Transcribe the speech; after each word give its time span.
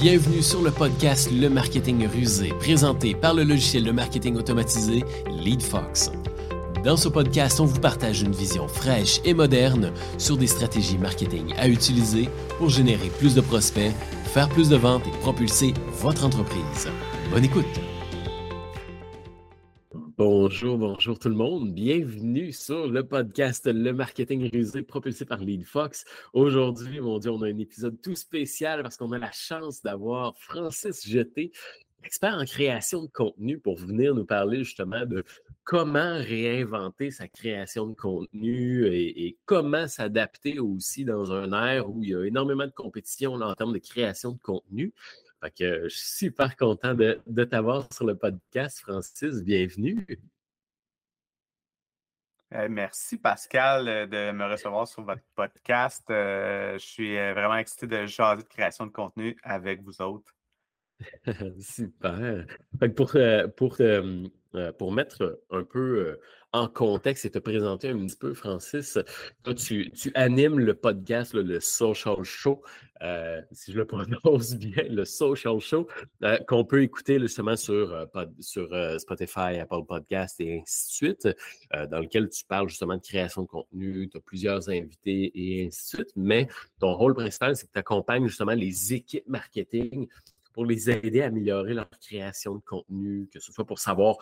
Bienvenue 0.00 0.40
sur 0.40 0.62
le 0.62 0.70
podcast 0.70 1.30
Le 1.30 1.50
Marketing 1.50 2.08
Rusé, 2.08 2.54
présenté 2.58 3.14
par 3.14 3.34
le 3.34 3.44
logiciel 3.44 3.84
de 3.84 3.90
marketing 3.90 4.34
automatisé 4.34 5.04
LeadFox. 5.26 6.10
Dans 6.82 6.96
ce 6.96 7.10
podcast, 7.10 7.60
on 7.60 7.66
vous 7.66 7.80
partage 7.80 8.22
une 8.22 8.32
vision 8.32 8.66
fraîche 8.66 9.20
et 9.26 9.34
moderne 9.34 9.92
sur 10.16 10.38
des 10.38 10.46
stratégies 10.46 10.96
marketing 10.96 11.52
à 11.58 11.68
utiliser 11.68 12.30
pour 12.56 12.70
générer 12.70 13.10
plus 13.18 13.34
de 13.34 13.42
prospects, 13.42 13.92
faire 14.24 14.48
plus 14.48 14.70
de 14.70 14.76
ventes 14.76 15.06
et 15.06 15.18
propulser 15.18 15.74
votre 16.00 16.24
entreprise. 16.24 16.88
Bonne 17.30 17.44
écoute! 17.44 17.89
Bonjour, 20.22 20.76
bonjour 20.76 21.18
tout 21.18 21.30
le 21.30 21.34
monde. 21.34 21.72
Bienvenue 21.72 22.52
sur 22.52 22.88
le 22.88 23.06
podcast 23.06 23.66
Le 23.66 23.90
Marketing 23.94 24.50
Rusé 24.52 24.82
propulsé 24.82 25.24
par 25.24 25.38
LeadFox. 25.38 26.04
Aujourd'hui, 26.34 27.00
mon 27.00 27.18
Dieu, 27.18 27.30
on 27.30 27.40
a 27.40 27.46
un 27.46 27.56
épisode 27.56 27.98
tout 28.02 28.14
spécial 28.14 28.82
parce 28.82 28.98
qu'on 28.98 29.12
a 29.12 29.18
la 29.18 29.32
chance 29.32 29.80
d'avoir 29.80 30.36
Francis 30.36 31.08
Jeté, 31.08 31.52
expert 32.04 32.34
en 32.34 32.44
création 32.44 33.04
de 33.04 33.08
contenu, 33.08 33.58
pour 33.58 33.78
venir 33.78 34.14
nous 34.14 34.26
parler 34.26 34.58
justement 34.62 35.06
de 35.06 35.24
comment 35.64 36.16
réinventer 36.18 37.10
sa 37.10 37.26
création 37.26 37.86
de 37.86 37.94
contenu 37.94 38.88
et, 38.88 39.38
comment 39.46 39.88
s'adapter 39.88 40.58
aussi 40.58 41.06
dans 41.06 41.32
un 41.32 41.50
air 41.66 41.88
où 41.88 42.02
il 42.02 42.10
y 42.10 42.14
a 42.14 42.26
énormément 42.26 42.66
de 42.66 42.72
compétition 42.72 43.32
en 43.32 43.54
termes 43.54 43.72
de 43.72 43.78
création 43.78 44.32
de 44.32 44.38
contenu. 44.42 44.92
Fait 45.40 45.50
que 45.50 45.84
je 45.84 45.96
suis 45.96 46.28
super 46.28 46.54
content 46.54 46.94
de, 46.94 47.44
t'avoir 47.44 47.90
sur 47.92 48.04
le 48.04 48.14
podcast, 48.14 48.80
Francis. 48.80 49.42
Bienvenue. 49.42 50.06
Euh, 52.52 52.68
merci 52.68 53.16
Pascal 53.16 53.88
euh, 53.88 54.06
de 54.06 54.32
me 54.32 54.44
recevoir 54.44 54.86
sur 54.86 55.02
votre 55.02 55.22
podcast. 55.34 56.04
Euh, 56.10 56.74
je 56.74 56.84
suis 56.84 57.14
vraiment 57.14 57.56
excité 57.56 57.86
de 57.86 58.06
jaser 58.06 58.42
de 58.42 58.48
création 58.48 58.84
de 58.84 58.90
contenu 58.90 59.38
avec 59.42 59.80
vous 59.82 60.02
autres. 60.02 60.34
Super. 61.60 62.44
pour, 62.94 63.16
pour, 63.56 63.78
pour 64.78 64.92
mettre 64.92 65.40
un 65.50 65.64
peu 65.64 66.20
en 66.52 66.68
contexte 66.68 67.24
et 67.24 67.30
te 67.30 67.38
présenter 67.38 67.88
un 67.90 68.06
petit 68.06 68.16
peu, 68.16 68.34
Francis, 68.34 68.98
toi, 69.42 69.54
tu, 69.54 69.92
animes 70.14 70.58
le 70.58 70.74
podcast, 70.74 71.34
le 71.34 71.60
Social 71.60 72.22
Show, 72.24 72.62
euh, 73.02 73.40
si 73.52 73.72
je 73.72 73.78
le 73.78 73.86
prononce 74.24 74.54
bien, 74.54 74.84
le 74.88 75.04
Social 75.04 75.60
Show, 75.60 75.86
euh, 76.24 76.38
qu'on 76.48 76.64
peut 76.64 76.82
écouter 76.82 77.20
justement 77.20 77.56
sur, 77.56 77.92
euh, 77.92 78.26
sur 78.40 78.68
Spotify, 78.98 79.58
Apple 79.60 79.84
Podcast 79.86 80.40
et 80.40 80.60
ainsi 80.60 80.86
de 80.86 80.92
suite, 80.92 81.28
dans 81.90 82.00
lequel 82.00 82.28
tu 82.28 82.44
parles 82.44 82.68
justement 82.68 82.96
de 82.96 83.02
création 83.02 83.42
de 83.42 83.48
contenu, 83.48 84.08
tu 84.08 84.16
as 84.16 84.20
plusieurs 84.20 84.68
invités 84.68 85.30
et 85.34 85.66
ainsi 85.66 85.96
de 85.96 86.02
suite, 86.02 86.12
mais 86.16 86.48
ton 86.80 86.94
rôle 86.94 87.14
principal, 87.14 87.56
c'est 87.56 87.66
que 87.66 87.72
tu 87.72 87.78
accompagnes 87.78 88.26
justement 88.26 88.52
les 88.52 88.94
équipes 88.94 89.28
marketing 89.28 90.08
pour 90.52 90.66
les 90.66 90.90
aider 90.90 91.22
à 91.22 91.26
améliorer 91.26 91.74
leur 91.74 91.88
création 91.88 92.56
de 92.56 92.60
contenu, 92.60 93.28
que 93.32 93.38
ce 93.38 93.52
soit 93.52 93.64
pour 93.64 93.78
savoir 93.78 94.16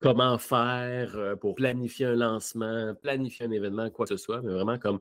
comment 0.00 0.38
faire 0.38 1.36
pour 1.40 1.54
planifier 1.54 2.06
un 2.06 2.16
lancement, 2.16 2.94
planifier 2.94 3.46
un 3.46 3.50
événement, 3.50 3.90
quoi 3.90 4.06
que 4.06 4.16
ce 4.16 4.22
soit, 4.22 4.42
mais 4.42 4.52
vraiment 4.52 4.78
comme 4.78 5.00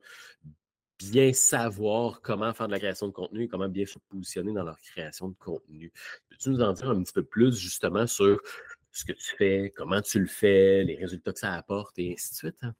bien 0.99 1.31
savoir 1.31 2.19
comment 2.21 2.53
faire 2.53 2.67
de 2.67 2.73
la 2.73 2.79
création 2.79 3.07
de 3.07 3.13
contenu 3.13 3.43
et 3.43 3.47
comment 3.47 3.69
bien 3.69 3.85
se 3.85 3.97
positionner 4.09 4.51
dans 4.51 4.63
leur 4.63 4.79
création 4.81 5.29
de 5.29 5.35
contenu. 5.35 5.93
Peux-tu 6.29 6.49
nous 6.49 6.61
en 6.61 6.73
dire 6.73 6.89
un 6.89 7.01
petit 7.01 7.13
peu 7.13 7.23
plus 7.23 7.57
justement 7.57 8.05
sur 8.05 8.41
ce 8.91 9.05
que 9.05 9.13
tu 9.13 9.35
fais, 9.37 9.73
comment 9.75 10.01
tu 10.01 10.19
le 10.19 10.27
fais, 10.27 10.83
les 10.83 10.97
résultats 10.97 11.31
que 11.31 11.39
ça 11.39 11.53
apporte 11.53 11.97
et 11.99 12.13
ainsi 12.13 12.31
de 12.31 12.35
suite? 12.35 12.57
Hein? 12.63 12.73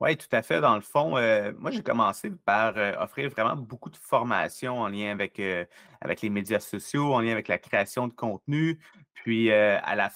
Oui, 0.00 0.16
tout 0.16 0.28
à 0.32 0.42
fait. 0.42 0.60
Dans 0.60 0.74
le 0.74 0.80
fond, 0.80 1.10
moi, 1.58 1.70
j'ai 1.70 1.82
commencé 1.82 2.30
par 2.30 2.76
offrir 3.00 3.30
vraiment 3.30 3.56
beaucoup 3.56 3.90
de 3.90 3.96
formations 3.96 4.80
en 4.80 4.88
lien 4.88 5.10
avec, 5.10 5.40
avec 6.00 6.20
les 6.22 6.30
médias 6.30 6.60
sociaux, 6.60 7.14
en 7.14 7.20
lien 7.20 7.32
avec 7.32 7.48
la 7.48 7.58
création 7.58 8.08
de 8.08 8.12
contenu. 8.12 8.80
Puis, 9.14 9.52
à 9.52 9.94
la 9.94 10.10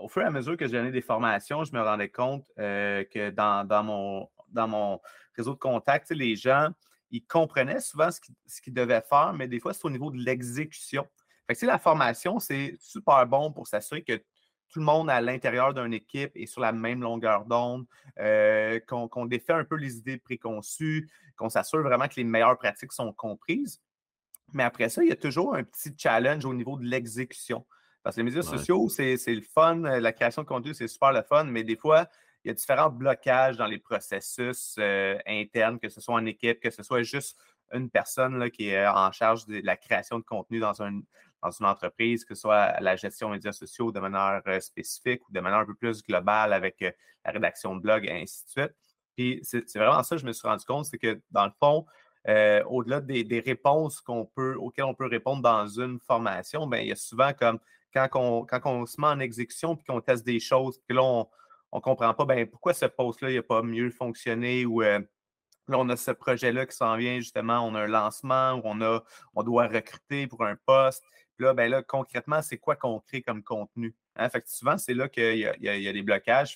au 0.00 0.08
fur 0.08 0.22
et 0.22 0.26
à 0.26 0.30
mesure 0.30 0.56
que 0.56 0.66
je 0.66 0.72
donnais 0.72 0.90
des 0.90 1.00
formations, 1.00 1.64
je 1.64 1.72
me 1.72 1.80
rendais 1.80 2.08
compte 2.08 2.44
euh, 2.58 3.04
que 3.04 3.30
dans, 3.30 3.84
mon, 3.84 5.00
réseau 5.36 5.54
de 5.54 5.58
contacts, 5.58 6.10
les 6.10 6.36
gens, 6.36 6.70
ils 7.10 7.24
comprenaient 7.24 7.80
souvent 7.80 8.08
ce 8.10 8.60
qu'ils 8.60 8.74
devaient 8.74 9.04
faire, 9.08 9.32
mais 9.32 9.48
des 9.48 9.60
fois, 9.60 9.72
c'est 9.72 9.84
au 9.84 9.90
niveau 9.90 10.10
de 10.10 10.18
l'exécution. 10.18 11.06
Fait 11.46 11.54
que, 11.54 11.66
la 11.66 11.78
formation, 11.78 12.38
c'est 12.38 12.76
super 12.80 13.26
bon 13.26 13.52
pour 13.52 13.66
s'assurer 13.66 14.02
que 14.02 14.22
tout 14.74 14.80
le 14.80 14.86
monde 14.86 15.08
à 15.08 15.20
l'intérieur 15.20 15.72
d'une 15.72 15.92
équipe 15.92 16.32
est 16.34 16.46
sur 16.46 16.60
la 16.60 16.72
même 16.72 17.00
longueur 17.00 17.44
d'onde, 17.44 17.86
euh, 18.18 18.80
qu'on 18.80 19.26
défait 19.26 19.52
un 19.52 19.64
peu 19.64 19.76
les 19.76 19.98
idées 19.98 20.18
préconçues, 20.18 21.08
qu'on 21.36 21.48
s'assure 21.48 21.82
vraiment 21.82 22.08
que 22.08 22.16
les 22.16 22.24
meilleures 22.24 22.58
pratiques 22.58 22.92
sont 22.92 23.12
comprises. 23.12 23.80
Mais 24.52 24.64
après 24.64 24.88
ça, 24.88 25.02
il 25.02 25.08
y 25.08 25.12
a 25.12 25.16
toujours 25.16 25.54
un 25.54 25.62
petit 25.62 25.94
challenge 25.96 26.44
au 26.44 26.54
niveau 26.54 26.76
de 26.76 26.84
l'exécution. 26.84 27.64
Parce 28.04 28.16
que 28.16 28.20
les 28.20 28.24
médias 28.26 28.42
sociaux, 28.42 28.90
c'est 28.90 29.16
le 29.26 29.40
fun, 29.40 29.82
euh, 29.84 29.98
la 29.98 30.12
création 30.12 30.42
de 30.42 30.46
contenu, 30.46 30.74
c'est 30.74 30.88
super 30.88 31.10
le 31.10 31.22
fun, 31.22 31.44
mais 31.44 31.64
des 31.64 31.74
fois, 31.74 32.06
il 32.44 32.48
y 32.48 32.50
a 32.50 32.54
différents 32.54 32.90
blocages 32.90 33.56
dans 33.56 33.66
les 33.66 33.78
processus 33.78 34.76
euh, 34.78 35.16
internes, 35.26 35.78
que 35.78 35.88
ce 35.88 36.02
soit 36.02 36.14
en 36.14 36.26
équipe, 36.26 36.60
que 36.60 36.68
ce 36.68 36.82
soit 36.82 37.02
juste 37.02 37.38
une 37.72 37.88
personne 37.88 38.38
là, 38.38 38.50
qui 38.50 38.68
est 38.68 38.86
en 38.86 39.10
charge 39.10 39.46
de 39.46 39.62
la 39.64 39.78
création 39.78 40.18
de 40.18 40.24
contenu 40.24 40.60
dans, 40.60 40.82
un, 40.82 41.00
dans 41.42 41.50
une 41.50 41.64
entreprise, 41.64 42.26
que 42.26 42.34
ce 42.34 42.42
soit 42.42 42.78
la 42.78 42.94
gestion 42.94 43.30
des 43.30 43.36
médias 43.36 43.52
sociaux 43.52 43.90
de 43.90 44.00
manière 44.00 44.42
euh, 44.48 44.60
spécifique 44.60 45.26
ou 45.26 45.32
de 45.32 45.40
manière 45.40 45.60
un 45.60 45.66
peu 45.66 45.74
plus 45.74 46.02
globale 46.02 46.52
avec 46.52 46.84
la 47.24 47.32
rédaction 47.32 47.74
de 47.74 47.80
blog 47.80 48.04
et 48.04 48.12
ainsi 48.12 48.44
de 48.44 48.50
suite. 48.50 48.74
Puis 49.16 49.40
c'est 49.44 49.76
vraiment 49.76 50.02
ça 50.02 50.16
que 50.16 50.20
je 50.20 50.26
me 50.26 50.32
suis 50.34 50.46
rendu 50.46 50.66
compte, 50.66 50.84
c'est 50.84 50.98
que 50.98 51.22
dans 51.30 51.46
le 51.46 51.52
fond, 51.58 51.86
au-delà 52.66 53.00
des, 53.00 53.42
réponses 53.44 54.00
qu'on 54.00 54.26
peut, 54.26 54.56
auxquelles 54.56 54.84
on 54.84 54.94
peut 54.94 55.06
répondre 55.06 55.40
dans 55.40 55.66
une 55.68 56.00
formation, 56.00 56.66
bien, 56.66 56.80
il 56.80 56.88
y 56.88 56.92
a 56.92 56.96
souvent 56.96 57.32
comme 57.32 57.60
quand 57.94 58.60
on, 58.64 58.86
se 58.86 59.00
met 59.00 59.06
en 59.06 59.20
exécution 59.20 59.76
puis 59.76 59.84
qu'on 59.86 60.00
teste 60.00 60.26
des 60.26 60.40
choses, 60.40 60.80
puis 60.86 60.96
là, 60.96 61.02
on 61.02 61.28
ne 61.72 61.80
comprend 61.80 62.12
pas 62.14 62.24
ben, 62.24 62.46
pourquoi 62.46 62.74
ce 62.74 62.86
poste-là 62.86 63.32
n'a 63.32 63.42
pas 63.42 63.62
mieux 63.62 63.90
fonctionné 63.90 64.66
ou 64.66 64.82
euh, 64.82 65.00
là, 65.68 65.78
on 65.78 65.88
a 65.88 65.96
ce 65.96 66.10
projet-là 66.10 66.66
qui 66.66 66.76
s'en 66.76 66.96
vient 66.96 67.16
justement, 67.16 67.66
on 67.66 67.74
a 67.74 67.82
un 67.82 67.86
lancement 67.86 68.54
où 68.54 68.62
on, 68.64 68.80
a, 68.80 69.02
on 69.34 69.42
doit 69.42 69.68
recruter 69.68 70.26
pour 70.26 70.44
un 70.44 70.56
poste. 70.66 71.04
Puis 71.36 71.44
là, 71.44 71.54
ben 71.54 71.70
là, 71.70 71.82
concrètement, 71.82 72.42
c'est 72.42 72.58
quoi 72.58 72.76
qu'on 72.76 73.00
crée 73.00 73.22
comme 73.22 73.42
contenu? 73.42 73.94
Hein? 74.16 74.28
Fait 74.28 74.40
que 74.40 74.48
souvent, 74.48 74.78
c'est 74.78 74.94
là 74.94 75.08
qu'il 75.08 75.36
y, 75.36 75.88
a 75.88 75.92
des 75.92 76.02
blocages. 76.02 76.54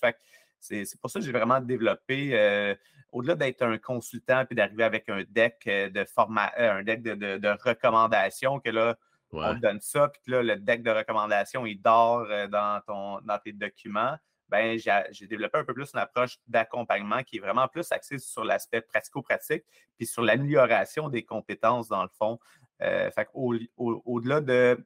C'est, 0.59 0.85
pour 1.01 1.09
ça 1.09 1.19
que 1.19 1.25
j'ai 1.25 1.31
vraiment 1.31 1.59
développé, 1.59 2.31
euh, 2.33 2.75
au-delà 3.11 3.35
d'être 3.35 3.61
un 3.61 3.77
consultant 3.77 4.45
puis 4.45 4.55
d'arriver 4.55 4.83
avec 4.83 5.09
un 5.09 5.23
deck 5.29 5.57
euh, 5.67 5.89
de 5.89 6.05
format, 6.05 6.51
un 6.57 6.83
deck 6.83 7.01
de, 7.01 7.15
de 7.37 7.49
recommandations 7.63 8.59
que 8.59 8.69
là, 8.69 8.97
on 9.31 9.55
te 9.55 9.59
donne 9.59 9.81
ça, 9.81 10.09
puis 10.09 10.31
là, 10.31 10.41
le 10.41 10.55
deck 10.55 10.83
de 10.83 10.91
recommandations, 10.91 11.65
il 11.65 11.81
dort 11.81 12.27
euh, 12.29 12.47
dans, 12.47 12.81
ton, 12.85 13.21
dans 13.21 13.37
tes 13.39 13.53
documents. 13.53 14.17
Ben, 14.49 14.79
j'ai 14.79 15.27
développé 15.27 15.59
un 15.59 15.63
peu 15.63 15.75
plus 15.75 15.91
une 15.93 15.99
approche 15.99 16.39
d'accompagnement 16.47 17.21
qui 17.21 17.37
est 17.37 17.39
vraiment 17.39 17.67
plus 17.67 17.91
axée 17.91 18.17
sur 18.17 18.43
l'aspect 18.43 18.81
pratico-pratique, 18.81 19.63
puis 19.95 20.07
sur 20.07 20.23
l'amélioration 20.23 21.07
des 21.09 21.23
compétences, 21.23 21.87
dans 21.87 22.01
le 22.01 22.09
fond. 22.17 22.39
Euh, 22.81 23.11
fait 23.11 23.29
au-delà 23.33 24.41
de, 24.41 24.83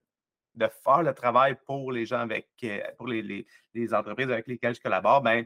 de 0.55 0.67
faire 0.83 1.03
le 1.03 1.13
travail 1.13 1.55
pour 1.65 1.93
les 1.93 2.05
gens 2.05 2.19
avec, 2.19 2.49
euh, 2.65 2.81
pour 2.97 3.07
les, 3.07 3.45
entreprises 3.93 4.29
avec 4.29 4.47
lesquelles 4.47 4.75
je 4.75 4.81
collabore, 4.81 5.21
ben, 5.21 5.45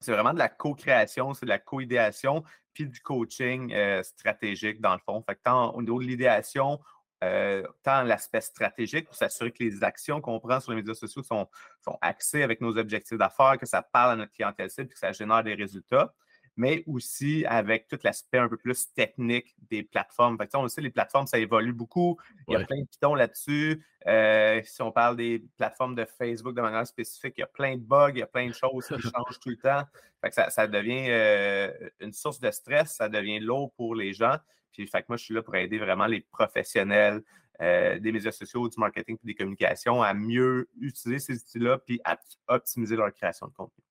c'est 0.00 0.12
vraiment 0.12 0.34
de 0.34 0.38
la 0.38 0.48
co-création, 0.48 1.32
c'est 1.34 1.46
de 1.46 1.50
la 1.50 1.60
co-idéation, 1.60 2.42
puis 2.72 2.86
du 2.88 3.00
coaching 3.00 3.72
stratégique, 4.02 4.80
dans 4.80 4.94
le 4.94 5.00
fond. 5.06 5.22
Fait 5.22 5.36
que 5.36 5.42
tant 5.44 5.70
au 5.74 5.80
niveau 5.80 6.00
de 6.00 6.06
l'idéation, 6.06 6.80
euh, 7.24 7.62
tant 7.82 8.02
l'aspect 8.02 8.40
stratégique 8.40 9.06
pour 9.06 9.14
s'assurer 9.14 9.50
que 9.50 9.62
les 9.62 9.82
actions 9.82 10.20
qu'on 10.20 10.38
prend 10.40 10.60
sur 10.60 10.72
les 10.72 10.76
médias 10.76 10.94
sociaux 10.94 11.22
sont, 11.22 11.48
sont 11.82 11.98
axées 12.00 12.42
avec 12.42 12.60
nos 12.60 12.76
objectifs 12.76 13.18
d'affaires, 13.18 13.56
que 13.58 13.66
ça 13.66 13.82
parle 13.82 14.12
à 14.12 14.16
notre 14.16 14.32
clientèle 14.32 14.70
cible, 14.70 14.88
que 14.88 14.98
ça 14.98 15.12
génère 15.12 15.42
des 15.42 15.54
résultats, 15.54 16.12
mais 16.56 16.84
aussi 16.86 17.44
avec 17.46 17.88
tout 17.88 17.98
l'aspect 18.04 18.38
un 18.38 18.48
peu 18.48 18.56
plus 18.56 18.92
technique 18.92 19.54
des 19.70 19.82
plateformes. 19.82 20.36
Fait 20.38 20.54
on 20.54 20.62
le 20.62 20.68
sait, 20.68 20.80
les 20.80 20.90
plateformes, 20.90 21.26
ça 21.26 21.38
évolue 21.38 21.72
beaucoup. 21.72 22.18
Il 22.48 22.52
y 22.52 22.56
a 22.56 22.64
plein 22.64 22.80
de 22.80 22.86
pitons 22.86 23.14
là-dessus. 23.14 23.84
Euh, 24.06 24.60
si 24.64 24.82
on 24.82 24.92
parle 24.92 25.16
des 25.16 25.44
plateformes 25.56 25.94
de 25.94 26.04
Facebook 26.04 26.54
de 26.54 26.60
manière 26.60 26.86
spécifique, 26.86 27.34
il 27.36 27.40
y 27.40 27.44
a 27.44 27.48
plein 27.48 27.76
de 27.76 27.82
bugs, 27.82 28.10
il 28.10 28.18
y 28.18 28.22
a 28.22 28.26
plein 28.26 28.48
de 28.48 28.54
choses 28.54 28.86
qui 28.86 29.00
changent 29.00 29.40
tout 29.40 29.50
le 29.50 29.56
temps. 29.56 29.82
ça, 30.30 30.66
devient 30.66 31.06
euh, 31.08 31.72
une 32.00 32.12
source 32.12 32.38
de 32.40 32.50
stress, 32.50 32.96
ça 32.96 33.08
devient 33.08 33.40
lourd 33.40 33.72
pour 33.74 33.94
les 33.94 34.12
gens. 34.12 34.36
Puis, 34.72 34.86
fait 34.86 35.02
que 35.02 35.06
moi, 35.08 35.16
je 35.16 35.24
suis 35.24 35.34
là 35.34 35.42
pour 35.42 35.54
aider 35.54 35.78
vraiment 35.78 36.06
les 36.06 36.20
professionnels 36.20 37.22
euh, 37.60 38.00
des 38.00 38.10
médias 38.10 38.32
sociaux, 38.32 38.68
du 38.68 38.78
marketing 38.78 39.16
et 39.22 39.26
des 39.26 39.34
communications 39.34 40.02
à 40.02 40.12
mieux 40.12 40.68
utiliser 40.80 41.20
ces 41.20 41.40
outils-là 41.40 41.78
puis 41.78 42.00
à 42.04 42.18
optimiser 42.48 42.96
leur 42.96 43.12
création 43.12 43.46
de 43.46 43.52
contenu. 43.52 43.84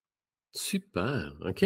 Super, 0.53 1.35
OK. 1.45 1.65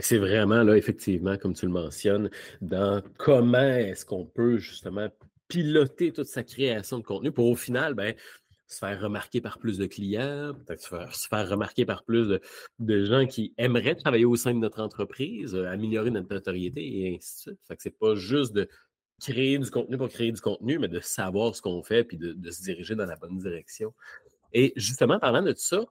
C'est 0.00 0.18
vraiment 0.18 0.62
là, 0.62 0.76
effectivement, 0.76 1.38
comme 1.38 1.54
tu 1.54 1.66
le 1.66 1.72
mentionnes, 1.72 2.30
dans 2.60 3.02
comment 3.18 3.58
est-ce 3.58 4.04
qu'on 4.04 4.26
peut 4.26 4.58
justement 4.58 5.08
piloter 5.48 6.12
toute 6.12 6.26
sa 6.26 6.42
création 6.42 6.98
de 6.98 7.04
contenu 7.04 7.32
pour 7.32 7.46
au 7.46 7.56
final, 7.56 7.94
ben, 7.94 8.14
se 8.66 8.78
faire 8.78 9.00
remarquer 9.00 9.40
par 9.40 9.58
plus 9.58 9.78
de 9.78 9.86
clients, 9.86 10.52
peut-être 10.66 10.82
se 11.14 11.28
faire, 11.28 11.48
remarquer 11.48 11.86
par 11.86 12.04
plus 12.04 12.40
de, 12.78 13.04
gens 13.04 13.26
qui 13.26 13.54
aimeraient 13.58 13.94
travailler 13.94 14.24
au 14.24 14.36
sein 14.36 14.52
de 14.52 14.58
notre 14.58 14.82
entreprise, 14.82 15.54
euh, 15.54 15.68
améliorer 15.68 16.10
notre 16.10 16.32
notoriété 16.32 16.82
et 16.82 17.16
ainsi 17.16 17.50
de 17.50 17.50
suite. 17.52 17.78
C'est 17.78 17.98
pas 17.98 18.16
juste 18.16 18.52
de 18.52 18.68
créer 19.20 19.58
du 19.58 19.70
contenu 19.70 19.96
pour 19.96 20.08
créer 20.08 20.32
du 20.32 20.40
contenu, 20.40 20.78
mais 20.78 20.88
de 20.88 21.00
savoir 21.00 21.54
ce 21.54 21.62
qu'on 21.62 21.82
fait 21.82 22.04
puis 22.04 22.18
de, 22.18 22.50
se 22.50 22.62
diriger 22.62 22.94
dans 22.94 23.06
la 23.06 23.16
bonne 23.16 23.38
direction. 23.38 23.94
Et 24.52 24.72
justement, 24.76 25.18
parlant 25.18 25.42
de 25.42 25.52
tout 25.52 25.58
ça, 25.58 25.84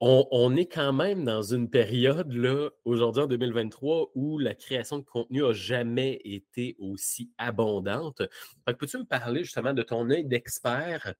on, 0.00 0.56
est 0.56 0.66
quand 0.66 0.94
même 0.94 1.24
dans 1.24 1.42
une 1.42 1.68
période, 1.68 2.32
là, 2.32 2.70
aujourd'hui 2.84 3.22
en 3.22 3.26
2023, 3.26 4.12
où 4.14 4.38
la 4.38 4.54
création 4.54 4.98
de 4.98 5.04
contenu 5.04 5.42
n'a 5.42 5.52
jamais 5.52 6.20
été 6.24 6.74
aussi 6.78 7.30
abondante. 7.36 8.22
Peux-tu 8.64 8.98
me 8.98 9.04
parler 9.04 9.44
justement 9.44 9.74
de 9.74 9.82
ton 9.82 10.08
œil 10.08 10.24
d'expert? 10.24 11.14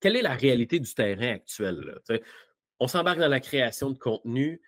Quelle 0.00 0.16
est 0.16 0.22
la 0.22 0.34
réalité 0.34 0.80
du 0.80 0.92
terrain 0.92 1.34
actuel? 1.34 2.00
On 2.80 2.88
s'embarque 2.88 3.20
dans 3.20 3.28
la 3.28 3.40
création 3.40 3.90
de 3.90 3.98
contenu. 3.98 4.60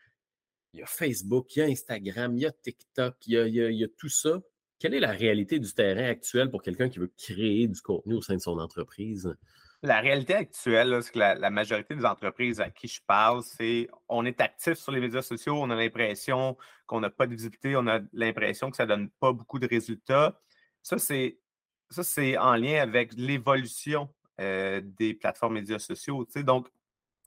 Il 0.72 0.80
y 0.80 0.82
a 0.82 0.86
Facebook, 0.86 1.56
il 1.56 1.58
y 1.58 1.62
a 1.62 1.66
Instagram, 1.66 2.36
il 2.36 2.42
y 2.42 2.46
a 2.46 2.52
TikTok, 2.52 3.16
il 3.26 3.34
y 3.34 3.84
a 3.84 3.88
tout 3.98 4.08
ça. 4.08 4.40
Quelle 4.78 4.94
est 4.94 5.00
la 5.00 5.10
réalité 5.10 5.58
du 5.58 5.72
terrain 5.72 6.08
actuel 6.08 6.48
pour 6.48 6.62
quelqu'un 6.62 6.88
qui 6.88 7.00
veut 7.00 7.12
créer 7.18 7.66
du 7.66 7.80
contenu 7.80 8.14
au 8.14 8.22
sein 8.22 8.36
de 8.36 8.40
son 8.40 8.58
entreprise? 8.58 9.34
La 9.82 10.00
réalité 10.00 10.34
actuelle, 10.34 11.02
c'est 11.02 11.12
que 11.12 11.18
la, 11.18 11.50
majorité 11.50 11.94
des 11.94 12.04
entreprises 12.04 12.60
à 12.60 12.70
qui 12.70 12.88
je 12.88 13.00
parle, 13.06 13.42
c'est 13.42 13.88
on 14.08 14.24
est 14.24 14.40
actif 14.40 14.74
sur 14.74 14.90
les 14.92 15.00
médias 15.00 15.22
sociaux, 15.22 15.56
on 15.60 15.70
a 15.70 15.76
l'impression 15.76 16.56
qu'on 16.86 17.00
n'a 17.00 17.10
pas 17.10 17.26
de 17.26 17.32
visibilité, 17.32 17.76
on 17.76 17.86
a 17.86 18.00
l'impression 18.12 18.70
que 18.70 18.76
ça 18.76 18.84
ne 18.84 18.88
donne 18.88 19.10
pas 19.20 19.32
beaucoup 19.32 19.58
de 19.58 19.66
résultats. 19.66 20.40
Ça, 20.82 20.98
c'est 20.98 22.38
en 22.38 22.56
lien 22.56 22.80
avec 22.80 23.12
l'évolution 23.14 24.08
euh, 24.40 24.80
des 24.82 25.14
plateformes 25.14 25.54
médias 25.54 25.78
sociaux. 25.78 26.26
Donc, 26.36 26.68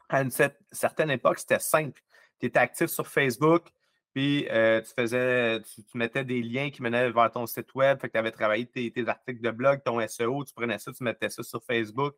à 0.09 0.21
une 0.21 0.31
certaine 0.71 1.11
époque, 1.11 1.39
c'était 1.39 1.59
simple. 1.59 2.01
Tu 2.39 2.47
étais 2.47 2.59
actif 2.59 2.87
sur 2.87 3.07
Facebook, 3.07 3.69
puis 4.13 4.47
euh, 4.49 4.81
tu 4.81 4.91
faisais, 4.93 5.61
tu, 5.61 5.97
mettais 5.97 6.23
des 6.23 6.41
liens 6.41 6.71
qui 6.71 6.81
menaient 6.81 7.11
vers 7.11 7.31
ton 7.31 7.45
site 7.45 7.73
web, 7.75 7.99
fait 7.99 8.07
que 8.07 8.13
tu 8.13 8.19
avais 8.19 8.31
travaillé 8.31 8.65
tes, 8.65 8.91
articles 9.07 9.41
de 9.41 9.51
blog, 9.51 9.81
ton 9.83 10.05
SEO, 10.07 10.43
tu 10.45 10.53
prenais 10.53 10.79
ça, 10.79 10.91
tu 10.91 11.03
mettais 11.03 11.29
ça 11.29 11.43
sur 11.43 11.63
Facebook. 11.63 12.15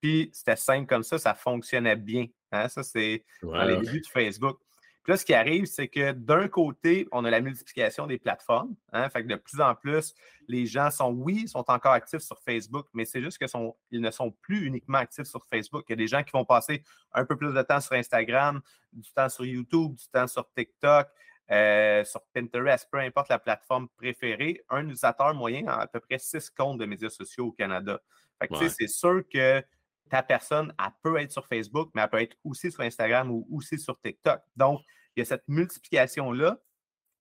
Puis 0.00 0.30
c'était 0.32 0.56
simple 0.56 0.86
comme 0.86 1.02
ça, 1.02 1.18
ça 1.18 1.34
fonctionnait 1.34 1.96
bien. 1.96 2.26
Hein. 2.50 2.68
Ça, 2.68 2.82
c'est 2.82 3.24
dans 3.42 3.64
les 3.64 3.76
débuts 3.78 4.00
de 4.00 4.06
Facebook. 4.06 4.58
Puis 5.02 5.12
là, 5.12 5.16
ce 5.16 5.24
qui 5.24 5.34
arrive, 5.34 5.66
c'est 5.66 5.88
que 5.88 6.12
d'un 6.12 6.46
côté, 6.46 7.08
on 7.10 7.24
a 7.24 7.30
la 7.30 7.40
multiplication 7.40 8.06
des 8.06 8.18
plateformes. 8.18 8.76
Hein, 8.92 9.10
fait 9.10 9.24
que 9.24 9.28
de 9.28 9.34
plus 9.34 9.60
en 9.60 9.74
plus, 9.74 10.14
les 10.46 10.64
gens 10.64 10.90
sont, 10.92 11.10
oui, 11.10 11.48
sont 11.48 11.64
encore 11.68 11.92
actifs 11.92 12.20
sur 12.20 12.40
Facebook, 12.40 12.86
mais 12.94 13.04
c'est 13.04 13.20
juste 13.20 13.38
qu'ils 13.38 14.00
ne 14.00 14.10
sont 14.12 14.30
plus 14.42 14.64
uniquement 14.64 14.98
actifs 14.98 15.26
sur 15.26 15.44
Facebook. 15.46 15.84
Il 15.88 15.92
y 15.92 15.94
a 15.94 15.96
des 15.96 16.06
gens 16.06 16.22
qui 16.22 16.30
vont 16.30 16.44
passer 16.44 16.84
un 17.12 17.24
peu 17.24 17.36
plus 17.36 17.52
de 17.52 17.62
temps 17.62 17.80
sur 17.80 17.94
Instagram, 17.94 18.60
du 18.92 19.10
temps 19.10 19.28
sur 19.28 19.44
YouTube, 19.44 19.96
du 19.96 20.06
temps 20.08 20.28
sur 20.28 20.48
TikTok, 20.52 21.08
euh, 21.52 22.04
sur 22.04 22.22
Pinterest, 22.32 22.88
peu 22.90 22.98
importe 22.98 23.28
la 23.28 23.38
plateforme 23.38 23.88
préférée. 23.90 24.64
Un 24.70 24.84
utilisateur 24.84 25.34
moyen 25.34 25.66
a 25.66 25.82
à 25.82 25.86
peu 25.86 26.00
près 26.00 26.18
six 26.18 26.48
comptes 26.50 26.78
de 26.78 26.86
médias 26.86 27.10
sociaux 27.10 27.48
au 27.48 27.52
Canada. 27.52 28.00
Fait 28.40 28.48
que, 28.48 28.68
c'est 28.68 28.88
sûr 28.88 29.22
que 29.32 29.62
ta 30.08 30.22
personne, 30.22 30.74
elle 30.78 30.92
peut 31.02 31.18
être 31.18 31.30
sur 31.30 31.46
Facebook, 31.46 31.90
mais 31.94 32.02
elle 32.02 32.08
peut 32.08 32.20
être 32.20 32.36
aussi 32.44 32.72
sur 32.72 32.80
Instagram 32.80 33.30
ou 33.30 33.46
aussi 33.50 33.78
sur 33.78 34.00
TikTok. 34.00 34.40
Donc, 34.56 34.80
il 35.14 35.20
y 35.20 35.22
a 35.22 35.24
cette 35.24 35.46
multiplication-là 35.46 36.58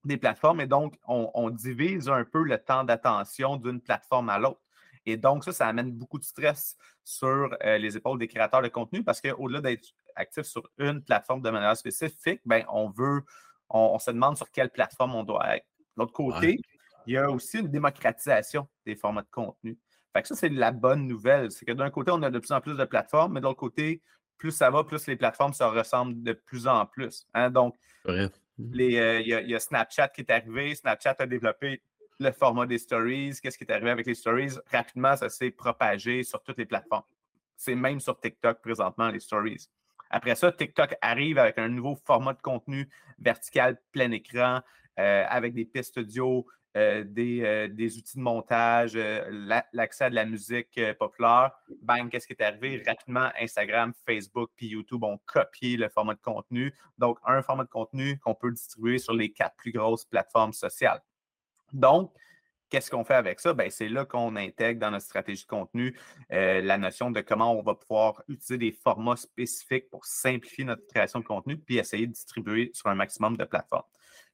des 0.03 0.17
plateformes 0.17 0.61
et 0.61 0.67
donc, 0.67 0.97
on, 1.05 1.49
divise 1.49 2.09
un 2.09 2.23
peu 2.23 2.43
le 2.43 2.57
temps 2.57 2.83
d'attention 2.83 3.57
d'une 3.57 3.81
plateforme 3.81 4.29
à 4.29 4.39
l'autre. 4.39 4.61
Et 5.05 5.17
donc, 5.17 5.43
ça, 5.43 5.51
ça 5.51 5.67
amène 5.67 5.91
beaucoup 5.91 6.19
de 6.19 6.23
stress 6.23 6.77
sur 7.03 7.49
euh, 7.63 7.77
les 7.77 7.97
épaules 7.97 8.19
des 8.19 8.27
créateurs 8.27 8.61
de 8.61 8.67
contenu 8.67 9.03
parce 9.03 9.19
qu'au-delà 9.19 9.61
d'être 9.61 9.89
actif 10.15 10.43
sur 10.43 10.69
une 10.77 11.03
plateforme 11.03 11.41
de 11.41 11.49
manière 11.49 11.75
spécifique, 11.75 12.41
ben, 12.45 12.63
on 12.69 12.89
veut, 12.89 13.23
on, 13.73 13.99
se 13.99 14.11
demande 14.11 14.37
sur 14.37 14.49
quelle 14.51 14.69
plateforme 14.69 15.15
on 15.15 15.23
doit 15.23 15.57
être. 15.57 15.65
De 15.95 16.01
l'autre 16.01 16.13
côté, 16.13 16.59
il 17.07 17.13
y 17.13 17.17
a 17.17 17.29
aussi 17.29 17.59
une 17.59 17.67
démocratisation 17.67 18.67
des 18.85 18.95
formats 18.95 19.23
de 19.23 19.29
contenu. 19.31 19.77
Fait 20.13 20.21
que 20.21 20.27
ça, 20.27 20.35
c'est 20.35 20.49
la 20.49 20.71
bonne 20.71 21.07
nouvelle. 21.07 21.51
C'est 21.51 21.65
que 21.65 21.71
d'un 21.71 21.89
côté, 21.89 22.11
on 22.11 22.21
a 22.23 22.29
de 22.29 22.39
plus 22.39 22.51
en 22.51 22.61
plus 22.61 22.75
de 22.75 22.85
plateformes, 22.85 23.33
mais 23.33 23.39
de 23.39 23.45
l'autre 23.45 23.59
côté, 23.59 24.01
plus 24.37 24.51
ça 24.51 24.69
va, 24.69 24.83
plus 24.83 25.07
les 25.07 25.15
plateformes 25.15 25.53
se 25.53 25.63
ressemblent 25.63 26.21
de 26.21 26.33
plus 26.33 26.67
en 26.67 26.85
plus. 26.85 27.27
Hein. 27.33 27.49
Donc, 27.49 27.75
euh, 28.07 28.29
il 28.59 29.27
y, 29.27 29.55
a 29.55 29.59
Snapchat 29.59 30.09
qui 30.09 30.21
est 30.21 30.31
arrivé. 30.31 30.75
Snapchat 30.75 31.15
a 31.19 31.25
développé 31.25 31.81
le 32.19 32.31
format 32.31 32.65
des 32.65 32.77
stories. 32.77 33.33
Qu'est-ce 33.41 33.57
qui 33.57 33.63
est 33.63 33.71
arrivé 33.71 33.91
avec 33.91 34.05
les 34.05 34.15
stories? 34.15 34.57
Rapidement, 34.71 35.15
ça 35.15 35.29
s'est 35.29 35.51
propagé 35.51 36.23
sur 36.23 36.41
toutes 36.43 36.57
les 36.57 36.65
plateformes. 36.65 37.03
C'est 37.55 37.75
même 37.75 37.99
sur 37.99 38.19
TikTok 38.19 38.61
présentement, 38.61 39.09
les 39.09 39.19
stories. 39.19 39.67
Après 40.11 40.35
ça, 40.35 40.51
TikTok 40.51 40.95
arrive 41.01 41.37
avec 41.37 41.57
un 41.57 41.69
nouveau 41.69 41.97
format 42.05 42.33
de 42.33 42.41
contenu 42.41 42.89
vertical 43.17 43.77
plein 43.91 44.11
écran 44.11 44.59
euh, 44.99 45.23
avec 45.29 45.53
des 45.53 45.63
pistes 45.63 45.97
audio, 45.97 46.45
euh, 46.75 47.05
euh, 47.17 47.67
des, 47.69 47.97
outils 47.97 48.17
de 48.17 48.21
montage, 48.21 48.95
l'accès 49.71 50.05
à 50.05 50.09
de 50.09 50.15
la 50.15 50.25
musique 50.25 50.79
populaire. 50.99 51.51
Bang, 51.81 52.09
qu'est-ce 52.09 52.27
qui 52.27 52.33
est 52.33 52.43
arrivé? 52.43 52.83
Rapidement, 52.85 53.29
Instagram, 53.39 53.93
Facebook 54.05 54.51
puis 54.57 54.67
YouTube 54.67 55.03
ont 55.05 55.19
copié 55.25 55.77
le 55.77 55.87
format 55.87 56.15
de 56.15 56.21
contenu. 56.21 56.73
Donc, 56.97 57.17
un 57.25 57.41
format 57.41 57.63
de 57.63 57.69
contenu 57.69 58.19
qu'on 58.19 58.35
peut 58.35 58.51
distribuer 58.51 58.97
sur 58.97 59.13
les 59.13 59.31
quatre 59.31 59.55
plus 59.55 59.71
grosses 59.71 60.03
plateformes 60.03 60.53
sociales. 60.53 61.01
Donc, 61.71 62.11
Qu'est-ce 62.71 62.89
qu'on 62.89 63.03
fait 63.03 63.15
avec 63.15 63.39
ça? 63.39 63.53
Ben, 63.53 63.69
c'est 63.69 63.89
là 63.89 64.05
qu'on 64.05 64.35
intègre 64.35 64.79
dans 64.79 64.89
notre 64.91 65.05
stratégie 65.05 65.43
de 65.43 65.47
contenu 65.47 65.95
la 66.29 66.77
notion 66.77 67.11
de 67.11 67.21
comment 67.21 67.53
on 67.53 67.61
va 67.61 67.75
pouvoir 67.75 68.23
utiliser 68.27 68.57
des 68.57 68.71
formats 68.71 69.17
spécifiques 69.17 69.89
pour 69.89 70.05
simplifier 70.05 70.63
notre 70.63 70.87
création 70.87 71.19
de 71.19 71.25
contenu 71.25 71.57
puis 71.57 71.77
essayer 71.77 72.07
de 72.07 72.13
distribuer 72.13 72.71
sur 72.73 72.87
un 72.87 72.95
maximum 72.95 73.37
de 73.37 73.43
plateformes. 73.43 73.83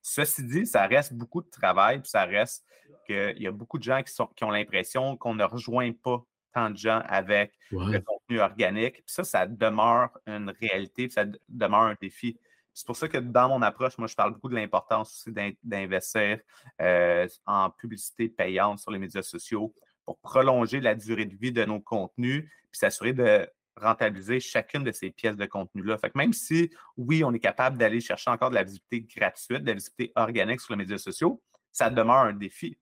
Ceci 0.02 0.44
dit, 0.44 0.66
ça 0.66 0.86
reste 0.86 1.14
beaucoup 1.14 1.42
de 1.42 1.50
travail, 1.50 2.00
puis 2.00 2.10
ça 2.10 2.24
reste 2.24 2.64
qu'il 3.06 3.42
y 3.42 3.48
a 3.48 3.52
beaucoup 3.52 3.78
de 3.78 3.84
gens 3.84 4.02
qui, 4.04 4.14
sont, 4.14 4.28
qui 4.28 4.44
ont 4.46 4.52
l'impression 4.52 5.18
qu'on 5.18 5.36
ne 5.36 5.44
rejoint 5.44 5.92
pas 5.92 6.24
tant 6.54 6.70
de 6.70 6.78
gens 6.78 7.02
avec 7.08 7.54
le 7.72 8.00
contenu 8.00 8.40
organique. 8.40 8.96
Puis 8.96 9.04
ça, 9.08 9.24
ça 9.24 9.46
demeure 9.46 10.18
une 10.26 10.54
réalité, 10.62 11.08
puis 11.08 11.14
ça 11.14 11.26
demeure 11.50 11.82
un 11.82 11.96
défi. 12.00 12.40
C'est 12.78 12.86
pour 12.86 12.96
ça 12.96 13.08
que 13.08 13.18
dans 13.18 13.50
mon 13.50 13.64
approche, 13.64 13.98
moi, 13.98 14.08
je 14.08 14.14
parle 14.14 14.34
beaucoup 14.34 14.50
de 14.50 14.56
l'importance 14.56 15.12
aussi 15.12 15.56
d'investir 15.64 16.38
euh, 16.80 17.28
en 17.48 17.72
publicité 17.72 18.30
payante 18.30 18.78
sur 18.78 18.92
les 18.92 19.00
médias 19.00 19.24
sociaux 19.24 19.74
pour 20.06 20.20
prolonger 20.20 20.80
la 20.80 20.94
durée 20.94 21.26
de 21.26 21.36
vie 21.36 21.52
de 21.52 21.66
nos 21.66 21.80
contenus, 21.80 22.44
puis 22.44 22.78
s'assurer 22.78 23.14
de 23.14 23.50
rentabiliser 23.78 24.40
chacune 24.40 24.84
de 24.84 24.92
ces 24.92 25.10
pièces 25.10 25.38
de 25.38 25.48
contenu-là. 25.48 25.98
Fait 25.98 26.12
que 26.12 26.20
même 26.20 26.34
si, 26.34 26.70
oui, 26.98 27.24
on 27.24 27.34
est 27.34 27.40
capable 27.40 27.80
d'aller 27.80 28.00
chercher 28.00 28.30
encore 28.30 28.52
de 28.52 28.56
la 28.56 28.64
visibilité 28.64 29.20
gratuite, 29.20 29.64
de 29.64 29.68
la 29.70 29.74
visibilité 29.74 30.14
organique 30.16 30.62
sur 30.62 30.74
les 30.74 30.78
médias 30.78 31.00
sociaux, 31.00 31.42
ça 31.72 31.90
demeure 31.90 32.18
un 32.18 32.34
défi. 32.34 32.78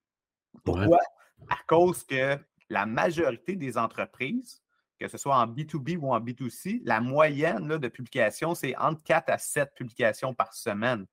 Pourquoi? 0.65 0.99
À 1.49 1.55
cause 1.69 2.03
que 2.03 2.37
la 2.69 2.85
majorité 2.85 3.55
des 3.55 3.77
entreprises, 3.77 4.61
que 4.99 5.07
ce 5.07 5.17
soit 5.17 5.35
en 5.35 5.47
B2B 5.47 5.97
ou 5.97 6.13
en 6.13 6.19
B2C, 6.19 6.81
la 6.85 7.01
moyenne 7.01 7.67
de 7.67 7.87
publication, 7.87 8.55
c'est 8.55 8.75
entre 8.77 9.03
4 9.03 9.29
à 9.29 9.37
7 9.37 9.73
publications 9.75 10.33
par 10.33 10.53
semaine. 10.53 11.05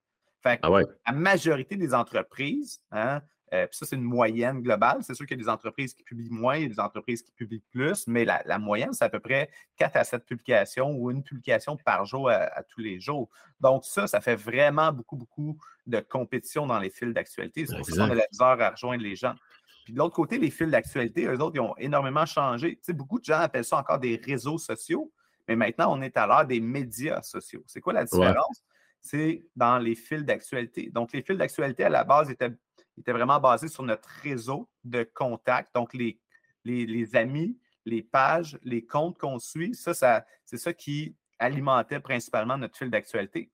Fait 0.43 0.57
que 0.59 0.67
ah 0.67 0.81
la 1.07 1.13
majorité 1.13 1.77
des 1.77 1.95
entreprises, 1.95 2.81
hein, 2.91 3.23
euh, 3.53 3.67
ça, 3.71 3.85
c'est 3.85 3.97
une 3.97 4.03
moyenne 4.03 4.63
globale. 4.63 4.99
C'est 5.03 5.15
sûr 5.15 5.27
qu'il 5.27 5.37
y 5.37 5.41
a 5.41 5.45
des 5.45 5.51
entreprises 5.51 5.95
qui 5.95 6.03
publient 6.03 6.31
moins, 6.31 6.57
il 6.57 6.63
y 6.63 6.67
a 6.67 6.69
des 6.69 6.81
entreprises 6.81 7.23
qui 7.23 7.33
publient 7.33 7.63
plus, 7.71 8.07
mais 8.07 8.25
la, 8.25 8.59
moyenne, 8.59 8.93
c'est 8.95 9.05
à 9.05 9.11
peu 9.11 9.21
près 9.21 9.51
4 9.77 9.97
à 9.97 10.05
7 10.05 10.25
publications 10.25 10.91
ou 10.97 11.11
une 11.11 11.23
publication 11.23 11.77
par 11.77 12.07
jour 12.07 12.31
à, 12.31 12.63
tous 12.63 12.81
les 12.81 12.99
jours. 12.99 13.29
Donc, 13.61 13.85
ça, 13.85 14.07
ça 14.07 14.21
fait 14.21 14.37
vraiment 14.37 14.91
beaucoup, 14.93 15.17
beaucoup 15.17 15.59
de 15.87 16.01
compétition 16.01 16.67
dans 16.67 16.79
les 16.79 16.91
fils 16.91 17.13
d'actualité. 17.13 17.67
C'est 17.67 17.77
pour 17.77 17.85
ça 17.85 18.07
qu'on 18.07 18.13
a 18.13 18.15
la 18.15 18.27
misère 18.31 18.61
à 18.61 18.71
rejoindre 18.71 19.03
les 19.03 19.17
gens. 19.17 19.35
Puis 19.85 19.93
de 19.93 19.99
l'autre 19.99 20.15
côté, 20.15 20.39
les 20.39 20.51
fils 20.51 20.71
d'actualité, 20.71 21.27
eux 21.27 21.41
autres, 21.41 21.57
ils 21.57 21.61
ont 21.61 21.77
énormément 21.77 22.27
changé. 22.27 22.77
Tu 22.77 22.83
sais, 22.83 22.93
beaucoup 22.93 23.19
de 23.19 23.25
gens 23.25 23.41
appellent 23.41 23.65
ça 23.65 23.79
encore 23.79 23.99
des 23.99 24.21
réseaux 24.25 24.59
sociaux, 24.59 25.13
mais 25.49 25.57
maintenant, 25.57 25.93
on 25.97 26.03
est 26.03 26.17
à 26.17 26.27
l'heure 26.27 26.47
des 26.47 26.61
médias 26.61 27.23
sociaux. 27.23 27.63
C'est 27.67 27.81
quoi 27.81 27.93
la 27.93 28.05
différence? 28.05 28.63
C'est 29.01 29.45
dans 29.57 29.79
les 29.79 29.97
fils 29.97 30.25
d'actualité. 30.25 30.91
Donc, 30.93 31.13
les 31.13 31.23
fils 31.23 31.37
d'actualité, 31.37 31.85
à 31.85 31.89
la 31.89 32.05
base, 32.05 32.31
étaient 32.31 32.53
était 32.99 33.13
vraiment 33.13 33.41
basé 33.41 33.69
sur 33.69 33.83
notre 33.83 34.09
réseau 34.23 34.69
de 34.85 35.03
contacts, 35.03 35.75
donc 35.75 35.95
les, 35.95 36.21
les, 36.65 37.17
amis, 37.17 37.59
les 37.85 38.03
pages, 38.03 38.59
les 38.63 38.85
comptes 38.85 39.19
qu'on 39.19 39.39
suit. 39.39 39.75
Ça, 39.75 39.95
ça 39.95 40.25
c'est 40.45 40.59
ça 40.59 40.73
qui 40.73 41.17
alimentait 41.39 42.01
principalement 42.01 42.57
notre 42.57 42.77
fil 42.77 42.91
d'actualité. 42.91 43.51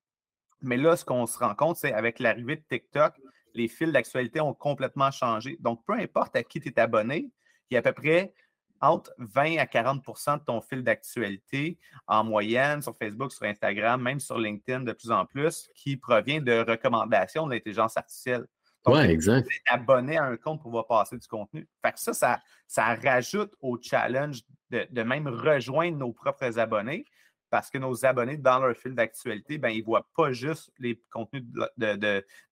Mais 0.60 0.76
là, 0.76 0.96
ce 0.96 1.04
qu'on 1.04 1.26
se 1.26 1.38
rend 1.38 1.54
compte, 1.54 1.76
c'est 1.76 1.92
avec 1.92 2.18
l'arrivée 2.18 2.56
de 2.56 2.64
TikTok, 2.68 3.14
les 3.54 3.68
fils 3.68 3.92
d'actualité 3.92 4.40
ont 4.40 4.54
complètement 4.54 5.10
changé. 5.10 5.56
Donc, 5.60 5.84
peu 5.86 5.94
importe 5.94 6.36
à 6.36 6.42
qui 6.42 6.60
tu 6.60 6.68
es 6.68 6.80
abonné, 6.80 7.30
il 7.70 7.74
y 7.74 7.76
a 7.76 7.80
à 7.80 7.82
peu 7.82 7.92
près 7.92 8.32
entre 8.80 9.12
20 9.18 9.56
à 9.58 9.64
40% 9.64 10.38
de 10.38 10.44
ton 10.44 10.60
fil 10.60 10.82
d'actualité 10.84 11.78
en 12.06 12.24
moyenne 12.24 12.80
sur 12.80 12.96
Facebook, 12.96 13.32
sur 13.32 13.44
Instagram, 13.44 14.00
même 14.00 14.20
sur 14.20 14.38
LinkedIn 14.38 14.80
de 14.80 14.92
plus 14.92 15.10
en 15.10 15.26
plus, 15.26 15.68
qui 15.74 15.96
provient 15.96 16.40
de 16.40 16.64
recommandations 16.68 17.46
de 17.46 17.54
l'intelligence 17.54 17.96
artificielle. 17.96 18.46
Oui, 18.86 19.00
exact. 19.00 19.48
abonné 19.66 20.16
à 20.16 20.24
un 20.24 20.36
compte 20.36 20.60
pour 20.60 20.70
pouvoir 20.70 20.86
passer 20.86 21.18
du 21.18 21.26
contenu. 21.26 21.68
Fait 21.84 21.92
que 21.92 22.00
ça, 22.00 22.14
ça, 22.14 22.40
ça 22.66 22.94
rajoute 22.94 23.52
au 23.60 23.78
challenge 23.80 24.40
de, 24.70 25.02
même 25.02 25.28
rejoindre 25.28 25.98
nos 25.98 26.12
propres 26.12 26.58
abonnés. 26.58 27.04
Parce 27.50 27.70
que 27.70 27.78
nos 27.78 28.04
abonnés, 28.04 28.36
dans 28.36 28.58
leur 28.58 28.76
fil 28.76 28.94
d'actualité, 28.94 29.58
ben, 29.58 29.70
ils 29.70 29.80
ne 29.80 29.84
voient 29.84 30.08
pas 30.16 30.32
juste 30.32 30.70
les 30.78 31.00
contenus 31.10 31.44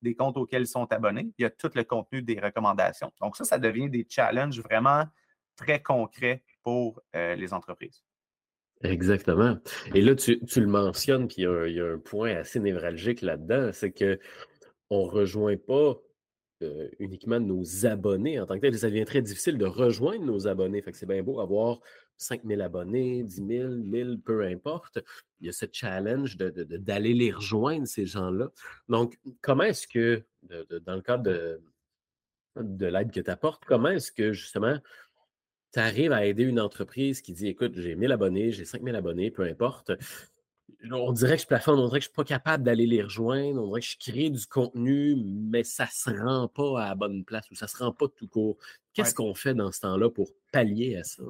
des 0.03 0.15
comptes 0.15 0.37
auxquels 0.37 0.63
ils 0.63 0.67
sont 0.67 0.91
abonnés, 0.93 1.31
il 1.39 1.43
y 1.43 1.45
a 1.45 1.51
tout 1.51 1.71
le 1.75 1.85
contenu 1.85 2.23
des 2.23 2.41
recommandations. 2.41 3.13
Donc, 3.21 3.37
ça, 3.37 3.45
ça 3.45 3.59
devient 3.59 3.91
des 3.91 4.07
challenges 4.09 4.61
vraiment 4.61 5.05
très 5.57 5.83
concrets 5.83 6.43
pour 6.63 7.01
euh, 7.15 7.35
les 7.35 7.53
entreprises. 7.53 8.03
Exactement. 8.83 9.57
Et 9.95 10.03
là, 10.03 10.15
tu, 10.15 10.39
le 10.55 10.67
mentionnes, 10.67 11.29
puis 11.29 11.43
il 11.43 11.73
y, 11.73 11.81
a 11.81 11.93
un 11.95 11.99
point 11.99 12.37
assez 12.37 12.61
névralgique 12.61 13.23
là-dedans, 13.23 13.71
c'est 13.73 13.91
qu'on 13.91 15.05
ne 15.07 15.11
rejoint 15.11 15.57
pas 15.57 15.97
euh, 16.63 16.89
uniquement 16.99 17.39
nos 17.39 17.87
abonnés 17.87 18.41
en 18.41 18.47
tant 18.47 18.55
que 18.55 18.61
tel. 18.61 18.79
Ça 18.79 18.89
devient 18.89 19.05
très 19.05 19.23
difficile 19.23 19.59
de 19.59 19.67
rejoindre 19.67 20.25
nos 20.25 20.47
abonnés. 20.47 20.81
Fait 20.83 20.93
que 20.93 20.97
c'est 20.97 21.07
bien 21.07 21.23
beau 21.23 21.41
avoir 21.41 21.81
5000 22.17 22.61
abonnés, 22.63 23.23
10 23.23 23.47
000, 23.47 23.69
1000, 23.75 24.21
peu 24.25 24.43
importe. 24.43 24.99
Il 25.41 25.47
y 25.47 25.49
a 25.51 25.53
ce 25.53 25.67
challenge 25.71 26.37
d'aller 26.37 27.13
les 27.13 27.31
rejoindre, 27.31 27.87
ces 27.87 28.07
gens-là. 28.07 28.51
Donc, 28.89 29.19
comment 29.43 29.65
est-ce 29.65 29.87
que, 29.87 30.23
dans 30.43 30.95
le 30.95 31.03
cadre 31.03 31.25
de, 31.25 31.61
de 32.57 32.87
l'aide 32.87 33.11
que 33.11 33.21
tu 33.21 33.31
apportes, 33.31 33.65
comment 33.67 33.91
est-ce 33.91 34.11
que 34.11 34.33
justement 34.33 34.79
tu 35.75 35.81
arrives 35.81 36.13
à 36.13 36.25
aider 36.25 36.45
une 36.45 36.61
entreprise 36.61 37.21
qui 37.21 37.35
dit 37.35 37.49
écoute, 37.49 37.75
j'ai 37.77 37.97
1000 37.97 38.13
abonnés, 38.13 38.53
j'ai 38.53 38.65
5000 38.65 38.95
abonnés, 38.95 39.31
peu 39.31 39.43
importe 39.43 39.93
on 40.91 41.13
dirait 41.13 41.37
que 41.37 41.43
je 41.43 41.47
plafonne, 41.47 41.79
on 41.79 41.89
dirait 41.89 42.01
que 42.01 42.05
je 42.05 42.11
ne 42.11 42.13
suis 42.13 42.17
pas 42.17 42.25
capable 42.25 42.65
d'aller 42.65 42.87
les 42.87 43.03
rejoindre, 43.03 43.63
on 43.63 43.69
dirait 43.69 43.81
que 43.81 43.87
je 43.87 43.99
crée 43.99 44.31
du 44.31 44.47
contenu, 44.47 45.17
mais 45.25 45.65
ça 45.65 45.85
ne 45.85 45.91
se 45.91 46.11
rend 46.23 46.49
pas 46.49 46.83
à 46.83 46.89
la 46.89 46.95
bonne 46.95 47.25
place 47.25 47.51
ou 47.51 47.55
ça 47.55 47.67
ne 47.67 47.71
se 47.71 47.77
rend 47.79 47.93
pas 47.93 48.07
tout 48.09 48.29
court. 48.29 48.57
Qu'est-ce 48.93 49.15
qu'on 49.15 49.35
fait 49.35 49.55
dans 49.55 49.73
ce 49.73 49.81
temps-là 49.81 50.11
pour 50.11 50.29
pallier 50.53 50.97
à 50.97 51.05
ça? 51.05 51.23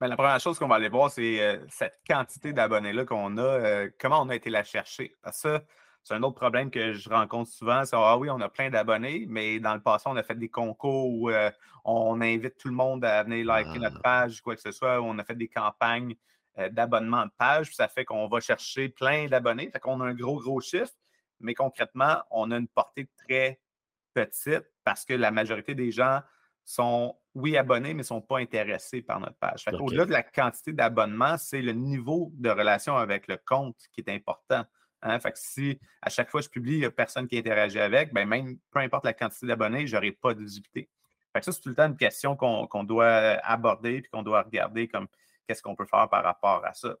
Ben, 0.00 0.06
la 0.06 0.16
première 0.16 0.38
chose 0.40 0.58
qu'on 0.58 0.68
va 0.68 0.76
aller 0.76 0.88
voir, 0.88 1.10
c'est 1.10 1.40
euh, 1.40 1.58
cette 1.68 1.98
quantité 2.08 2.52
d'abonnés-là 2.52 3.04
qu'on 3.04 3.36
a, 3.36 3.42
euh, 3.42 3.90
comment 4.00 4.22
on 4.22 4.28
a 4.28 4.36
été 4.36 4.48
la 4.48 4.62
chercher? 4.62 5.16
Parce 5.22 5.42
que 5.42 5.48
ça, 5.56 5.64
c'est 6.04 6.14
un 6.14 6.22
autre 6.22 6.36
problème 6.36 6.70
que 6.70 6.92
je 6.92 7.10
rencontre 7.10 7.50
souvent. 7.50 7.84
C'est 7.84 7.96
Ah 7.96 8.16
oui, 8.16 8.30
on 8.30 8.40
a 8.40 8.48
plein 8.48 8.70
d'abonnés, 8.70 9.26
mais 9.28 9.58
dans 9.58 9.74
le 9.74 9.80
passé, 9.80 10.04
on 10.06 10.16
a 10.16 10.22
fait 10.22 10.36
des 10.36 10.48
concours 10.48 11.10
où 11.10 11.30
euh, 11.30 11.50
on 11.84 12.20
invite 12.20 12.56
tout 12.58 12.68
le 12.68 12.74
monde 12.74 13.04
à 13.04 13.24
venir 13.24 13.44
liker 13.44 13.78
notre 13.80 13.98
ah. 13.98 14.02
page, 14.02 14.40
quoi 14.40 14.54
que 14.54 14.62
ce 14.62 14.70
soit. 14.70 15.02
On 15.02 15.18
a 15.18 15.24
fait 15.24 15.34
des 15.34 15.48
campagnes 15.48 16.14
d'abonnements 16.70 17.26
de 17.26 17.30
page. 17.36 17.74
Ça 17.74 17.88
fait 17.88 18.04
qu'on 18.04 18.28
va 18.28 18.40
chercher 18.40 18.88
plein 18.88 19.26
d'abonnés. 19.26 19.70
Fait 19.70 19.80
qu'on 19.80 20.00
a 20.00 20.06
un 20.06 20.14
gros, 20.14 20.40
gros 20.40 20.60
chiffre, 20.60 20.92
mais 21.40 21.54
concrètement, 21.54 22.22
on 22.30 22.50
a 22.50 22.56
une 22.56 22.68
portée 22.68 23.08
très 23.16 23.60
petite 24.14 24.64
parce 24.84 25.04
que 25.04 25.14
la 25.14 25.30
majorité 25.30 25.74
des 25.74 25.90
gens 25.90 26.20
sont, 26.64 27.16
oui, 27.34 27.56
abonnés, 27.56 27.94
mais 27.94 27.98
ne 27.98 28.02
sont 28.02 28.20
pas 28.20 28.38
intéressés 28.38 29.00
par 29.00 29.20
notre 29.20 29.36
page. 29.36 29.64
Au-delà 29.72 30.04
de 30.04 30.12
la 30.12 30.22
quantité 30.22 30.72
d'abonnements, 30.72 31.38
c'est 31.38 31.62
le 31.62 31.72
niveau 31.72 32.30
de 32.34 32.50
relation 32.50 32.96
avec 32.96 33.26
le 33.28 33.38
compte 33.38 33.76
qui 33.92 34.00
est 34.00 34.10
important. 34.10 34.64
Hein. 35.02 35.20
Fait 35.20 35.32
que 35.32 35.38
si 35.38 35.78
à 36.02 36.10
chaque 36.10 36.30
fois 36.30 36.40
je 36.40 36.48
publie, 36.48 36.74
il 36.74 36.80
n'y 36.80 36.84
a 36.84 36.90
personne 36.90 37.26
qui 37.28 37.38
interagit 37.38 37.78
avec, 37.78 38.12
ben 38.12 38.28
même 38.28 38.58
peu 38.70 38.80
importe 38.80 39.04
la 39.04 39.14
quantité 39.14 39.46
d'abonnés, 39.46 39.86
je 39.86 39.94
n'aurai 39.94 40.12
pas 40.12 40.34
de 40.34 40.40
visibilité. 40.40 40.90
Fait 41.32 41.40
que 41.40 41.44
ça, 41.44 41.52
c'est 41.52 41.60
tout 41.60 41.68
le 41.68 41.74
temps 41.74 41.86
une 41.86 41.96
question 41.96 42.36
qu'on 42.36 42.84
doit 42.84 43.06
aborder 43.06 43.96
et 43.96 44.02
qu'on 44.02 44.22
doit 44.22 44.42
regarder 44.42 44.88
comme 44.88 45.06
qu'est-ce 45.48 45.62
qu'on 45.62 45.74
peut 45.74 45.86
faire 45.86 46.08
par 46.08 46.22
rapport 46.22 46.64
à 46.64 46.74
ça. 46.74 46.94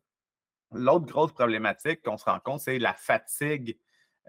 L'autre 0.72 1.06
grosse 1.06 1.32
problématique 1.32 2.02
qu'on 2.02 2.16
se 2.16 2.24
rend 2.24 2.40
compte, 2.40 2.60
c'est 2.60 2.78
la 2.78 2.94
fatigue 2.94 3.78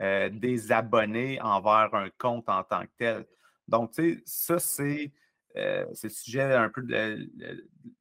euh, 0.01 0.29
des 0.29 0.71
abonnés 0.71 1.41
envers 1.41 1.93
un 1.93 2.09
compte 2.17 2.47
en 2.47 2.63
tant 2.63 2.83
que 2.83 2.91
tel. 2.97 3.25
Donc, 3.67 3.91
tu 3.91 4.15
sais, 4.15 4.21
ça, 4.25 4.59
c'est 4.59 5.11
euh, 5.57 5.85
le 6.03 6.09
sujet 6.09 6.41
un 6.41 6.69
peu 6.69 6.81
de, 6.81 7.29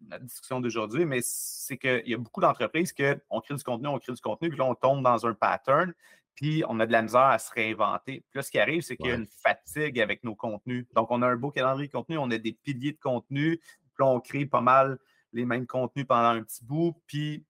la 0.09 0.19
discussion 0.19 0.61
d'aujourd'hui, 0.61 1.05
mais 1.05 1.21
c'est 1.23 1.77
qu'il 1.77 2.07
y 2.07 2.15
a 2.15 2.19
beaucoup 2.19 2.41
d'entreprises 2.41 2.93
qu'on 2.93 3.41
crée 3.41 3.55
du 3.55 3.65
contenu, 3.65 3.89
on 3.89 3.99
crée 3.99 4.13
du 4.13 4.21
contenu, 4.21 4.49
puis 4.49 4.59
là, 4.59 4.67
on 4.67 4.75
tombe 4.75 5.03
dans 5.03 5.27
un 5.27 5.35
pattern, 5.35 5.93
puis 6.35 6.63
on 6.69 6.79
a 6.79 6.87
de 6.87 6.93
la 6.93 7.03
misère 7.03 7.21
à 7.23 7.39
se 7.39 7.53
réinventer. 7.53 8.25
Puis 8.31 8.37
là, 8.37 8.43
ce 8.43 8.51
qui 8.51 8.59
arrive, 8.59 8.83
c'est 8.83 8.97
qu'il 8.97 9.07
y 9.07 9.13
a 9.13 9.17
une 9.17 9.27
fatigue 9.43 9.99
avec 10.01 10.23
nos 10.23 10.37
contenus. 10.37 10.87
Donc, 10.95 11.11
on 11.11 11.23
a 11.23 11.27
un 11.27 11.37
beau 11.37 11.51
calendrier 11.51 11.89
de 11.89 11.93
contenu, 11.93 12.19
on 12.19 12.31
a 12.31 12.39
des 12.39 12.53
piliers 12.53 12.93
de 12.93 13.01
contenu, 13.01 13.59
puis 13.59 13.95
là, 13.99 14.07
on 14.07 14.21
crée 14.21 14.47
pas 14.47 14.61
mal 14.61 14.99
les 15.33 15.45
mêmes 15.45 15.67
contenus 15.67 16.07
pendant 16.07 16.29
un 16.29 16.43
petit 16.43 16.65
bout, 16.65 17.01
puis 17.07 17.45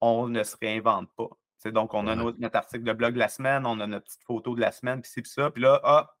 on 0.00 0.28
ne 0.28 0.42
se 0.42 0.56
réinvente 0.60 1.08
pas. 1.16 1.28
donc, 1.70 1.94
on 1.94 2.06
a 2.06 2.16
notre, 2.16 2.56
article 2.56 2.84
de 2.84 2.92
blog 2.92 3.14
de 3.14 3.18
la 3.18 3.28
semaine, 3.28 3.66
on 3.66 3.78
a 3.80 3.86
notre 3.86 4.06
petite 4.06 4.24
photo 4.24 4.54
de 4.54 4.60
la 4.60 4.72
semaine, 4.72 5.02
puis 5.02 5.10
c'est 5.12 5.26
ça. 5.26 5.50
Puis 5.50 5.62
là, 5.62 5.80
ah, 5.84 6.16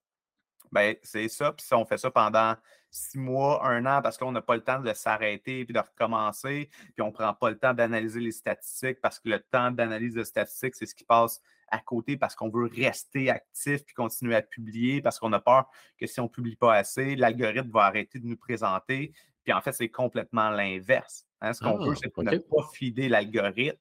ben, 0.72 0.96
c'est 1.02 1.28
ça. 1.28 1.52
Puis 1.52 1.66
si 1.66 1.74
on 1.74 1.84
fait 1.84 1.98
ça 1.98 2.10
pendant 2.10 2.54
six 2.90 3.18
mois, 3.18 3.66
un 3.66 3.86
an, 3.86 4.02
parce 4.02 4.18
qu'on 4.18 4.32
n'a 4.32 4.42
pas 4.42 4.56
le 4.56 4.62
temps 4.62 4.80
de 4.80 4.92
s'arrêter 4.92 5.64
puis 5.64 5.74
de 5.74 5.78
recommencer, 5.78 6.70
puis 6.94 7.02
on 7.02 7.06
ne 7.06 7.12
prend 7.12 7.32
pas 7.34 7.50
le 7.50 7.58
temps 7.58 7.74
d'analyser 7.74 8.20
les 8.20 8.32
statistiques, 8.32 9.00
parce 9.00 9.18
que 9.18 9.28
le 9.28 9.40
temps 9.40 9.70
d'analyse 9.70 10.14
de 10.14 10.24
statistiques, 10.24 10.74
c'est 10.74 10.86
ce 10.86 10.94
qui 10.94 11.04
passe 11.04 11.40
à 11.70 11.78
côté 11.78 12.16
parce 12.16 12.34
qu'on 12.34 12.50
veut 12.50 12.66
rester 12.66 13.30
actif 13.30 13.84
puis 13.84 13.94
continuer 13.94 14.34
à 14.34 14.42
publier, 14.42 15.00
parce 15.00 15.18
qu'on 15.18 15.32
a 15.32 15.40
peur 15.40 15.70
que 15.98 16.06
si 16.06 16.20
on 16.20 16.24
ne 16.24 16.28
publie 16.28 16.56
pas 16.56 16.74
assez, 16.74 17.14
l'algorithme 17.16 17.70
va 17.70 17.84
arrêter 17.84 18.18
de 18.18 18.26
nous 18.26 18.36
présenter. 18.36 19.12
Puis 19.44 19.52
en 19.52 19.60
fait, 19.60 19.72
c'est 19.72 19.88
complètement 19.88 20.50
l'inverse. 20.50 21.26
Hein. 21.40 21.52
Ce 21.52 21.62
qu'on 21.62 21.78
veut, 21.78 21.92
ah, 21.92 22.00
c'est 22.02 22.16
ne 22.18 22.38
pas 22.38 22.68
fider 22.72 23.08
l'algorithme. 23.08 23.78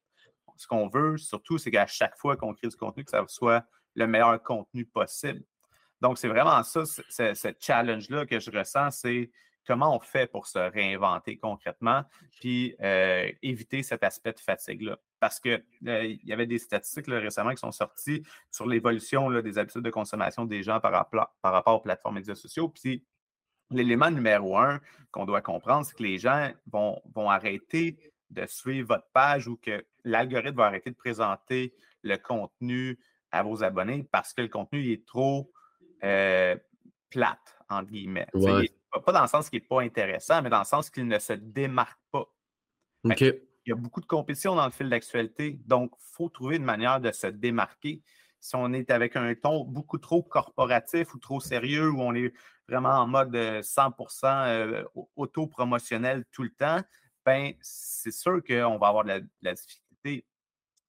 Ce 0.57 0.67
qu'on 0.67 0.87
veut, 0.87 1.17
surtout, 1.17 1.57
c'est 1.57 1.71
qu'à 1.71 1.87
chaque 1.87 2.17
fois 2.17 2.35
qu'on 2.35 2.53
crée 2.53 2.67
du 2.67 2.75
contenu, 2.75 3.03
que 3.03 3.11
ça 3.11 3.23
soit 3.27 3.65
le 3.95 4.07
meilleur 4.07 4.41
contenu 4.43 4.85
possible. 4.85 5.43
Donc, 6.01 6.17
c'est 6.17 6.27
vraiment 6.27 6.63
ça, 6.63 6.85
ce 6.85 7.53
challenge-là 7.59 8.25
que 8.25 8.39
je 8.39 8.51
ressens, 8.51 8.91
c'est 8.91 9.31
comment 9.69 9.95
on 9.95 9.99
fait 9.99 10.25
pour 10.25 10.47
se 10.47 10.57
réinventer 10.57 11.37
concrètement, 11.37 12.03
puis 12.39 12.75
euh, 12.81 13.29
éviter 13.43 13.83
cet 13.83 14.03
aspect 14.03 14.33
de 14.33 14.39
fatigue-là. 14.39 14.97
Parce 15.19 15.39
qu'il 15.39 15.63
euh, 15.87 16.15
y 16.23 16.33
avait 16.33 16.47
des 16.47 16.57
statistiques 16.57 17.05
récemment 17.07 17.51
qui 17.51 17.57
sont 17.57 17.71
sorties 17.71 18.23
sur 18.49 18.65
l'évolution 18.65 19.29
des 19.41 19.57
habitudes 19.59 19.83
de 19.83 19.91
consommation 19.91 20.45
des 20.45 20.63
gens 20.63 20.79
par, 20.79 20.91
rapport, 20.91 21.35
par 21.41 21.53
rapport 21.53 21.75
aux 21.75 21.81
plateformes 21.81 22.15
médias 22.15 22.35
sociaux. 22.35 22.69
Puis 22.69 23.05
l'élément 23.71 24.11
numéro 24.11 24.57
un 24.57 24.79
qu'on 25.11 25.25
doit 25.25 25.41
comprendre, 25.41 25.85
c'est 25.85 25.95
que 25.95 26.03
les 26.03 26.17
gens 26.17 26.51
vont, 26.71 27.01
vont 27.13 27.29
arrêter 27.29 27.97
de 28.29 28.45
suivre 28.45 28.89
votre 28.89 29.07
page 29.11 29.47
ou 29.47 29.57
que 29.57 29.83
l'algorithme 30.03 30.57
va 30.57 30.65
arrêter 30.65 30.91
de 30.91 30.95
présenter 30.95 31.73
le 32.03 32.17
contenu 32.17 32.99
à 33.31 33.43
vos 33.43 33.63
abonnés 33.63 34.07
parce 34.11 34.33
que 34.33 34.41
le 34.41 34.47
contenu 34.47 34.91
est 34.91 35.05
trop 35.05 35.51
euh, 36.03 36.55
plate, 37.09 37.57
entre 37.69 37.91
guillemets. 37.91 38.27
Pas 39.05 39.11
dans 39.11 39.21
le 39.21 39.27
sens 39.27 39.49
qu'il 39.49 39.59
n'est 39.59 39.67
pas 39.67 39.81
intéressant, 39.81 40.41
mais 40.41 40.49
dans 40.49 40.59
le 40.59 40.65
sens 40.65 40.89
qu'il 40.89 41.07
ne 41.07 41.19
se 41.19 41.33
démarque 41.33 41.99
pas. 42.11 42.25
Il 43.65 43.69
y 43.69 43.71
a 43.71 43.75
beaucoup 43.75 44.01
de 44.01 44.05
compétition 44.05 44.55
dans 44.55 44.65
le 44.65 44.71
fil 44.71 44.89
d'actualité, 44.89 45.59
donc 45.65 45.91
il 45.99 46.15
faut 46.15 46.29
trouver 46.29 46.55
une 46.55 46.63
manière 46.63 46.99
de 46.99 47.11
se 47.11 47.27
démarquer. 47.27 48.01
Si 48.39 48.55
on 48.55 48.73
est 48.73 48.89
avec 48.89 49.15
un 49.15 49.35
ton 49.35 49.63
beaucoup 49.65 49.97
trop 49.97 50.23
corporatif 50.23 51.13
ou 51.13 51.19
trop 51.19 51.39
sérieux, 51.39 51.91
où 51.91 52.01
on 52.01 52.15
est 52.15 52.33
vraiment 52.69 52.89
en 52.89 53.07
mode 53.07 53.35
100% 53.35 54.25
euh, 54.25 54.83
euh, 54.95 55.01
auto-promotionnel 55.15 56.25
tout 56.31 56.43
le 56.43 56.51
temps, 56.51 56.81
ben, 57.25 57.53
c'est 57.61 58.11
sûr 58.11 58.41
qu'on 58.43 58.77
va 58.77 58.87
avoir 58.87 59.03
de 59.03 59.23
la 59.41 59.53
difficulté 59.53 60.25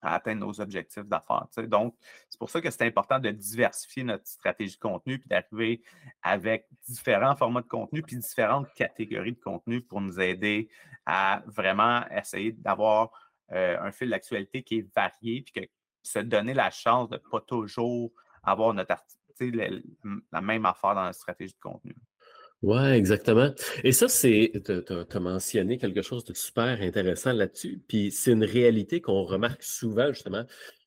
à 0.02 0.14
atteindre 0.14 0.46
nos 0.46 0.60
objectifs 0.60 1.04
d'affaires. 1.04 1.46
Donc, 1.68 1.94
c'est 2.28 2.38
pour 2.38 2.48
ça 2.48 2.60
que 2.60 2.70
c'est 2.70 2.86
important 2.86 3.18
de 3.18 3.30
diversifier 3.30 4.02
notre 4.02 4.26
stratégie 4.26 4.74
de 4.74 4.80
contenu 4.80 5.18
puis 5.18 5.28
d'arriver 5.28 5.82
avec 6.22 6.66
différents 6.88 7.36
formats 7.36 7.60
de 7.60 7.68
contenu 7.68 8.02
puis 8.02 8.16
différentes 8.16 8.72
catégories 8.74 9.32
de 9.32 9.40
contenu 9.40 9.82
pour 9.82 10.00
nous 10.00 10.18
aider 10.20 10.70
à 11.04 11.42
vraiment 11.46 12.08
essayer 12.10 12.52
d'avoir 12.52 13.10
euh, 13.52 13.78
un 13.80 13.92
fil 13.92 14.08
d'actualité 14.08 14.62
qui 14.62 14.78
est 14.78 14.94
varié 14.94 15.42
puis 15.42 15.52
que 15.52 15.70
se 16.02 16.18
donner 16.18 16.54
la 16.54 16.70
chance 16.70 17.10
de 17.10 17.16
ne 17.16 17.30
pas 17.30 17.40
toujours 17.40 18.12
avoir 18.42 18.72
notre 18.72 18.92
la 19.40 20.40
même 20.40 20.66
affaire 20.66 20.94
dans 20.94 21.04
la 21.04 21.12
stratégie 21.12 21.54
de 21.54 21.60
contenu. 21.60 21.94
Oui, 22.62 22.82
exactement. 22.90 23.50
Et 23.84 23.92
ça, 23.92 24.06
c'est, 24.08 24.52
tu 24.64 25.16
as 25.16 25.20
mentionné 25.20 25.78
quelque 25.78 26.02
chose 26.02 26.24
de 26.24 26.34
super 26.34 26.80
intéressant 26.82 27.32
là-dessus. 27.32 27.80
Puis 27.88 28.10
c'est 28.10 28.32
une 28.32 28.44
réalité 28.44 29.00
qu'on 29.00 29.22
remarque 29.22 29.62
souvent, 29.62 30.12
justement, 30.12 30.44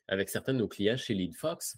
avec 0.07 0.29
certains 0.29 0.53
de 0.53 0.59
nos 0.59 0.67
clients 0.67 0.97
chez 0.97 1.15
LeadFox. 1.15 1.75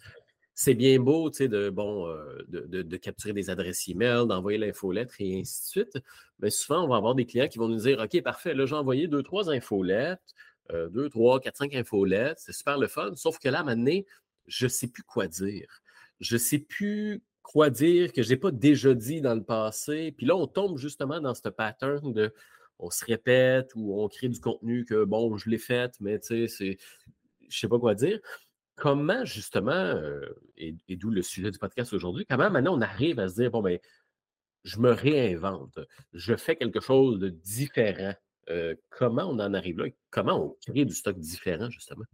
C'est 0.53 0.73
bien 0.73 0.99
beau, 0.99 1.29
tu 1.29 1.37
sais, 1.37 1.47
de, 1.47 1.69
bon, 1.69 2.07
euh, 2.09 2.43
de, 2.47 2.97
capturer 2.97 3.33
des 3.33 3.49
adresses 3.49 3.87
email, 3.87 4.27
d'envoyer 4.27 4.57
l'infolettre 4.57 5.15
et 5.19 5.39
ainsi 5.39 5.61
de 5.61 5.67
suite. 5.67 6.03
Mais 6.39 6.49
souvent, 6.49 6.83
on 6.83 6.87
va 6.87 6.97
avoir 6.97 7.15
des 7.15 7.25
clients 7.25 7.47
qui 7.47 7.57
vont 7.57 7.69
nous 7.69 7.79
dire 7.79 7.99
OK, 7.99 8.21
parfait, 8.21 8.53
là, 8.53 8.65
j'ai 8.65 8.75
envoyé 8.75 9.07
deux, 9.07 9.23
trois 9.23 9.49
infolettes, 9.49 10.33
euh, 10.71 10.89
deux, 10.89 11.09
trois, 11.09 11.39
quatre, 11.39 11.57
cinq 11.57 11.73
infolettes, 11.73 12.39
c'est 12.39 12.53
super 12.53 12.77
le 12.77 12.87
fun. 12.87 13.15
Sauf 13.15 13.39
que 13.39 13.47
là, 13.49 13.63
maintenant, 13.63 14.01
je 14.47 14.65
ne 14.65 14.69
sais 14.69 14.87
plus 14.87 15.03
quoi 15.03 15.27
dire. 15.27 15.67
Je 16.19 16.35
ne 16.35 16.39
sais 16.39 16.59
plus 16.59 17.23
quoi 17.41 17.69
dire 17.69 18.11
que 18.13 18.23
je 18.23 18.29
n'ai 18.29 18.37
pas 18.37 18.51
déjà 18.51 18.93
dit 18.93 19.21
dans 19.21 19.35
le 19.35 19.43
passé. 19.43 20.11
Puis 20.11 20.25
là, 20.25 20.35
on 20.35 20.47
tombe 20.47 20.77
justement 20.77 21.19
dans 21.19 21.33
ce 21.33 21.49
pattern 21.49 22.13
de 22.13 22.33
on 22.79 22.89
se 22.89 23.05
répète 23.05 23.71
ou 23.75 24.01
on 24.01 24.07
crée 24.09 24.27
du 24.27 24.39
contenu 24.39 24.85
que 24.85 25.05
bon, 25.05 25.37
je 25.37 25.49
l'ai 25.49 25.57
fait, 25.57 25.93
mais 26.01 26.19
tu 26.19 26.47
sais, 26.47 26.47
c'est. 26.47 26.77
Je 27.47 27.59
sais 27.59 27.67
pas 27.67 27.79
quoi 27.79 27.95
dire. 27.95 28.19
Comment, 28.75 29.23
justement, 29.23 29.71
euh, 29.71 30.35
et, 30.57 30.75
d'où 30.89 31.09
le 31.09 31.21
sujet 31.21 31.51
du 31.51 31.59
podcast 31.59 31.93
aujourd'hui, 31.93 32.25
comment 32.29 32.49
maintenant 32.49 32.77
on 32.77 32.81
arrive 32.81 33.19
à 33.19 33.29
se 33.29 33.35
dire, 33.35 33.51
bon, 33.51 33.61
ben, 33.61 33.79
je 34.63 34.79
me 34.79 34.91
réinvente, 34.91 35.79
je 36.13 36.35
fais 36.35 36.57
quelque 36.57 36.81
chose 36.81 37.19
de 37.19 37.29
différent 37.29 38.15
comment 38.89 39.23
on 39.23 39.39
en 39.39 39.53
arrive 39.53 39.79
là? 39.79 39.85
Comment 40.09 40.45
on 40.45 40.71
crée 40.71 40.85
du 40.85 40.93
stock 40.93 41.17
différent, 41.17 41.69
justement? 41.69 42.05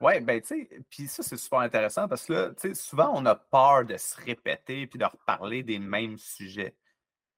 Oui, 0.00 0.20
ben 0.20 0.40
tu 0.40 0.48
sais, 0.48 0.68
puis 0.90 1.08
ça, 1.08 1.22
c'est 1.22 1.36
super 1.36 1.58
intéressant 1.60 2.06
parce 2.06 2.26
que 2.26 2.32
là, 2.32 2.48
tu 2.50 2.68
sais, 2.68 2.74
souvent, 2.74 3.10
on 3.14 3.26
a 3.26 3.34
peur 3.34 3.84
de 3.84 3.96
se 3.96 4.16
répéter 4.20 4.86
puis 4.86 4.98
de 4.98 5.04
reparler 5.04 5.62
des 5.64 5.80
mêmes 5.80 6.18
sujets. 6.18 6.76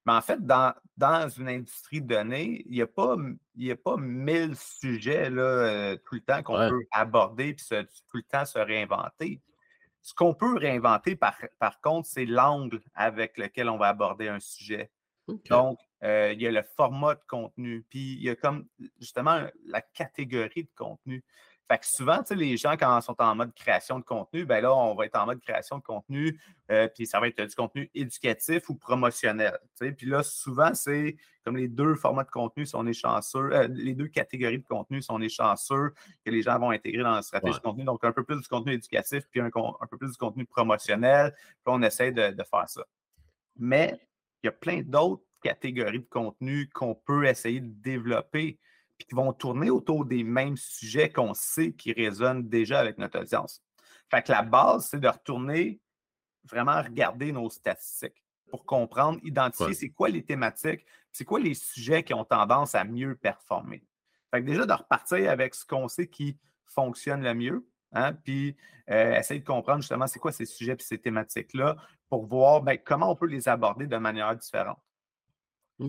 Mais 0.05 0.13
en 0.13 0.21
fait, 0.21 0.43
dans, 0.45 0.73
dans 0.97 1.29
une 1.29 1.47
industrie 1.49 2.01
donnée, 2.01 2.63
il 2.65 2.71
n'y 2.71 2.81
a, 2.81 2.87
pas, 2.87 3.15
a 3.15 3.75
pas 3.75 3.97
mille 3.97 4.55
sujets 4.55 5.29
là, 5.29 5.41
euh, 5.41 5.97
tout 6.05 6.15
le 6.15 6.21
temps 6.21 6.41
qu'on 6.43 6.57
peut 6.67 6.83
aborder 6.91 7.53
puis 7.53 7.65
tout 7.69 8.17
le 8.17 8.23
temps 8.23 8.45
se 8.45 8.59
réinventer. 8.59 9.41
Ce 10.01 10.13
qu'on 10.15 10.33
peut 10.33 10.57
réinventer, 10.57 11.15
par, 11.15 11.37
par 11.59 11.79
contre, 11.81 12.07
c'est 12.07 12.25
l'angle 12.25 12.81
avec 12.95 13.37
lequel 13.37 13.69
on 13.69 13.77
va 13.77 13.89
aborder 13.89 14.27
un 14.27 14.39
sujet. 14.39 14.91
Donc, 15.49 15.79
euh, 16.03 16.33
il 16.33 16.41
y 16.41 16.47
a 16.47 16.51
le 16.51 16.63
format 16.63 17.15
de 17.15 17.21
contenu, 17.27 17.85
puis 17.89 18.13
il 18.13 18.23
y 18.23 18.29
a 18.29 18.35
comme 18.35 18.67
justement 18.99 19.47
la 19.65 19.81
catégorie 19.81 20.63
de 20.63 20.71
contenu. 20.75 21.23
Fait 21.71 21.77
que 21.77 21.87
souvent, 21.87 22.21
les 22.31 22.57
gens, 22.57 22.73
quand 22.73 22.99
ils 22.99 23.01
sont 23.01 23.15
en 23.21 23.33
mode 23.33 23.53
création 23.53 23.97
de 23.97 24.03
contenu, 24.03 24.43
ben 24.43 24.61
là, 24.61 24.75
on 24.75 24.93
va 24.93 25.05
être 25.05 25.15
en 25.15 25.25
mode 25.25 25.39
création 25.39 25.77
de 25.77 25.83
contenu, 25.83 26.37
euh, 26.69 26.89
puis 26.93 27.05
ça 27.07 27.21
va 27.21 27.29
être 27.29 27.41
du 27.41 27.55
contenu 27.55 27.89
éducatif 27.95 28.69
ou 28.69 28.75
promotionnel. 28.75 29.57
Puis 29.79 30.05
là, 30.05 30.21
souvent, 30.21 30.73
c'est 30.73 31.15
comme 31.45 31.55
les 31.55 31.69
deux 31.69 31.95
formats 31.95 32.25
de 32.25 32.29
contenu, 32.29 32.65
si 32.65 32.75
on 32.75 32.85
est 32.87 32.93
chanceux, 32.93 33.53
euh, 33.53 33.69
les 33.69 33.95
deux 33.95 34.09
catégories 34.09 34.59
de 34.59 34.67
contenu, 34.67 35.01
si 35.01 35.09
on 35.11 35.21
est 35.21 35.29
chanceux, 35.29 35.93
que 36.25 36.29
les 36.29 36.41
gens 36.41 36.59
vont 36.59 36.71
intégrer 36.71 37.03
dans 37.03 37.15
la 37.15 37.21
stratégie 37.21 37.59
de 37.59 37.63
contenu. 37.63 37.85
Donc, 37.85 38.03
un 38.03 38.11
peu 38.11 38.25
plus 38.25 38.41
du 38.41 38.47
contenu 38.49 38.73
éducatif, 38.73 39.23
puis 39.31 39.39
un, 39.39 39.49
peu 39.49 39.97
plus 39.97 40.11
du 40.11 40.17
contenu 40.17 40.45
promotionnel. 40.45 41.33
Puis 41.33 41.55
on 41.67 41.81
essaie 41.83 42.11
de, 42.11 42.31
de 42.31 42.43
faire 42.43 42.67
ça. 42.67 42.83
Mais 43.57 43.97
il 44.43 44.47
y 44.47 44.49
a 44.49 44.51
plein 44.51 44.81
d'autres 44.81 45.23
catégories 45.41 46.01
de 46.01 46.09
contenu 46.09 46.67
qu'on 46.73 46.95
peut 46.95 47.27
essayer 47.27 47.61
de 47.61 47.71
développer 47.81 48.59
qui 49.05 49.15
vont 49.15 49.33
tourner 49.33 49.69
autour 49.69 50.05
des 50.05 50.23
mêmes 50.23 50.57
sujets 50.57 51.09
qu'on 51.09 51.33
sait 51.33 51.73
qui 51.73 51.93
résonnent 51.93 52.47
déjà 52.47 52.79
avec 52.79 52.97
notre 52.97 53.19
audience. 53.19 53.63
Fait 54.09 54.21
que 54.21 54.31
la 54.31 54.41
base, 54.41 54.87
c'est 54.89 54.99
de 54.99 55.07
retourner 55.07 55.79
vraiment 56.43 56.81
regarder 56.81 57.31
nos 57.31 57.49
statistiques 57.49 58.23
pour 58.49 58.65
comprendre, 58.65 59.19
identifier 59.23 59.73
c'est 59.73 59.89
quoi 59.89 60.09
les 60.09 60.23
thématiques, 60.23 60.85
c'est 61.11 61.23
quoi 61.23 61.39
les 61.39 61.53
sujets 61.53 62.03
qui 62.03 62.13
ont 62.13 62.25
tendance 62.25 62.75
à 62.75 62.83
mieux 62.83 63.15
performer. 63.15 63.83
Fait 64.29 64.41
que 64.41 64.45
déjà, 64.45 64.65
de 64.65 64.73
repartir 64.73 65.29
avec 65.29 65.55
ce 65.55 65.65
qu'on 65.65 65.87
sait 65.87 66.07
qui 66.07 66.37
fonctionne 66.65 67.23
le 67.23 67.33
mieux, 67.33 67.65
hein, 67.93 68.13
puis 68.13 68.55
euh, 68.89 69.17
essayer 69.17 69.39
de 69.39 69.45
comprendre 69.45 69.81
justement 69.81 70.07
c'est 70.07 70.19
quoi 70.19 70.31
ces 70.31 70.45
sujets 70.45 70.73
et 70.73 70.83
ces 70.83 70.97
thématiques-là 70.97 71.77
pour 72.09 72.25
voir 72.25 72.61
ben, 72.61 72.77
comment 72.77 73.11
on 73.11 73.15
peut 73.15 73.27
les 73.27 73.47
aborder 73.47 73.87
de 73.87 73.97
manière 73.97 74.35
différente. 74.35 74.79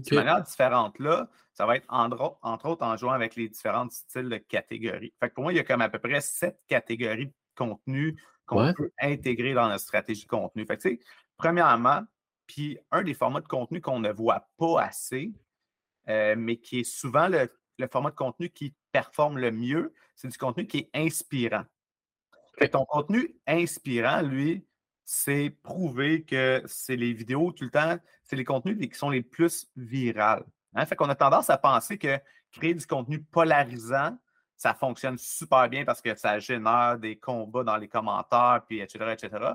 De 0.00 0.14
manière 0.14 0.42
différente 0.42 0.98
là, 0.98 1.28
ça 1.52 1.66
va 1.66 1.76
être 1.76 1.86
entre, 1.90 2.38
autres 2.66 2.84
en 2.84 2.96
jouant 2.96 3.12
avec 3.12 3.36
les 3.36 3.48
différents 3.48 3.88
styles 3.90 4.28
de 4.28 4.38
catégories. 4.38 5.12
Fait 5.20 5.28
pour 5.28 5.44
moi, 5.44 5.52
il 5.52 5.56
y 5.56 5.58
a 5.58 5.64
comme 5.64 5.82
à 5.82 5.88
peu 5.88 5.98
près 5.98 6.20
sept 6.20 6.58
catégories 6.66 7.26
de 7.26 7.34
contenu 7.54 8.16
qu'on 8.46 8.72
peut 8.72 8.90
intégrer 9.00 9.52
dans 9.52 9.68
notre 9.68 9.82
stratégie 9.82 10.24
de 10.24 10.28
contenu. 10.28 10.66
Fait 10.66 10.98
premièrement, 11.36 12.02
puis 12.46 12.78
un 12.90 13.02
des 13.02 13.14
formats 13.14 13.40
de 13.40 13.48
contenu 13.48 13.80
qu'on 13.80 14.00
ne 14.00 14.10
voit 14.10 14.48
pas 14.56 14.82
assez, 14.82 15.32
euh, 16.08 16.34
mais 16.36 16.56
qui 16.56 16.80
est 16.80 16.84
souvent 16.84 17.28
le, 17.28 17.48
format 17.90 18.10
de 18.10 18.16
contenu 18.16 18.48
qui 18.48 18.74
performe 18.92 19.38
le 19.38 19.50
mieux, 19.50 19.92
c'est 20.14 20.28
du 20.28 20.38
contenu 20.38 20.66
qui 20.66 20.78
est 20.78 20.90
inspirant. 20.94 21.64
ton 22.70 22.84
contenu 22.84 23.36
inspirant, 23.46 24.22
lui, 24.22 24.64
c'est 25.04 25.56
prouver 25.62 26.22
que 26.22 26.62
c'est 26.66 26.96
les 26.96 27.12
vidéos 27.12 27.52
tout 27.52 27.64
le 27.64 27.70
temps, 27.70 27.98
c'est 28.24 28.36
les 28.36 28.44
contenus 28.44 28.78
qui 28.78 28.98
sont 28.98 29.10
les 29.10 29.22
plus 29.22 29.68
virales. 29.76 30.44
Hein? 30.74 30.86
Fait 30.86 30.96
qu'on 30.96 31.08
a 31.08 31.14
tendance 31.14 31.50
à 31.50 31.58
penser 31.58 31.98
que 31.98 32.18
créer 32.50 32.74
du 32.74 32.86
contenu 32.86 33.20
polarisant, 33.22 34.16
ça 34.56 34.74
fonctionne 34.74 35.18
super 35.18 35.68
bien 35.68 35.84
parce 35.84 36.00
que 36.00 36.14
ça 36.14 36.38
génère 36.38 36.98
des 36.98 37.16
combats 37.16 37.64
dans 37.64 37.76
les 37.76 37.88
commentaires, 37.88 38.62
puis 38.66 38.80
etc., 38.80 39.12
etc. 39.12 39.52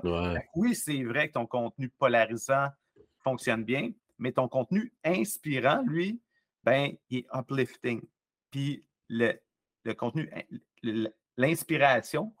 Oui, 0.54 0.74
c'est 0.74 1.02
vrai 1.02 1.28
que 1.28 1.34
ton 1.34 1.46
contenu 1.46 1.88
polarisant 1.88 2.68
fonctionne 3.24 3.64
bien, 3.64 3.90
mais 4.18 4.32
ton 4.32 4.48
contenu 4.48 4.92
inspirant, 5.04 5.82
lui, 5.86 6.20
ben, 6.62 6.92
il 7.08 7.18
est 7.18 7.26
uplifting. 7.32 8.02
Puis 8.50 8.84
le, 9.08 9.32
le 9.84 9.94
contenu, 9.94 10.30
l'inspiration, 11.36 12.34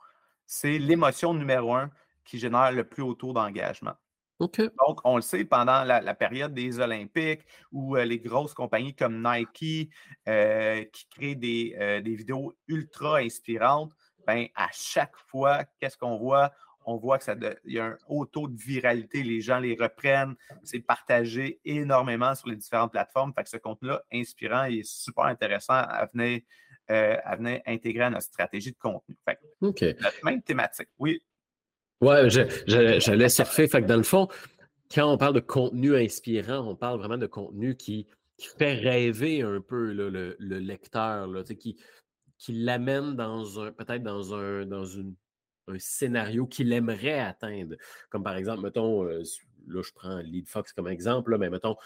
c'est 0.46 0.78
l'émotion 0.78 1.32
numéro 1.32 1.74
un 1.74 1.90
qui 2.28 2.38
génère 2.38 2.72
le 2.72 2.84
plus 2.84 3.02
haut 3.02 3.14
taux 3.14 3.32
d'engagement. 3.32 3.94
Donc, 4.40 5.00
on 5.02 5.16
le 5.16 5.22
sait, 5.22 5.44
pendant 5.44 5.82
la, 5.82 6.14
période 6.14 6.54
des 6.54 6.78
Olympiques, 6.78 7.44
où 7.72 7.96
euh, 7.96 8.04
les 8.04 8.20
grosses 8.20 8.54
compagnies 8.54 8.94
comme 8.94 9.20
Nike, 9.20 9.90
euh, 10.28 10.84
qui 10.92 11.08
créent 11.08 11.74
euh, 11.80 12.00
des, 12.00 12.14
vidéos 12.14 12.54
ultra 12.68 13.18
inspirantes, 13.18 13.92
ben, 14.26 14.46
à 14.54 14.68
chaque 14.72 15.16
fois, 15.26 15.64
qu'est-ce 15.80 15.96
qu'on 15.96 16.18
voit? 16.18 16.52
On 16.84 16.96
voit 16.96 17.18
qu'il 17.18 17.56
y 17.64 17.78
a 17.80 17.86
un 17.86 17.96
haut 18.06 18.26
taux 18.26 18.48
de 18.48 18.56
viralité. 18.56 19.22
Les 19.22 19.40
gens 19.40 19.58
les 19.58 19.74
reprennent. 19.74 20.36
C'est 20.62 20.80
partagé 20.80 21.60
énormément 21.64 22.34
sur 22.34 22.48
les 22.48 22.56
différentes 22.56 22.92
plateformes. 22.92 23.32
Fait 23.34 23.42
que 23.42 23.50
ce 23.50 23.56
contenu-là, 23.58 24.02
inspirant, 24.12 24.64
il 24.64 24.78
est 24.78 24.88
super 24.88 25.24
intéressant 25.24 25.74
à 25.74 26.08
venir, 26.14 26.40
à 26.88 27.36
venir 27.36 27.60
intégrer 27.66 28.04
à 28.04 28.10
notre 28.10 28.24
stratégie 28.24 28.72
de 28.72 28.78
contenu. 28.78 29.16
Fait 29.28 29.38
Notre 30.00 30.24
même 30.24 30.40
thématique. 30.40 30.88
Oui, 30.98 31.20
Ouais, 32.00 32.28
j'allais 32.30 33.28
surfer. 33.28 33.66
Fait 33.68 33.82
que 33.82 33.86
dans 33.86 33.96
le 33.96 34.02
fond, 34.02 34.28
quand 34.94 35.12
on 35.12 35.18
parle 35.18 35.34
de 35.34 35.40
contenu 35.40 35.96
inspirant, 35.96 36.68
on 36.68 36.76
parle 36.76 36.98
vraiment 36.98 37.18
de 37.18 37.26
contenu 37.26 37.76
qui, 37.76 38.06
fait 38.56 38.74
rêver 38.74 39.42
un 39.42 39.60
peu 39.60 39.92
le, 39.92 40.36
lecteur, 40.38 41.26
là, 41.26 41.42
qui, 41.42 41.76
qui 42.38 42.52
l'amène 42.52 43.16
dans 43.16 43.60
un, 43.60 43.72
peut-être 43.72 44.04
dans 44.04 44.32
un, 44.32 44.64
dans 44.64 44.84
une, 44.84 45.16
un 45.66 45.78
scénario 45.78 46.46
qu'il 46.46 46.72
aimerait 46.72 47.18
atteindre. 47.18 47.74
Comme 48.10 48.22
par 48.22 48.36
exemple, 48.36 48.62
mettons, 48.62 49.04
euh, 49.04 49.24
là, 49.66 49.82
je 49.82 49.92
prends 49.92 50.18
Lead 50.18 50.48
Fox 50.48 50.72
comme 50.72 50.86
exemple, 50.86 51.36
mais 51.36 51.50
mettons, 51.50 51.76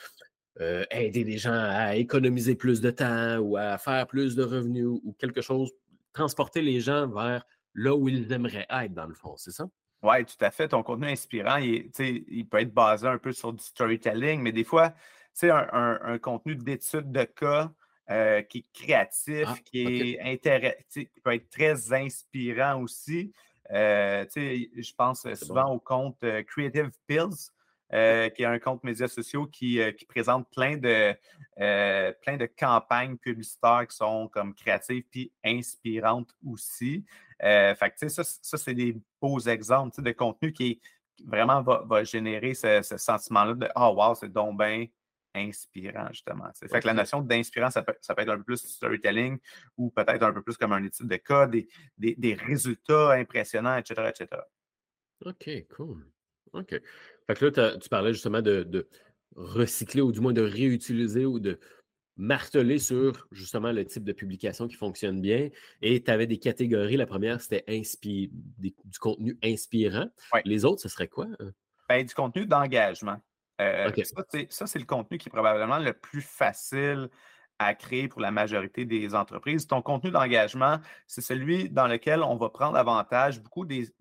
euh, 0.61 0.85
aider 0.91 1.25
les 1.25 1.39
gens 1.39 1.55
à 1.55 1.97
économiser 1.97 2.55
plus 2.55 2.83
de 2.83 2.91
temps 2.91 3.39
ou 3.39 3.57
à 3.57 3.79
faire 3.79 4.07
plus 4.07 4.37
de 4.37 4.43
revenus 4.43 4.87
ou 4.87 5.17
quelque 5.19 5.41
chose, 5.41 5.73
transporter 6.13 6.61
les 6.61 6.81
gens 6.81 7.09
vers 7.09 7.47
là 7.75 7.97
où 7.97 8.11
ils 8.11 8.31
aimeraient 8.31 8.67
être, 8.69 8.93
dans 8.93 9.07
le 9.07 9.15
fond, 9.15 9.37
c'est 9.39 9.53
ça? 9.53 9.67
Oui, 10.03 10.25
tout 10.25 10.45
à 10.45 10.51
fait. 10.51 10.69
Ton 10.69 10.83
contenu 10.83 11.09
inspirant, 11.09 11.57
il, 11.57 11.91
il, 12.29 12.49
peut 12.49 12.61
être 12.61 12.75
basé 12.75 13.07
un 13.07 13.19
peu 13.19 13.33
sur 13.33 13.53
du 13.53 13.63
storytelling, 13.63 14.41
mais 14.41 14.51
des 14.51 14.65
fois, 14.65 14.93
c'est 15.33 15.51
un, 15.51 15.69
un, 16.03 16.19
contenu 16.19 16.57
d'étude 16.57 17.13
de 17.13 17.23
cas 17.25 17.71
euh, 18.11 18.43
qui 18.43 18.59
est 18.59 18.73
créatif, 18.73 19.47
ah, 19.47 19.55
qui 19.65 19.83
est 19.83 20.21
intéressant, 20.21 20.77
qui 20.91 21.09
peut 21.23 21.35
être 21.35 21.51
très 21.51 21.93
inspirant 21.93 22.83
aussi. 22.83 23.33
Euh, 23.71 24.27
je 24.35 24.93
pense 24.95 25.27
souvent 25.35 25.71
au 25.71 25.79
compte 25.79 26.19
euh, 26.25 26.43
Creative 26.43 26.91
Pills, 27.07 27.52
qui 27.93 28.43
est 28.43 28.47
un 28.47 28.59
compte 28.59 28.83
médias 28.85 29.09
sociaux 29.09 29.47
qui, 29.47 29.79
qui 29.99 30.05
présente 30.07 30.49
plein 30.51 30.77
de, 30.77 31.15
plein 31.57 32.37
de 32.37 32.47
campagnes 32.47 33.19
publicitaires 33.19 33.87
qui 33.89 33.97
sont 33.97 34.29
comme 34.29 34.55
créatives 34.55 35.05
puis 35.11 35.31
inspirantes 35.45 36.35
aussi. 36.47 37.05
Euh, 37.43 37.75
fait 37.75 38.09
ça, 38.09 38.23
ça 38.25 38.57
c'est 38.57 38.75
des 38.75 38.97
beaux 39.21 39.41
exemples 39.41 40.01
de 40.01 40.13
contenu 40.13 40.53
qui 40.53 40.81
vraiment 41.25 41.63
va, 41.63 42.05
générer 42.05 42.55
ce, 42.55 42.83
sentiment-là 42.83 43.55
de 43.55 43.69
Ah, 43.75 43.91
oh, 43.91 43.95
wow, 43.97 44.15
c'est 44.15 44.33
donc 44.33 44.59
bien 44.59 44.87
inspirant, 45.35 46.09
justement. 46.11 46.51
Fait 46.55 46.81
que 46.81 46.87
la 46.87 46.95
notion 46.95 47.21
d'inspirant, 47.21 47.71
ça 47.71 47.83
peut, 47.83 47.95
être 47.95 48.29
un 48.29 48.37
peu 48.37 48.45
plus 48.45 48.59
storytelling 48.59 49.39
ou 49.77 49.91
peut-être 49.91 50.23
un 50.23 50.33
peu 50.33 50.43
plus 50.43 50.57
comme 50.57 50.73
un 50.73 50.83
étude 50.83 51.09
de 51.09 51.17
cas, 51.17 51.47
des, 51.47 51.69
des, 51.97 52.35
résultats 52.35 53.13
impressionnants, 53.13 53.77
etc., 53.77 54.11
etc. 54.11 54.43
OK, 55.25 55.67
cool. 55.75 56.07
OK. 56.53 56.81
Fait 57.27 57.35
que 57.35 57.47
là, 57.47 57.77
tu 57.79 57.89
parlais 57.89 58.13
justement 58.13 58.43
de, 58.43 58.63
de, 58.63 58.89
recycler 59.37 60.03
ou 60.03 60.13
du 60.13 60.21
moins 60.21 60.33
de 60.33 60.43
réutiliser 60.43 61.25
ou 61.25 61.41
de 61.41 61.59
marteler 62.17 62.79
sur 62.79 63.27
justement 63.33 63.73
le 63.73 63.85
type 63.85 64.05
de 64.05 64.13
publication 64.13 64.69
qui 64.69 64.77
fonctionne 64.77 65.21
bien. 65.21 65.49
Et 65.81 66.03
tu 66.03 66.11
avais 66.11 66.27
des 66.27 66.39
catégories. 66.39 66.97
La 66.97 67.07
première, 67.07 67.41
c'était 67.41 67.65
du 68.59 68.99
contenu 69.01 69.39
inspirant. 69.43 70.09
Les 70.45 70.65
autres, 70.65 70.83
ce 70.83 70.89
serait 70.89 71.09
quoi? 71.09 71.27
Hein? 71.41 71.51
Ben, 71.89 72.05
du 72.05 72.15
contenu 72.15 72.47
d'engagement. 72.47 73.19
Euh, 73.61 73.91
ça, 74.51 74.67
c'est 74.67 74.79
le 74.79 74.85
contenu 74.85 75.19
qui 75.19 75.29
est 75.29 75.31
probablement 75.31 75.79
le 75.79 75.93
plus 75.93 76.23
facile 76.23 77.09
à 77.59 77.75
créer 77.75 78.09
pour 78.09 78.21
la 78.21 78.31
majorité 78.31 78.85
des 78.85 79.15
entreprises. 79.15 79.67
Ton 79.67 79.83
contenu 79.83 80.11
d'engagement, 80.11 80.79
c'est 81.07 81.21
celui 81.21 81.71
dans 81.71 81.87
lequel 81.87 82.23
on 82.23 82.37
va 82.37 82.51
prendre 82.51 82.77
avantage 82.77 83.41
beaucoup 83.41 83.65
des 83.65 83.93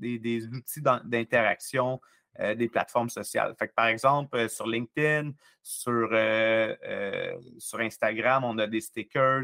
outils 0.48 0.82
d'interaction 1.04 2.02
euh, 2.40 2.56
des 2.56 2.70
plateformes 2.70 3.10
sociales. 3.10 3.54
Fait 3.60 3.74
par 3.76 3.88
exemple, 3.88 4.38
euh, 4.38 4.48
sur 4.48 4.66
LinkedIn, 4.66 5.32
sur, 5.62 6.10
euh, 6.14 7.36
sur 7.58 7.80
Instagram, 7.82 8.46
on 8.46 8.58
a 8.58 8.68
des 8.68 8.80
stickers 8.80 9.44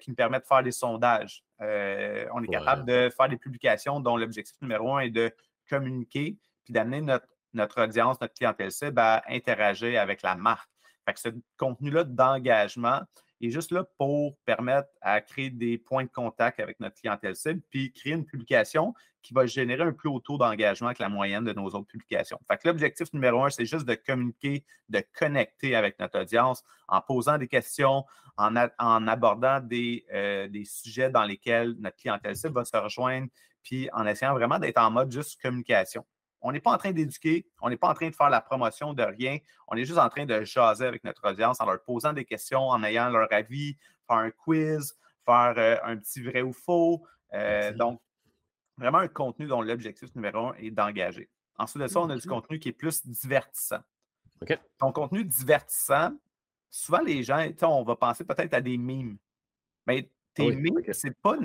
qui 0.00 0.08
nous 0.08 0.16
permettent 0.16 0.44
de 0.44 0.46
faire 0.46 0.62
des 0.62 0.72
sondages. 0.72 1.44
on 1.60 2.42
est 2.42 2.50
capable 2.50 2.86
de 2.86 3.10
faire 3.14 3.28
des 3.28 3.36
publications 3.36 4.00
dont 4.00 4.16
l'objectif 4.16 4.56
numéro 4.62 4.96
un 4.96 5.00
est 5.00 5.10
de 5.10 5.30
communiquer 5.68 6.38
puis 6.64 6.72
d'amener 6.72 7.02
notre, 7.02 7.26
notre 7.52 7.82
audience, 7.82 8.18
notre 8.18 8.32
clientèle 8.32 8.72
cible 8.72 8.98
à 8.98 9.22
interagir 9.28 10.00
avec 10.00 10.22
la 10.22 10.36
marque. 10.36 10.70
Fait 11.04 11.12
que 11.12 11.20
ce 11.20 11.28
contenu-là 11.58 12.04
d'engagement 12.04 13.02
juste 13.50 13.70
là 13.70 13.84
pour 13.98 14.36
permettre 14.44 14.88
à 15.00 15.20
créer 15.20 15.50
des 15.50 15.78
points 15.78 16.04
de 16.04 16.10
contact 16.10 16.60
avec 16.60 16.80
notre 16.80 16.96
clientèle 16.96 17.36
cible, 17.36 17.60
puis 17.70 17.92
créer 17.92 18.12
une 18.12 18.24
publication 18.24 18.94
qui 19.22 19.32
va 19.32 19.46
générer 19.46 19.82
un 19.82 19.92
plus 19.92 20.08
haut 20.08 20.20
taux 20.20 20.36
d'engagement 20.36 20.92
que 20.92 21.02
la 21.02 21.08
moyenne 21.08 21.44
de 21.44 21.52
nos 21.52 21.66
autres 21.66 21.86
publications. 21.86 22.38
Fait 22.46 22.58
que 22.58 22.68
l'objectif 22.68 23.12
numéro 23.12 23.42
un, 23.42 23.50
c'est 23.50 23.64
juste 23.64 23.86
de 23.86 23.94
communiquer, 23.94 24.64
de 24.88 25.02
connecter 25.18 25.74
avec 25.74 25.98
notre 25.98 26.20
audience 26.20 26.62
en 26.88 27.00
posant 27.00 27.38
des 27.38 27.48
questions, 27.48 28.04
en, 28.36 28.56
abordant 29.06 29.60
des, 29.60 30.04
euh, 30.12 30.48
des 30.48 30.64
sujets 30.64 31.10
dans 31.10 31.24
lesquels 31.24 31.74
notre 31.78 31.96
clientèle 31.96 32.36
cible 32.36 32.54
va 32.54 32.64
se 32.64 32.76
rejoindre, 32.76 33.28
puis 33.62 33.88
en 33.92 34.06
essayant 34.06 34.34
vraiment 34.34 34.58
d'être 34.58 34.78
en 34.78 34.90
mode 34.90 35.10
juste 35.10 35.40
communication. 35.40 36.04
On 36.44 36.52
n'est 36.52 36.60
pas 36.60 36.72
en 36.72 36.76
train 36.76 36.92
d'éduquer, 36.92 37.46
on 37.62 37.70
n'est 37.70 37.78
pas 37.78 37.88
en 37.88 37.94
train 37.94 38.10
de 38.10 38.14
faire 38.14 38.28
la 38.28 38.42
promotion 38.42 38.92
de 38.92 39.02
rien, 39.02 39.38
on 39.66 39.76
est 39.76 39.86
juste 39.86 39.98
en 39.98 40.10
train 40.10 40.26
de 40.26 40.44
jaser 40.44 40.84
avec 40.84 41.02
notre 41.02 41.26
audience 41.28 41.58
en 41.58 41.64
leur 41.64 41.82
posant 41.82 42.12
des 42.12 42.26
questions, 42.26 42.68
en 42.68 42.84
ayant 42.84 43.08
leur 43.08 43.32
avis, 43.32 43.76
faire 44.06 44.18
un 44.18 44.30
quiz, 44.30 44.94
faire 45.24 45.54
euh, 45.56 45.76
un 45.82 45.96
petit 45.96 46.22
vrai 46.22 46.42
ou 46.42 46.52
faux. 46.52 47.02
Euh, 47.32 47.72
donc, 47.72 48.00
vraiment 48.76 48.98
un 48.98 49.08
contenu 49.08 49.46
dont 49.46 49.62
l'objectif 49.62 50.14
numéro 50.14 50.48
un 50.48 50.54
est 50.56 50.70
d'engager. 50.70 51.30
Ensuite 51.56 51.82
de 51.82 51.88
ça, 51.88 52.00
on 52.00 52.10
a 52.10 52.16
du 52.16 52.28
contenu 52.28 52.58
qui 52.58 52.68
est 52.68 52.72
plus 52.72 53.06
divertissant. 53.06 53.80
Ton 54.78 54.92
contenu 54.92 55.24
divertissant, 55.24 56.12
souvent 56.70 57.00
les 57.00 57.22
gens, 57.22 57.48
on 57.62 57.84
va 57.84 57.96
penser 57.96 58.22
peut-être 58.22 58.52
à 58.52 58.60
des 58.60 58.76
mimes. 58.76 59.16
Mais 59.86 60.10
tes 60.34 60.54
mimes, 60.54 60.80
ce 60.92 61.06
n'est 61.06 61.14
pas, 61.14 61.36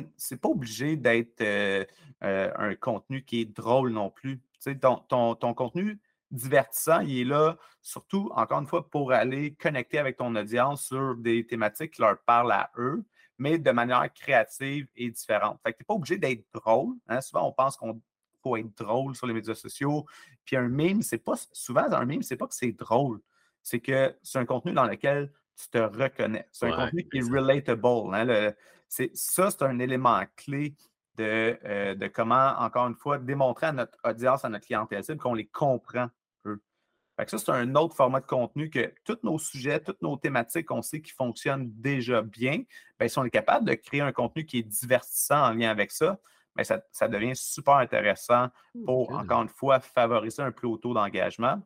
pas 0.41 0.49
obligé 0.49 0.95
d'être 0.95 1.41
euh, 1.41 1.85
un 2.21 2.75
contenu 2.75 3.23
qui 3.23 3.41
est 3.41 3.45
drôle 3.45 3.91
non 3.91 4.09
plus. 4.09 4.41
Ton, 4.81 5.35
ton, 5.35 5.53
contenu 5.53 5.99
divertissant, 6.31 6.99
il 6.99 7.21
est 7.21 7.23
là 7.23 7.57
surtout, 7.81 8.29
encore 8.35 8.59
une 8.59 8.67
fois, 8.67 8.89
pour 8.89 9.11
aller 9.11 9.53
connecter 9.55 9.99
avec 9.99 10.17
ton 10.17 10.35
audience 10.35 10.87
sur 10.87 11.15
des 11.15 11.45
thématiques 11.45 11.91
qui 11.91 12.01
leur 12.01 12.19
parlent 12.19 12.51
à 12.51 12.71
eux, 12.77 13.05
mais 13.37 13.57
de 13.57 13.71
manière 13.71 14.11
créative 14.13 14.87
et 14.95 15.09
différente. 15.09 15.59
Fait 15.63 15.71
que 15.71 15.77
tu 15.77 15.83
n'es 15.83 15.85
pas 15.85 15.93
obligé 15.93 16.17
d'être 16.17 16.45
drôle. 16.53 16.95
Hein. 17.07 17.21
Souvent, 17.21 17.47
on 17.47 17.53
pense 17.53 17.77
qu'on 17.77 18.01
faut 18.43 18.57
être 18.57 18.77
drôle 18.77 19.15
sur 19.15 19.27
les 19.27 19.33
médias 19.33 19.55
sociaux. 19.55 20.05
Puis 20.45 20.55
un 20.55 20.67
meme, 20.67 21.01
c'est 21.01 21.17
pas 21.17 21.35
souvent 21.51 21.91
un 21.91 22.05
meme, 22.05 22.21
c'est 22.21 22.37
pas 22.37 22.47
que 22.47 22.55
c'est 22.55 22.71
drôle. 22.71 23.21
C'est 23.61 23.79
que 23.79 24.15
c'est 24.23 24.39
un 24.39 24.45
contenu 24.45 24.73
dans 24.73 24.85
lequel 24.85 25.31
tu 25.55 25.69
te 25.69 25.77
reconnais. 25.77 26.47
C'est 26.51 26.67
un 26.67 26.85
contenu 26.85 27.07
qui 27.09 27.17
est 27.17 27.29
relatable. 27.29 28.15
Hein. 28.15 28.53
Ça, 28.89 29.51
c'est 29.51 29.63
un 29.63 29.79
élément 29.79 30.21
clé 30.35 30.75
euh, 31.19 31.95
de, 31.95 32.07
comment, 32.07 32.53
encore 32.59 32.87
une 32.87 32.95
fois, 32.95 33.17
démontrer 33.17 33.67
à 33.67 33.71
notre 33.71 33.97
audience, 34.03 34.45
à 34.45 34.49
notre 34.49 34.65
clientèle 34.65 35.03
cible 35.03 35.19
qu'on 35.19 35.33
les 35.33 35.47
comprend, 35.47 36.07
eux. 36.45 36.61
ça, 37.27 37.37
c'est 37.37 37.49
un 37.49 37.75
autre 37.75 37.95
format 37.95 38.21
de 38.21 38.25
contenu 38.25 38.69
que 38.69 38.93
tous 39.03 39.19
nos 39.23 39.37
sujets, 39.37 39.79
toutes 39.81 40.01
nos 40.01 40.17
thématiques, 40.17 40.71
on 40.71 40.81
sait 40.81 41.01
qu'ils 41.01 41.13
fonctionnent 41.13 41.69
déjà 41.73 42.21
bien. 42.21 42.63
Bien, 42.99 43.07
si 43.07 43.19
on 43.19 43.25
est 43.25 43.29
capable 43.29 43.67
de 43.67 43.73
créer 43.73 44.01
un 44.01 44.11
contenu 44.11 44.45
qui 44.45 44.59
est 44.59 44.63
divertissant 44.63 45.49
en 45.49 45.53
lien 45.53 45.69
avec 45.69 45.91
ça, 45.91 46.19
bien, 46.55 46.63
ça, 46.63 46.81
ça 46.91 47.07
devient 47.07 47.35
super 47.35 47.75
intéressant 47.75 48.47
pour, 48.85 49.11
encore 49.11 49.41
une 49.41 49.49
fois, 49.49 49.79
favoriser 49.79 50.41
un 50.41 50.51
plus 50.51 50.67
haut 50.67 50.77
taux 50.77 50.93
d'engagement. 50.93 51.61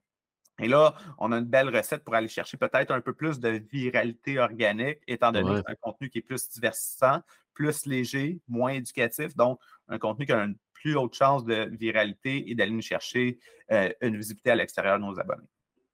Et 0.61 0.67
là, 0.67 0.93
on 1.17 1.31
a 1.31 1.37
une 1.37 1.45
belle 1.45 1.75
recette 1.75 2.03
pour 2.03 2.13
aller 2.13 2.27
chercher 2.27 2.57
peut-être 2.57 2.91
un 2.91 3.01
peu 3.01 3.13
plus 3.13 3.39
de 3.39 3.61
viralité 3.71 4.37
organique, 4.39 4.99
étant 5.07 5.31
donné 5.31 5.49
que 5.49 5.57
c'est 5.57 5.71
un 5.71 5.75
contenu 5.75 6.09
qui 6.09 6.19
est 6.19 6.21
plus 6.21 6.47
divertissant, 6.49 7.21
plus 7.53 7.85
léger, 7.85 8.39
moins 8.47 8.73
éducatif, 8.73 9.35
donc 9.35 9.59
un 9.87 9.97
contenu 9.97 10.25
qui 10.25 10.31
a 10.31 10.43
une 10.43 10.55
plus 10.73 10.95
haute 10.95 11.15
chance 11.15 11.43
de 11.45 11.69
viralité 11.79 12.49
et 12.49 12.55
d'aller 12.55 12.71
nous 12.71 12.81
chercher 12.81 13.39
euh, 13.71 13.89
une 14.01 14.17
visibilité 14.17 14.51
à 14.51 14.55
l'extérieur 14.55 14.99
de 14.99 15.05
nos 15.05 15.19
abonnés. 15.19 15.47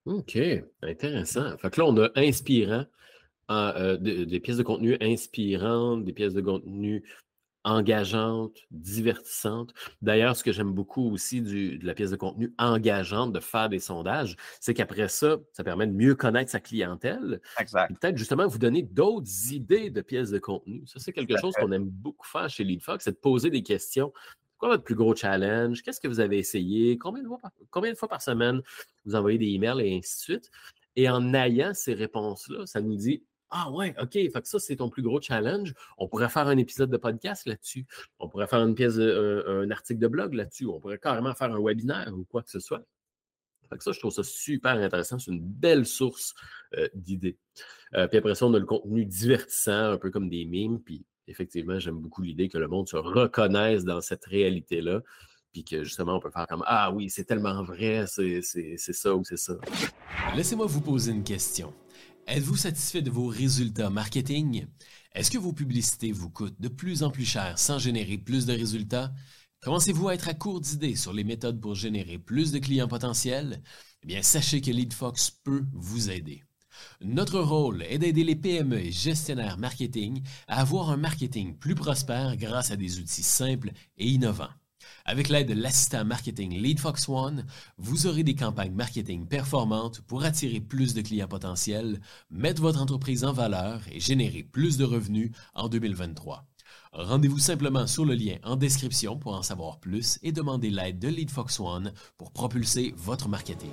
OK, 0.05 0.37
intéressant. 0.81 1.57
Fait 1.57 1.69
que 1.69 1.79
là, 1.79 1.87
on 1.87 1.97
a 1.97 2.09
inspirant, 2.15 2.85
euh, 3.51 3.97
des 3.97 4.39
pièces 4.39 4.57
de 4.57 4.63
contenu 4.63 4.97
inspirantes, 5.01 6.03
des 6.03 6.13
pièces 6.13 6.33
de 6.33 6.41
contenu 6.41 7.03
engageante, 7.69 8.57
divertissante. 8.71 9.73
D'ailleurs, 10.01 10.35
ce 10.35 10.43
que 10.43 10.51
j'aime 10.51 10.73
beaucoup 10.73 11.11
aussi 11.11 11.41
de 11.41 11.85
la 11.85 11.93
pièce 11.93 12.11
de 12.11 12.15
contenu 12.15 12.53
engageante, 12.57 13.31
de 13.31 13.39
faire 13.39 13.69
des 13.69 13.79
sondages, 13.79 14.35
c'est 14.59 14.73
qu'après 14.73 15.07
ça, 15.07 15.37
ça 15.53 15.63
permet 15.63 15.85
de 15.85 15.93
mieux 15.93 16.15
connaître 16.15 16.49
sa 16.49 16.59
clientèle. 16.59 17.41
Exact. 17.59 17.93
Peut-être 17.99 18.17
justement 18.17 18.47
vous 18.47 18.57
donner 18.57 18.81
d'autres 18.81 19.51
idées 19.51 19.89
de 19.89 20.01
pièces 20.01 20.31
de 20.31 20.39
contenu. 20.39 20.83
Ça, 20.87 20.99
c'est 20.99 21.13
quelque 21.13 21.37
chose 21.37 21.53
qu'on 21.55 21.71
aime 21.71 21.87
beaucoup 21.87 22.27
faire 22.27 22.49
chez 22.49 22.63
LeadFox, 22.63 23.03
c'est 23.03 23.11
de 23.11 23.17
poser 23.17 23.49
des 23.49 23.63
questions. 23.63 24.11
Quoi 24.57 24.69
votre 24.69 24.83
plus 24.83 24.95
gros 24.95 25.15
challenge? 25.15 25.83
Qu'est-ce 25.83 26.01
que 26.01 26.07
vous 26.07 26.19
avez 26.19 26.37
essayé? 26.37 26.97
Combien 26.97 27.23
de, 27.23 27.27
fois 27.27 27.39
par, 27.39 27.51
combien 27.69 27.93
de 27.93 27.97
fois 27.97 28.09
par 28.09 28.21
semaine 28.21 28.61
vous 29.05 29.15
envoyez 29.15 29.37
des 29.37 29.47
emails 29.47 29.79
et 29.79 29.97
ainsi 29.97 30.17
de 30.17 30.21
suite? 30.21 30.51
Et 30.95 31.09
en 31.09 31.33
ayant 31.33 31.73
ces 31.73 31.93
réponses-là, 31.93 32.65
ça 32.65 32.81
nous 32.81 32.95
dit 32.95 33.23
ah 33.51 33.71
ouais, 33.71 33.95
OK, 33.99 34.13
fait 34.13 34.29
que 34.29 34.47
ça, 34.47 34.59
c'est 34.59 34.75
ton 34.75 34.89
plus 34.89 35.01
gros 35.01 35.19
challenge. 35.21 35.73
On 35.97 36.07
pourrait 36.07 36.29
faire 36.29 36.47
un 36.47 36.57
épisode 36.57 36.91
de 36.91 36.97
podcast 36.97 37.47
là-dessus. 37.47 37.85
On 38.19 38.29
pourrait 38.29 38.47
faire 38.47 38.59
une 38.59 38.75
pièce, 38.75 38.97
un, 38.97 39.71
article 39.71 39.99
de 39.99 40.07
blog 40.07 40.33
là-dessus. 40.33 40.67
On 40.67 40.79
pourrait 40.79 40.99
carrément 40.99 41.33
faire 41.33 41.51
un 41.51 41.59
webinaire 41.59 42.11
ou 42.13 42.25
quoi 42.25 42.43
que 42.43 42.51
ce 42.51 42.59
soit. 42.59 42.83
Fait 43.69 43.77
que 43.77 43.83
ça, 43.83 43.91
je 43.91 43.99
trouve 43.99 44.11
ça 44.11 44.23
super 44.23 44.73
intéressant. 44.73 45.19
C'est 45.19 45.31
une 45.31 45.41
belle 45.41 45.85
source 45.85 46.33
euh, 46.75 46.87
d'idées. 46.93 47.37
Euh, 47.95 48.07
puis 48.07 48.17
après 48.17 48.35
ça, 48.35 48.45
on 48.45 48.53
a 48.53 48.59
le 48.59 48.65
contenu 48.65 49.05
divertissant, 49.05 49.91
un 49.91 49.97
peu 49.97 50.11
comme 50.11 50.29
des 50.29 50.45
mimes. 50.45 50.79
Puis 50.79 51.05
effectivement, 51.27 51.79
j'aime 51.79 51.99
beaucoup 51.99 52.21
l'idée 52.21 52.49
que 52.49 52.57
le 52.57 52.67
monde 52.67 52.87
se 52.87 52.97
reconnaisse 52.97 53.83
dans 53.83 54.01
cette 54.01 54.25
réalité-là. 54.25 55.01
Puis 55.51 55.63
que 55.63 55.83
justement, 55.83 56.15
on 56.15 56.19
peut 56.19 56.29
faire 56.29 56.45
comme 56.47 56.63
Ah 56.67 56.91
oui, 56.91 57.09
c'est 57.09 57.23
tellement 57.23 57.63
vrai, 57.63 58.05
c'est 58.07 58.41
ça 58.41 59.15
ou 59.15 59.23
c'est 59.23 59.37
ça. 59.37 59.55
Laissez-moi 60.35 60.67
vous 60.67 60.81
poser 60.81 61.11
une 61.11 61.23
question. 61.23 61.73
Êtes-vous 62.31 62.57
satisfait 62.57 63.01
de 63.01 63.09
vos 63.09 63.25
résultats 63.25 63.89
marketing? 63.89 64.67
Est-ce 65.15 65.31
que 65.31 65.39
vos 65.39 65.51
publicités 65.51 66.11
vous 66.11 66.29
coûtent 66.29 66.61
de 66.61 66.67
plus 66.67 67.01
en 67.01 67.09
plus 67.09 67.25
cher 67.25 67.57
sans 67.57 67.79
générer 67.79 68.19
plus 68.19 68.45
de 68.45 68.53
résultats? 68.53 69.11
Commencez-vous 69.61 70.09
à 70.09 70.13
être 70.13 70.27
à 70.27 70.35
court 70.35 70.61
d'idées 70.61 70.95
sur 70.95 71.11
les 71.11 71.23
méthodes 71.23 71.59
pour 71.59 71.73
générer 71.73 72.19
plus 72.19 72.51
de 72.51 72.59
clients 72.59 72.87
potentiels? 72.87 73.63
Eh 74.03 74.05
bien, 74.05 74.21
sachez 74.21 74.61
que 74.61 74.69
LeadFox 74.69 75.31
peut 75.43 75.65
vous 75.73 76.11
aider. 76.11 76.43
Notre 77.01 77.39
rôle 77.39 77.81
est 77.81 77.97
d'aider 77.97 78.23
les 78.23 78.35
PME 78.35 78.79
et 78.79 78.91
gestionnaires 78.91 79.57
marketing 79.57 80.21
à 80.47 80.61
avoir 80.61 80.91
un 80.91 80.97
marketing 80.97 81.57
plus 81.57 81.73
prospère 81.73 82.37
grâce 82.37 82.69
à 82.69 82.75
des 82.75 82.99
outils 82.99 83.23
simples 83.23 83.71
et 83.97 84.07
innovants. 84.07 84.53
Avec 85.05 85.29
l'aide 85.29 85.47
de 85.47 85.53
l'assistant 85.53 86.05
marketing 86.05 86.59
LeadFox 86.59 87.09
One, 87.09 87.45
vous 87.77 88.07
aurez 88.07 88.23
des 88.23 88.35
campagnes 88.35 88.73
marketing 88.73 89.27
performantes 89.27 90.01
pour 90.01 90.23
attirer 90.23 90.59
plus 90.59 90.93
de 90.93 91.01
clients 91.01 91.27
potentiels, 91.27 91.99
mettre 92.29 92.61
votre 92.61 92.81
entreprise 92.81 93.23
en 93.23 93.33
valeur 93.33 93.81
et 93.91 93.99
générer 93.99 94.43
plus 94.43 94.77
de 94.77 94.85
revenus 94.85 95.31
en 95.53 95.69
2023. 95.69 96.45
Rendez-vous 96.91 97.37
simplement 97.37 97.85
sur 97.85 98.03
le 98.03 98.15
lien 98.15 98.37
en 98.43 98.55
description 98.55 99.17
pour 99.17 99.35
en 99.35 99.43
savoir 99.43 99.79
plus 99.79 100.19
et 100.23 100.31
demander 100.31 100.69
l'aide 100.69 100.99
de 100.99 101.07
LeadFox 101.07 101.59
One 101.59 101.93
pour 102.17 102.31
propulser 102.31 102.93
votre 102.97 103.29
marketing. 103.29 103.69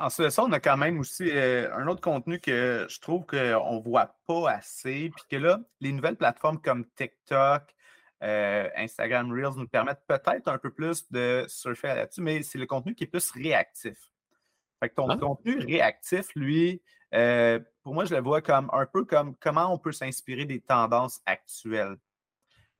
Ensuite 0.00 0.26
de 0.26 0.30
ça, 0.30 0.44
on 0.44 0.52
a 0.52 0.60
quand 0.60 0.76
même 0.76 0.98
aussi 0.98 1.30
euh, 1.30 1.74
un 1.74 1.86
autre 1.86 2.00
contenu 2.00 2.38
que 2.38 2.86
je 2.88 3.00
trouve 3.00 3.24
qu'on 3.24 3.76
ne 3.76 3.82
voit 3.82 4.14
pas 4.26 4.50
assez, 4.50 5.10
puis 5.14 5.24
que 5.30 5.36
là, 5.36 5.60
les 5.80 5.92
nouvelles 5.92 6.16
plateformes 6.16 6.60
comme 6.60 6.84
TikTok, 6.96 7.62
euh, 8.22 8.68
Instagram 8.76 9.32
Reels 9.32 9.56
nous 9.56 9.68
permettent 9.68 10.04
peut-être 10.06 10.48
un 10.48 10.58
peu 10.58 10.70
plus 10.70 11.10
de 11.10 11.44
surfer 11.48 11.88
là-dessus, 11.88 12.20
mais 12.20 12.42
c'est 12.42 12.58
le 12.58 12.66
contenu 12.66 12.94
qui 12.94 13.04
est 13.04 13.08
plus 13.08 13.30
réactif. 13.30 13.98
Fait 14.80 14.88
que 14.88 14.94
ton 14.94 15.08
ah. 15.08 15.16
contenu 15.16 15.58
réactif, 15.58 16.28
lui, 16.34 16.82
euh, 17.14 17.60
pour 17.82 17.94
moi, 17.94 18.04
je 18.04 18.14
le 18.14 18.20
vois 18.20 18.42
comme 18.42 18.70
un 18.72 18.86
peu 18.86 19.04
comme 19.04 19.34
comment 19.36 19.72
on 19.72 19.78
peut 19.78 19.92
s'inspirer 19.92 20.44
des 20.44 20.60
tendances 20.60 21.20
actuelles. 21.26 21.96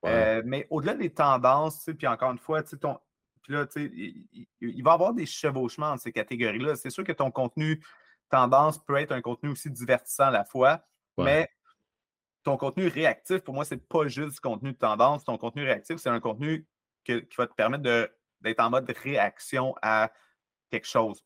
Euh, 0.04 0.42
mais 0.44 0.66
au-delà 0.70 0.94
des 0.94 1.12
tendances, 1.12 1.90
puis 1.98 2.06
encore 2.06 2.30
une 2.30 2.38
fois, 2.38 2.62
ton, 2.62 2.98
là, 3.48 3.66
il, 3.76 4.26
il, 4.60 4.82
va 4.82 4.92
y 4.92 4.94
avoir 4.94 5.12
des 5.12 5.26
chevauchements 5.26 5.90
dans 5.90 5.96
ces 5.96 6.12
catégories-là. 6.12 6.76
C'est 6.76 6.90
sûr 6.90 7.02
que 7.02 7.12
ton 7.12 7.32
contenu 7.32 7.82
tendance 8.30 8.78
peut 8.78 8.96
être 8.96 9.12
un 9.12 9.20
contenu 9.20 9.50
aussi 9.50 9.70
divertissant 9.70 10.26
à 10.26 10.30
la 10.30 10.44
fois, 10.44 10.84
mais 11.16 11.50
ton 12.42 12.56
contenu 12.56 12.88
réactif, 12.88 13.40
pour 13.40 13.54
moi, 13.54 13.64
c'est 13.64 13.76
pas 13.88 14.06
juste 14.06 14.34
du 14.34 14.40
contenu 14.40 14.72
de 14.72 14.78
tendance. 14.78 15.24
Ton 15.24 15.38
contenu 15.38 15.64
réactif, 15.64 15.96
c'est 15.98 16.08
un 16.08 16.20
contenu 16.20 16.66
qui 17.04 17.22
va 17.36 17.46
te 17.46 17.54
permettre 17.54 17.82
d'être 18.40 18.60
en 18.60 18.70
mode 18.70 18.90
réaction 19.02 19.74
à 19.82 20.10
quelque 20.70 20.86
chose. 20.86 21.24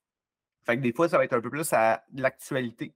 Fait 0.64 0.76
que 0.76 0.82
des 0.82 0.92
fois, 0.92 1.08
ça 1.08 1.18
va 1.18 1.24
être 1.24 1.32
un 1.32 1.40
peu 1.40 1.50
plus 1.50 1.72
à 1.72 2.04
l'actualité. 2.14 2.94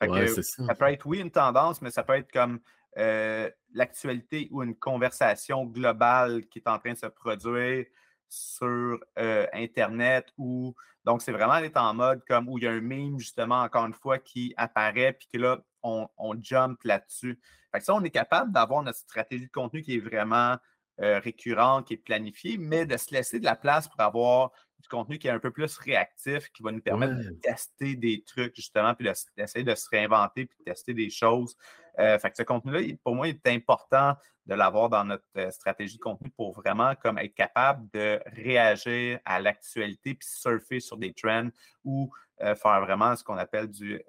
ça. 0.00 0.74
peut 0.74 0.86
être, 0.86 1.06
oui, 1.06 1.20
une 1.20 1.30
tendance, 1.30 1.82
mais 1.82 1.90
ça 1.90 2.02
peut 2.02 2.14
être 2.14 2.32
comme 2.32 2.60
euh, 2.98 3.50
l'actualité 3.72 4.48
ou 4.50 4.62
une 4.62 4.76
conversation 4.76 5.64
globale 5.64 6.46
qui 6.48 6.58
est 6.58 6.68
en 6.68 6.78
train 6.78 6.92
de 6.92 6.98
se 6.98 7.06
produire 7.06 7.86
sur 8.28 8.98
euh, 9.18 9.46
Internet 9.54 10.30
ou 10.36 10.74
donc 11.04 11.22
c'est 11.22 11.32
vraiment 11.32 11.56
être 11.56 11.78
en 11.78 11.94
mode 11.94 12.22
comme 12.26 12.48
où 12.50 12.58
il 12.58 12.64
y 12.64 12.66
a 12.66 12.70
un 12.70 12.80
meme 12.80 13.18
justement 13.18 13.62
encore 13.62 13.86
une 13.86 13.94
fois 13.94 14.18
qui 14.18 14.52
apparaît 14.58 15.14
puis 15.14 15.26
que 15.32 15.38
là 15.38 15.58
on, 15.82 16.08
on 16.16 16.40
jump 16.40 16.78
là-dessus. 16.84 17.38
Fait 17.72 17.78
que 17.78 17.84
ça, 17.84 17.94
on 17.94 18.04
est 18.04 18.10
capable 18.10 18.52
d'avoir 18.52 18.82
notre 18.82 18.98
stratégie 18.98 19.46
de 19.46 19.52
contenu 19.52 19.82
qui 19.82 19.96
est 19.96 20.00
vraiment 20.00 20.56
euh, 21.00 21.18
récurrente, 21.20 21.86
qui 21.86 21.94
est 21.94 21.96
planifiée, 21.96 22.58
mais 22.58 22.84
de 22.84 22.96
se 22.98 23.14
laisser 23.14 23.40
de 23.40 23.44
la 23.44 23.56
place 23.56 23.88
pour 23.88 23.98
avoir 24.00 24.50
du 24.78 24.88
contenu 24.88 25.18
qui 25.18 25.26
est 25.26 25.30
un 25.30 25.38
peu 25.38 25.50
plus 25.50 25.78
réactif, 25.78 26.50
qui 26.52 26.62
va 26.62 26.70
nous 26.70 26.82
permettre 26.82 27.14
de 27.14 27.30
tester 27.42 27.96
des 27.96 28.22
trucs, 28.24 28.54
justement, 28.54 28.94
puis 28.94 29.08
d'essayer 29.36 29.64
de 29.64 29.74
se 29.74 29.88
réinventer, 29.88 30.44
puis 30.44 30.56
de 30.58 30.64
tester 30.64 30.92
des 30.92 31.08
choses. 31.08 31.56
fait 31.96 32.30
que 32.30 32.36
ce 32.36 32.42
contenu-là, 32.42 32.80
pour 33.02 33.14
moi, 33.14 33.28
il 33.28 33.36
est 33.36 33.46
important 33.46 34.16
de 34.44 34.54
l'avoir 34.54 34.90
dans 34.90 35.04
notre 35.04 35.50
stratégie 35.50 35.96
de 35.96 36.02
contenu 36.02 36.30
pour 36.30 36.52
vraiment 36.52 36.94
comme 36.96 37.16
être 37.18 37.34
capable 37.34 37.88
de 37.90 38.20
réagir 38.26 39.18
à 39.24 39.40
l'actualité 39.40 40.14
puis 40.14 40.28
surfer 40.28 40.80
sur 40.80 40.98
des 40.98 41.14
trends 41.14 41.48
ou 41.84 42.12
faire 42.38 42.80
vraiment 42.80 43.16
ce 43.16 43.24
qu'on 43.24 43.38
appelle 43.38 43.68
du 43.68 44.02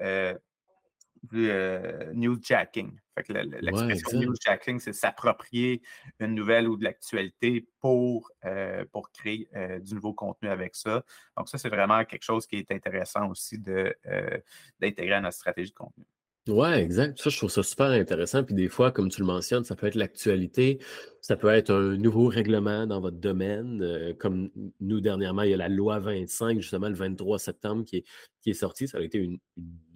du 1.23 1.49
euh, 1.49 2.11
newsjacking. 2.13 2.99
L'expression 3.29 4.19
newsjacking, 4.19 4.79
c'est 4.79 4.93
s'approprier 4.93 5.81
une 6.19 6.35
nouvelle 6.35 6.67
ou 6.67 6.77
de 6.77 6.83
l'actualité 6.83 7.67
pour, 7.79 8.29
euh, 8.45 8.85
pour 8.91 9.11
créer 9.11 9.47
euh, 9.55 9.79
du 9.79 9.95
nouveau 9.95 10.13
contenu 10.13 10.49
avec 10.49 10.75
ça. 10.75 11.03
Donc, 11.37 11.47
ça, 11.49 11.57
c'est 11.57 11.69
vraiment 11.69 12.03
quelque 12.05 12.23
chose 12.23 12.45
qui 12.45 12.57
est 12.57 12.71
intéressant 12.71 13.29
aussi 13.29 13.57
d'intégrer 13.57 15.13
à 15.13 15.21
notre 15.21 15.37
stratégie 15.37 15.71
de 15.71 15.75
contenu. 15.75 16.05
Ouais, 16.49 16.81
exact. 16.81 17.21
Ça, 17.21 17.29
je 17.29 17.37
trouve 17.37 17.49
ça 17.49 17.63
super 17.63 17.87
intéressant. 17.87 18.43
Puis 18.43 18.53
des 18.53 18.67
fois, 18.67 18.91
comme 18.91 19.09
tu 19.09 19.21
le 19.21 19.25
mentionnes, 19.25 19.63
ça 19.63 19.77
peut 19.77 19.87
être 19.87 19.95
l'actualité, 19.95 20.79
ça 21.21 21.37
peut 21.37 21.47
être 21.47 21.69
un 21.69 21.95
nouveau 21.95 22.27
règlement 22.27 22.85
dans 22.85 22.99
votre 22.99 23.15
domaine. 23.15 23.81
Euh, 23.81 24.13
comme 24.13 24.49
nous, 24.81 24.99
dernièrement, 24.99 25.43
il 25.43 25.51
y 25.51 25.53
a 25.53 25.57
la 25.57 25.69
loi 25.69 25.99
25, 25.99 26.59
justement, 26.59 26.89
le 26.89 26.95
23 26.95 27.39
septembre, 27.39 27.85
qui 27.85 27.97
est, 27.97 28.03
qui 28.41 28.49
est 28.49 28.55
sortie. 28.55 28.89
Ça 28.89 28.97
a 28.97 29.01
été 29.01 29.19
une, 29.19 29.39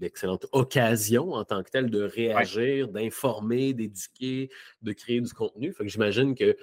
excellente 0.01 0.45
occasion 0.53 1.33
en 1.33 1.43
tant 1.43 1.63
que 1.63 1.69
telle 1.69 1.89
de 1.89 2.03
réagir, 2.03 2.87
d'informer, 2.87 3.73
d'éduquer, 3.73 4.49
de 4.81 4.93
créer 4.93 5.19
du 5.19 5.33
contenu. 5.33 5.73
Fait 5.73 5.83
que 5.83 5.89
j'imagine 5.89 6.33
que 6.33 6.55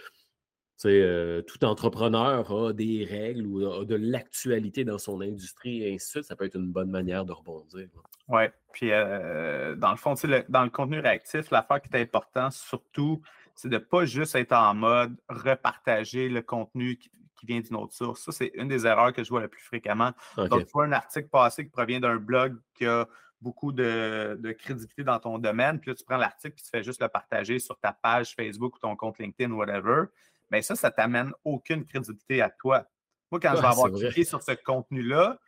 euh, 0.87 1.43
tout 1.43 1.65
entrepreneur 1.65 2.51
a 2.51 2.73
des 2.73 3.05
règles 3.05 3.47
ou 3.47 3.67
a 3.67 3.85
de 3.85 3.95
l'actualité 3.95 4.85
dans 4.85 4.99
son 4.99 5.21
industrie 5.21 5.83
et 5.83 5.95
ainsi 5.95 6.07
de 6.07 6.11
suite. 6.11 6.25
Ça 6.25 6.37
peut 6.37 6.45
être 6.45 6.57
une 6.57 6.73
bonne 6.73 6.91
manière 6.91 7.25
de 7.25 7.33
rebondir. 7.33 7.89
Oui. 8.29 8.43
Puis, 8.73 8.91
euh, 8.91 9.77
dans 9.77 9.91
le 9.91 9.97
fond, 9.97 10.15
dans 10.49 10.65
le 10.65 10.71
contenu 10.71 10.99
réactif, 10.99 11.51
l'affaire 11.51 11.81
qui 11.81 11.89
est 11.93 12.01
importante, 12.01 12.53
surtout, 12.53 13.23
c'est 13.55 13.69
de 13.69 13.75
ne 13.75 13.79
pas 13.79 14.05
juste 14.05 14.35
être 14.35 14.53
en 14.53 14.75
mode 14.75 15.17
repartager 15.29 16.29
le 16.29 16.43
contenu 16.43 16.97
qui, 16.97 17.11
vient 17.47 17.61
d'une 17.61 17.77
autre 17.77 17.93
source. 17.93 18.23
Ça, 18.23 18.33
c'est 18.33 18.53
une 18.55 18.69
des 18.69 18.87
erreurs 18.87 19.13
que 19.13 19.23
je 19.23 19.29
vois 19.29 19.43
le 19.43 19.49
plus 19.49 19.61
fréquemment. 19.61 20.13
Donc, 20.39 20.65
tu 20.65 20.73
vois 20.73 20.87
un 20.87 20.93
article 20.93 21.29
passé 21.29 21.65
qui 21.65 21.71
provient 21.71 22.01
d'un 22.01 22.17
blog 22.17 22.57
qui 22.75 22.87
a 22.87 23.07
beaucoup 23.45 23.71
de, 23.71 24.57
crédibilité 24.59 25.05
dans 25.05 25.19
ton 25.19 25.39
domaine, 25.39 25.79
puis 25.79 25.91
là, 25.91 25.95
tu 25.95 26.05
prends 26.05 26.17
l'article 26.17 26.55
et 26.59 26.63
tu 26.63 26.71
fais 26.71 26.83
juste 26.83 27.03
le 27.03 27.09
partager 27.09 27.59
sur 27.59 27.79
ta 27.79 27.93
page 27.93 28.35
Facebook 28.35 28.77
ou 28.77 28.79
ton 28.79 28.97
compte 28.97 29.19
LinkedIn, 29.19 29.53
whatever. 29.53 30.07
Bien, 30.51 30.63
ça, 30.63 30.75
ça 30.75 30.91
t'amène 30.91 31.33
aucune 31.45 31.85
crédibilité 31.85 32.43
à 32.43 32.51
toi. 32.51 32.87
Moi, 33.31 33.41
quand 33.41 33.57
je 33.57 33.61
vais 33.61 33.67
avoir 33.67 33.91
cliqué 33.91 34.25
sur 34.25 34.43
ce 34.43 34.53
contenu-là, 34.53 35.39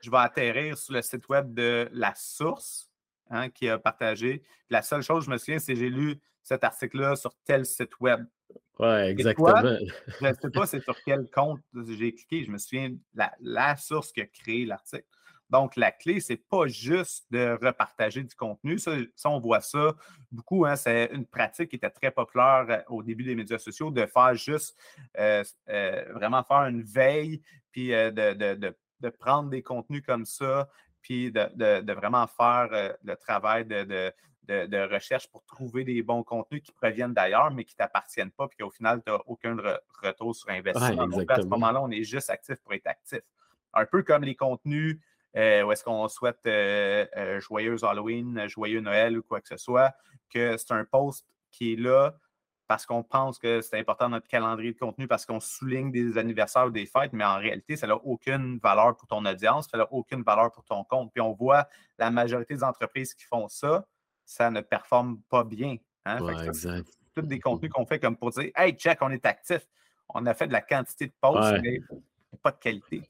je 0.00 0.10
vais 0.10 0.18
atterrir 0.18 0.76
sur 0.76 0.94
le 0.94 1.02
site 1.02 1.28
web 1.28 1.54
de 1.54 1.88
la 1.92 2.12
source 2.14 2.90
hein, 3.30 3.50
qui 3.50 3.68
a 3.68 3.78
partagé. 3.78 4.42
La 4.70 4.82
seule 4.82 5.02
chose, 5.02 5.24
je 5.24 5.30
me 5.30 5.38
souviens, 5.38 5.58
c'est 5.58 5.74
que 5.74 5.80
j'ai 5.80 5.90
lu 5.90 6.20
cet 6.42 6.64
article-là 6.64 7.16
sur 7.16 7.34
tel 7.44 7.66
site 7.66 7.98
web. 8.00 8.24
Oui, 8.78 8.88
exactement. 8.88 9.62
je 9.62 10.26
ne 10.26 10.34
sais 10.34 10.50
pas 10.50 10.66
c'est 10.66 10.82
sur 10.82 10.96
quel 11.04 11.28
compte 11.30 11.60
j'ai 11.74 12.14
cliqué. 12.14 12.44
Je 12.44 12.50
me 12.50 12.58
souviens 12.58 12.90
de 12.90 12.98
la, 13.14 13.32
la 13.40 13.76
source 13.76 14.12
qui 14.12 14.20
a 14.20 14.26
créé 14.26 14.64
l'article. 14.66 15.06
Donc, 15.50 15.76
la 15.76 15.92
clé, 15.92 16.20
ce 16.20 16.32
n'est 16.32 16.38
pas 16.38 16.66
juste 16.66 17.26
de 17.30 17.56
repartager 17.62 18.22
du 18.22 18.34
contenu. 18.34 18.78
Ça, 18.78 18.96
on 19.26 19.38
voit 19.38 19.60
ça 19.60 19.94
beaucoup. 20.32 20.66
Hein, 20.66 20.76
c'est 20.76 21.10
une 21.12 21.26
pratique 21.26 21.70
qui 21.70 21.76
était 21.76 21.90
très 21.90 22.10
populaire 22.10 22.66
euh, 22.68 22.78
au 22.88 23.02
début 23.02 23.24
des 23.24 23.34
médias 23.34 23.58
sociaux, 23.58 23.90
de 23.90 24.06
faire 24.06 24.34
juste 24.34 24.76
euh, 25.18 25.44
euh, 25.68 26.04
vraiment 26.12 26.42
faire 26.42 26.64
une 26.64 26.82
veille, 26.82 27.42
puis 27.70 27.88
de, 27.88 29.08
prendre 29.20 29.50
des 29.50 29.62
contenus 29.62 30.02
comme 30.04 30.24
ça, 30.24 30.68
puis 31.00 31.30
de, 31.30 31.92
vraiment 31.92 32.26
faire 32.26 32.96
le 33.04 33.14
travail 33.14 33.64
de, 33.66 34.92
recherche 34.92 35.28
pour 35.30 35.44
trouver 35.44 35.84
des 35.84 36.02
bons 36.02 36.24
contenus 36.24 36.62
qui 36.62 36.72
proviennent 36.72 37.14
d'ailleurs, 37.14 37.52
mais 37.52 37.64
qui 37.64 37.74
ne 37.74 37.84
t'appartiennent 37.84 38.32
pas, 38.32 38.48
puis 38.48 38.58
qu'au 38.58 38.70
final, 38.70 39.00
tu 39.04 39.12
n'as 39.12 39.18
aucun 39.26 39.56
retour 40.02 40.34
sur 40.34 40.48
investissement. 40.48 41.06
Donc, 41.06 41.30
à 41.30 41.40
ce 41.40 41.46
moment-là, 41.46 41.82
on 41.82 41.90
est 41.90 42.02
juste 42.02 42.30
actif 42.30 42.56
pour 42.62 42.72
être 42.72 42.86
actif. 42.88 43.20
Un 43.74 43.84
peu 43.84 44.02
comme 44.02 44.24
les 44.24 44.34
contenus 44.34 44.98
euh, 45.36 45.62
ou 45.64 45.72
est-ce 45.72 45.84
qu'on 45.84 46.08
souhaite 46.08 46.40
euh, 46.46 47.06
euh, 47.16 47.40
joyeux 47.40 47.76
Halloween, 47.84 48.48
joyeux 48.48 48.80
Noël 48.80 49.18
ou 49.18 49.22
quoi 49.22 49.40
que 49.40 49.48
ce 49.48 49.56
soit, 49.56 49.94
que 50.30 50.56
c'est 50.56 50.72
un 50.72 50.84
post 50.84 51.26
qui 51.50 51.74
est 51.74 51.76
là 51.76 52.16
parce 52.66 52.84
qu'on 52.84 53.02
pense 53.02 53.38
que 53.38 53.60
c'est 53.60 53.78
important 53.78 54.06
dans 54.06 54.16
notre 54.16 54.26
calendrier 54.26 54.72
de 54.72 54.78
contenu, 54.78 55.06
parce 55.06 55.24
qu'on 55.24 55.38
souligne 55.38 55.92
des 55.92 56.18
anniversaires 56.18 56.66
ou 56.66 56.70
des 56.70 56.86
fêtes, 56.86 57.12
mais 57.12 57.24
en 57.24 57.36
réalité, 57.36 57.76
ça 57.76 57.86
n'a 57.86 57.94
aucune 57.94 58.58
valeur 58.58 58.96
pour 58.96 59.06
ton 59.06 59.24
audience, 59.24 59.68
ça 59.70 59.78
n'a 59.78 59.92
aucune 59.92 60.22
valeur 60.22 60.50
pour 60.50 60.64
ton 60.64 60.82
compte. 60.82 61.12
Puis 61.12 61.20
on 61.20 61.32
voit 61.32 61.68
la 61.96 62.10
majorité 62.10 62.54
des 62.54 62.64
entreprises 62.64 63.14
qui 63.14 63.24
font 63.24 63.46
ça, 63.46 63.86
ça 64.24 64.50
ne 64.50 64.60
performe 64.62 65.20
pas 65.28 65.44
bien. 65.44 65.76
Hein? 66.06 66.18
tous 67.14 67.22
des 67.22 67.40
contenus 67.40 67.70
qu'on 67.72 67.86
fait 67.86 67.98
comme 67.98 68.16
pour 68.16 68.30
dire 68.30 68.50
Hey, 68.54 68.72
check, 68.72 68.98
on 69.00 69.10
est 69.10 69.24
actif. 69.24 69.66
On 70.08 70.26
a 70.26 70.34
fait 70.34 70.46
de 70.46 70.52
la 70.52 70.60
quantité 70.60 71.06
de 71.06 71.12
posts, 71.20 71.60
mais 71.62 71.80
pas 72.42 72.50
de 72.50 72.58
qualité. 72.58 73.02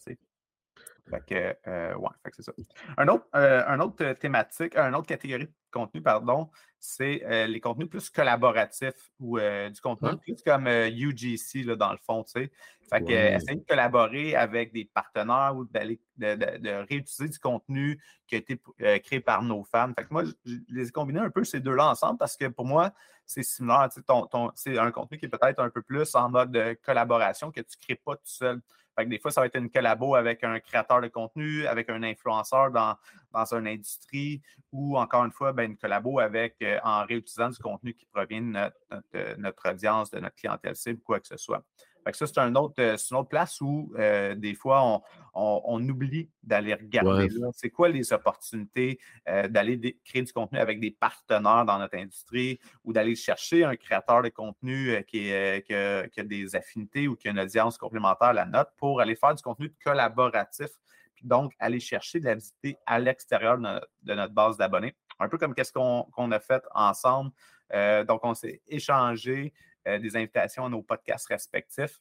Fait 1.11 1.25
que, 1.27 1.57
euh, 1.71 1.95
ouais, 1.97 2.09
fait 2.25 2.31
que 2.31 2.37
c'est 2.37 2.43
ça. 2.43 2.53
Un 2.99 3.09
autre, 3.09 3.27
euh, 3.37 3.63
un 3.67 3.79
autre 3.81 4.13
thématique, 4.15 4.77
une 4.77 4.95
autre 4.95 5.07
catégorie 5.07 5.49
contenu, 5.77 6.03
pardon, 6.03 6.51
c'est 6.79 7.25
euh, 7.25 7.47
les 7.47 7.61
contenus 7.61 7.89
plus 7.89 8.11
collaboratifs 8.11 9.11
ou 9.21 9.39
du 9.39 9.81
contenu 9.81 10.17
plus 10.19 10.43
comme 10.45 10.67
UGC, 10.67 11.65
là, 11.65 11.77
dans 11.77 11.93
le 11.93 11.99
fond, 11.99 12.25
tu 12.25 12.33
sais. 12.33 12.51
Fait 12.89 13.03
que, 13.03 13.13
essayer 13.13 13.57
de 13.57 13.65
collaborer 13.67 14.37
avec 14.37 14.73
des 14.73 14.85
partenaires 14.85 15.55
ou 15.57 15.65
d'aller, 15.65 16.01
de, 16.19 16.87
réutiliser 16.89 17.29
du 17.29 17.39
contenu 17.41 18.01
qui 18.29 18.37
a 18.37 18.39
été 18.39 18.61
créé 19.03 19.21
par 19.21 19.43
nos 19.43 19.65
fans. 19.65 19.93
Fait 19.99 20.05
que 20.05 20.13
moi, 20.13 20.23
je, 20.25 20.55
les 20.69 20.89
ai 20.89 20.91
combinés 20.93 21.19
un 21.19 21.31
peu 21.31 21.43
ces 21.43 21.59
deux-là 21.59 21.91
ensemble 21.91 22.19
parce 22.19 22.37
que 22.37 22.47
pour 22.47 22.65
moi, 22.65 22.93
c'est 23.25 23.43
similaire. 23.43 23.89
Tu 23.93 24.01
sais, 24.01 24.07
ton, 24.07 24.53
c'est 24.55 24.79
un 24.79 24.93
contenu 24.93 25.19
qui 25.19 25.27
est 25.27 25.29
peut-être 25.29 25.59
un 25.59 25.71
peu 25.71 25.83
plus 25.83 26.15
en 26.15 26.31
mode 26.31 26.57
collaboration 26.85 27.51
que 27.51 27.61
tu 27.61 27.77
ne 27.77 27.85
crées 27.85 28.01
pas 28.05 28.15
tout 28.15 28.23
seul 28.25 28.63
des 29.05 29.19
fois, 29.19 29.31
ça 29.31 29.43
va 29.43 29.47
être 29.47 29.57
une 29.57 29.71
collabo 29.71 30.15
avec 30.15 30.43
un 30.43 30.59
créateur 30.59 31.01
de 31.03 31.09
contenu, 31.09 31.67
avec 31.67 31.91
un 31.91 32.03
influenceur 32.03 32.71
dans, 32.71 32.97
dans 33.33 33.55
une 33.55 33.67
industrie 33.67 34.41
ou 34.73 34.97
encore 34.99 35.25
une 35.25 35.33
fois, 35.33 35.53
ben, 35.53 35.66
une 35.67 35.77
collabo 35.77 36.19
avec 36.19 36.57
euh, 36.63 36.79
en 36.83 37.05
réutilisant 37.05 37.51
du 37.51 37.59
contenu 37.59 37.95
qui 37.95 38.07
provient 38.07 38.43
de 38.43 38.47
notre, 38.47 39.39
notre, 39.39 39.71
audience, 39.71 40.11
de 40.11 40.21
notre 40.21 40.37
clientèle 40.37 40.77
cible, 40.77 41.01
quoi 41.01 41.21
que 41.21 41.27
ce 41.27 41.37
soit. 41.37 41.65
Ça, 42.13 42.27
c'est 42.27 42.39
un 42.39 42.55
autre, 42.55 42.75
euh, 42.79 42.97
une 43.11 43.17
autre 43.17 43.29
place 43.29 43.61
où 43.61 43.93
euh, 43.99 44.35
des 44.35 44.55
fois, 44.55 45.03
on, 45.35 45.89
oublie 45.89 46.31
d'aller 46.43 46.75
regarder 46.75 47.29
C'est 47.53 47.71
quoi 47.71 47.89
les 47.89 48.13
opportunités 48.13 48.99
euh, 49.29 49.49
d'aller 49.49 49.99
créer 50.05 50.23
du 50.23 50.33
contenu 50.33 50.59
avec 50.59 50.81
des 50.81 50.91
partenaires 50.91 51.65
dans 51.65 51.79
notre 51.79 51.97
industrie 51.97 52.59
ou 52.85 52.93
d'aller 52.93 53.17
chercher 53.17 53.65
un 53.65 53.77
créateur 53.77 54.23
de 54.23 54.29
contenu 54.29 55.05
qui, 55.09 55.31
qui, 55.67 55.75
a, 55.75 56.25
des 56.25 56.57
affinités 56.57 57.09
ou 57.09 57.17
qui 57.17 57.29
a 57.29 57.33
une 57.33 57.41
audience 57.41 57.77
complémentaire 57.77 58.29
à 58.29 58.33
la 58.33 58.47
note 58.47 58.69
pour 58.79 59.01
aller 59.01 59.17
faire 59.17 59.35
du 59.35 59.43
contenu 59.43 59.73
collaboratif 59.85 60.71
puis 61.15 61.27
donc 61.27 61.53
aller 61.59 61.81
chercher 61.81 62.21
de 62.21 62.27
la 62.27 62.35
visiter 62.35 62.77
à 62.87 62.99
l'extérieur 62.99 63.59
de, 63.59 64.15
notre 64.15 64.35
base 64.35 64.57
d'abonnés. 64.57 64.95
Un 65.19 65.29
peu 65.29 65.39
comme 65.39 65.55
qu'est-ce 65.55 65.73
qu'on 65.73 66.31
a 66.31 66.41
fait 66.41 66.63
ensemble. 66.75 67.31
donc, 67.73 68.21
on 68.25 68.35
s'est 68.35 68.61
échangé 68.67 69.53
euh, 69.87 69.99
des 70.01 70.17
invitations 70.17 70.65
à 70.65 70.69
nos 70.69 70.83
podcasts 70.83 71.29
respectifs. 71.29 72.01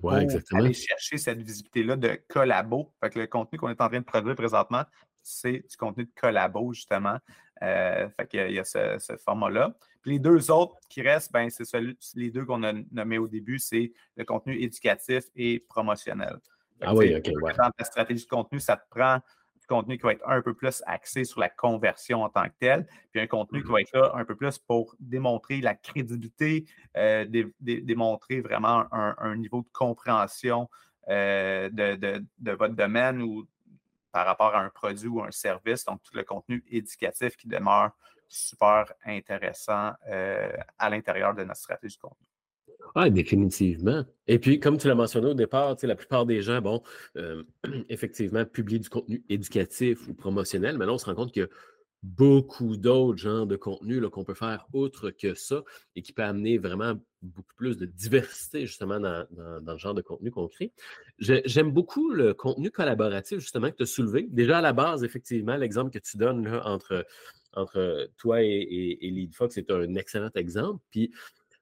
pour 0.00 0.12
aller 0.12 0.74
chercher 0.74 1.16
cette 1.16 1.40
visibilité-là 1.40 1.96
de 1.96 2.20
collabo. 2.28 2.92
Fait 3.00 3.08
que 3.08 3.18
le 3.18 3.26
contenu 3.26 3.58
qu'on 3.58 3.70
est 3.70 3.80
en 3.80 3.88
train 3.88 4.00
de 4.00 4.04
produire 4.04 4.36
présentement, 4.36 4.84
c'est 5.22 5.64
du 5.66 5.76
contenu 5.78 6.04
de 6.04 6.10
collabo, 6.14 6.74
justement. 6.74 7.18
Euh, 7.62 8.08
fait 8.10 8.26
qu'il 8.26 8.52
y 8.52 8.58
a 8.58 8.64
ce, 8.64 9.16
format-là. 9.24 9.74
Puis 10.02 10.12
les 10.12 10.18
deux 10.18 10.50
autres 10.50 10.76
qui 10.90 11.00
restent, 11.00 11.32
ben, 11.32 11.48
c'est 11.48 11.64
les 12.14 12.30
deux 12.30 12.44
qu'on 12.44 12.62
a 12.64 12.72
nommés 12.92 13.18
au 13.18 13.28
début, 13.28 13.58
c'est 13.58 13.92
le 14.16 14.24
contenu 14.24 14.60
éducatif 14.60 15.24
et 15.34 15.60
promotionnel. 15.68 16.38
ah 16.82 16.94
oui, 16.94 17.16
OK. 17.16 17.30
Dans 17.56 17.70
ta 17.70 17.84
stratégie 17.84 18.24
de 18.24 18.30
contenu, 18.30 18.60
ça 18.60 18.76
te 18.76 18.88
prend 18.90 19.20
contenu 19.70 19.96
qui 19.96 20.02
va 20.02 20.12
être 20.12 20.28
un 20.28 20.42
peu 20.42 20.52
plus 20.52 20.82
axé 20.86 21.24
sur 21.24 21.40
la 21.40 21.48
conversion 21.48 22.22
en 22.22 22.28
tant 22.28 22.44
que 22.44 22.54
tel, 22.58 22.86
puis 23.12 23.20
un 23.20 23.26
contenu 23.26 23.62
qui 23.62 23.68
mmh 23.68 23.72
va 23.72 23.80
être 23.80 23.96
là 23.96 24.12
un 24.14 24.24
peu 24.24 24.34
plus 24.34 24.58
pour 24.58 24.96
démontrer 24.98 25.60
la 25.60 25.74
crédibilité, 25.74 26.66
euh, 26.96 27.24
démontrer 27.60 28.40
vraiment 28.40 28.86
un, 28.92 29.36
niveau 29.36 29.62
de 29.62 29.68
compréhension 29.72 30.68
euh, 31.08 31.70
de, 31.70 32.52
votre 32.52 32.74
domaine 32.74 33.22
ou 33.22 33.46
par 34.12 34.26
rapport 34.26 34.54
à 34.54 34.60
un 34.60 34.70
produit 34.70 35.08
ou 35.08 35.22
un 35.22 35.30
service. 35.30 35.84
Donc, 35.84 36.02
tout 36.02 36.16
le 36.16 36.24
contenu 36.24 36.64
éducatif 36.68 37.36
qui 37.36 37.46
demeure 37.46 37.92
super 38.26 38.92
intéressant 39.04 39.92
euh, 40.08 40.52
à 40.78 40.90
l'intérieur 40.90 41.34
de 41.34 41.44
notre 41.44 41.60
stratégie 41.60 41.96
de 41.96 42.00
contenu. 42.00 42.29
Ah, 42.94 43.10
définitivement. 43.10 44.04
Et 44.26 44.38
puis, 44.38 44.60
comme 44.60 44.76
tu 44.78 44.88
l'as 44.88 44.94
mentionné 44.94 45.28
au 45.28 45.34
départ, 45.34 45.76
la 45.82 45.94
plupart 45.94 46.26
des 46.26 46.42
gens, 46.42 46.60
bon, 46.60 46.82
euh, 47.16 47.42
effectivement, 47.88 48.44
publient 48.44 48.80
du 48.80 48.88
contenu 48.88 49.22
éducatif 49.28 50.08
ou 50.08 50.14
promotionnel, 50.14 50.78
mais 50.78 50.86
là, 50.86 50.92
on 50.92 50.98
se 50.98 51.06
rend 51.06 51.14
compte 51.14 51.32
qu'il 51.32 51.42
y 51.42 51.44
a 51.44 51.48
beaucoup 52.02 52.76
d'autres 52.76 53.18
genres 53.18 53.46
de 53.46 53.56
contenus 53.56 54.02
qu'on 54.10 54.24
peut 54.24 54.34
faire 54.34 54.66
outre 54.72 55.10
que 55.10 55.34
ça 55.34 55.62
et 55.96 56.02
qui 56.02 56.12
peut 56.12 56.22
amener 56.22 56.56
vraiment 56.56 56.94
beaucoup 57.20 57.54
plus 57.56 57.76
de 57.76 57.84
diversité 57.84 58.66
justement 58.66 58.98
dans, 58.98 59.26
le 59.30 59.78
genre 59.78 59.94
de 59.94 60.00
contenu 60.00 60.30
qu'on 60.30 60.48
crée. 60.48 60.72
J'aime 61.18 61.70
beaucoup 61.70 62.10
le 62.10 62.32
contenu 62.32 62.70
collaboratif 62.70 63.40
justement 63.40 63.70
que 63.70 63.76
tu 63.76 63.82
as 63.82 63.86
soulevé. 63.86 64.26
Déjà 64.30 64.58
à 64.58 64.62
la 64.62 64.72
base, 64.72 65.04
effectivement, 65.04 65.56
l'exemple 65.56 65.90
que 65.90 65.98
tu 65.98 66.16
donnes 66.16 66.48
entre, 66.64 67.04
entre 67.52 68.08
toi 68.16 68.42
et, 68.42 68.98
et, 69.00 69.10
LeadFox 69.10 69.58
est 69.58 69.70
un 69.70 69.94
excellent 69.96 70.30
exemple. 70.34 70.82
Puis 70.90 71.12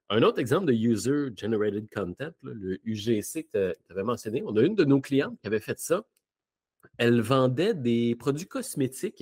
un 0.09 0.23
autre 0.23 0.39
exemple 0.39 0.65
de 0.65 0.73
User 0.73 1.29
Generated 1.35 1.87
Content, 1.93 2.31
le 2.41 2.79
UGC 2.83 3.47
que 3.53 3.75
tu 3.85 3.91
avais 3.91 4.03
mentionné, 4.03 4.43
on 4.45 4.55
a 4.57 4.61
une 4.61 4.75
de 4.75 4.85
nos 4.85 5.01
clientes 5.01 5.39
qui 5.41 5.47
avait 5.47 5.59
fait 5.59 5.79
ça 5.79 6.03
elle 6.97 7.21
vendait 7.21 7.73
des 7.73 8.15
produits 8.15 8.47
cosmétiques. 8.47 9.21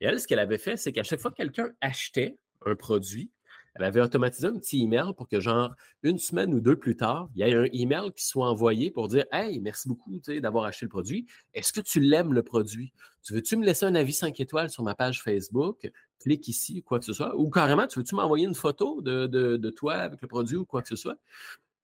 Et 0.00 0.06
elle, 0.06 0.20
ce 0.20 0.26
qu'elle 0.26 0.38
avait 0.38 0.58
fait, 0.58 0.76
c'est 0.76 0.92
qu'à 0.92 1.02
chaque 1.02 1.20
fois 1.20 1.30
que 1.30 1.36
quelqu'un 1.36 1.70
achetait 1.80 2.36
un 2.64 2.74
produit, 2.74 3.30
elle 3.74 3.84
avait 3.84 4.00
automatisé 4.00 4.48
un 4.48 4.58
petit 4.58 4.82
email 4.82 5.14
pour 5.16 5.28
que, 5.28 5.40
genre, 5.40 5.74
une 6.02 6.18
semaine 6.18 6.52
ou 6.52 6.60
deux 6.60 6.76
plus 6.76 6.96
tard, 6.96 7.28
il 7.34 7.40
y 7.40 7.48
ait 7.48 7.54
un 7.54 7.64
email 7.72 8.12
qui 8.14 8.26
soit 8.26 8.48
envoyé 8.48 8.90
pour 8.90 9.08
dire 9.08 9.24
Hey, 9.32 9.60
merci 9.60 9.88
beaucoup 9.88 10.10
d'avoir 10.40 10.64
acheté 10.64 10.86
le 10.86 10.90
produit. 10.90 11.26
Est-ce 11.54 11.72
que 11.72 11.80
tu 11.80 12.00
l'aimes 12.00 12.34
le 12.34 12.42
produit? 12.42 12.92
Tu 13.22 13.32
veux-tu 13.32 13.56
me 13.56 13.64
laisser 13.64 13.86
un 13.86 13.94
avis 13.94 14.12
5 14.12 14.38
étoiles 14.40 14.68
sur 14.68 14.82
ma 14.82 14.94
page 14.94 15.22
Facebook? 15.22 15.90
Clique 16.20 16.48
ici 16.48 16.82
quoi 16.82 16.98
que 16.98 17.04
ce 17.04 17.12
soit. 17.12 17.34
Ou 17.36 17.48
carrément, 17.48 17.86
tu 17.86 17.98
veux-tu 17.98 18.14
m'envoyer 18.14 18.46
une 18.46 18.54
photo 18.54 19.00
de, 19.00 19.70
toi 19.70 19.94
avec 19.94 20.20
le 20.20 20.28
produit 20.28 20.56
ou 20.56 20.66
quoi 20.66 20.82
que 20.82 20.88
ce 20.88 20.96
soit? 20.96 21.16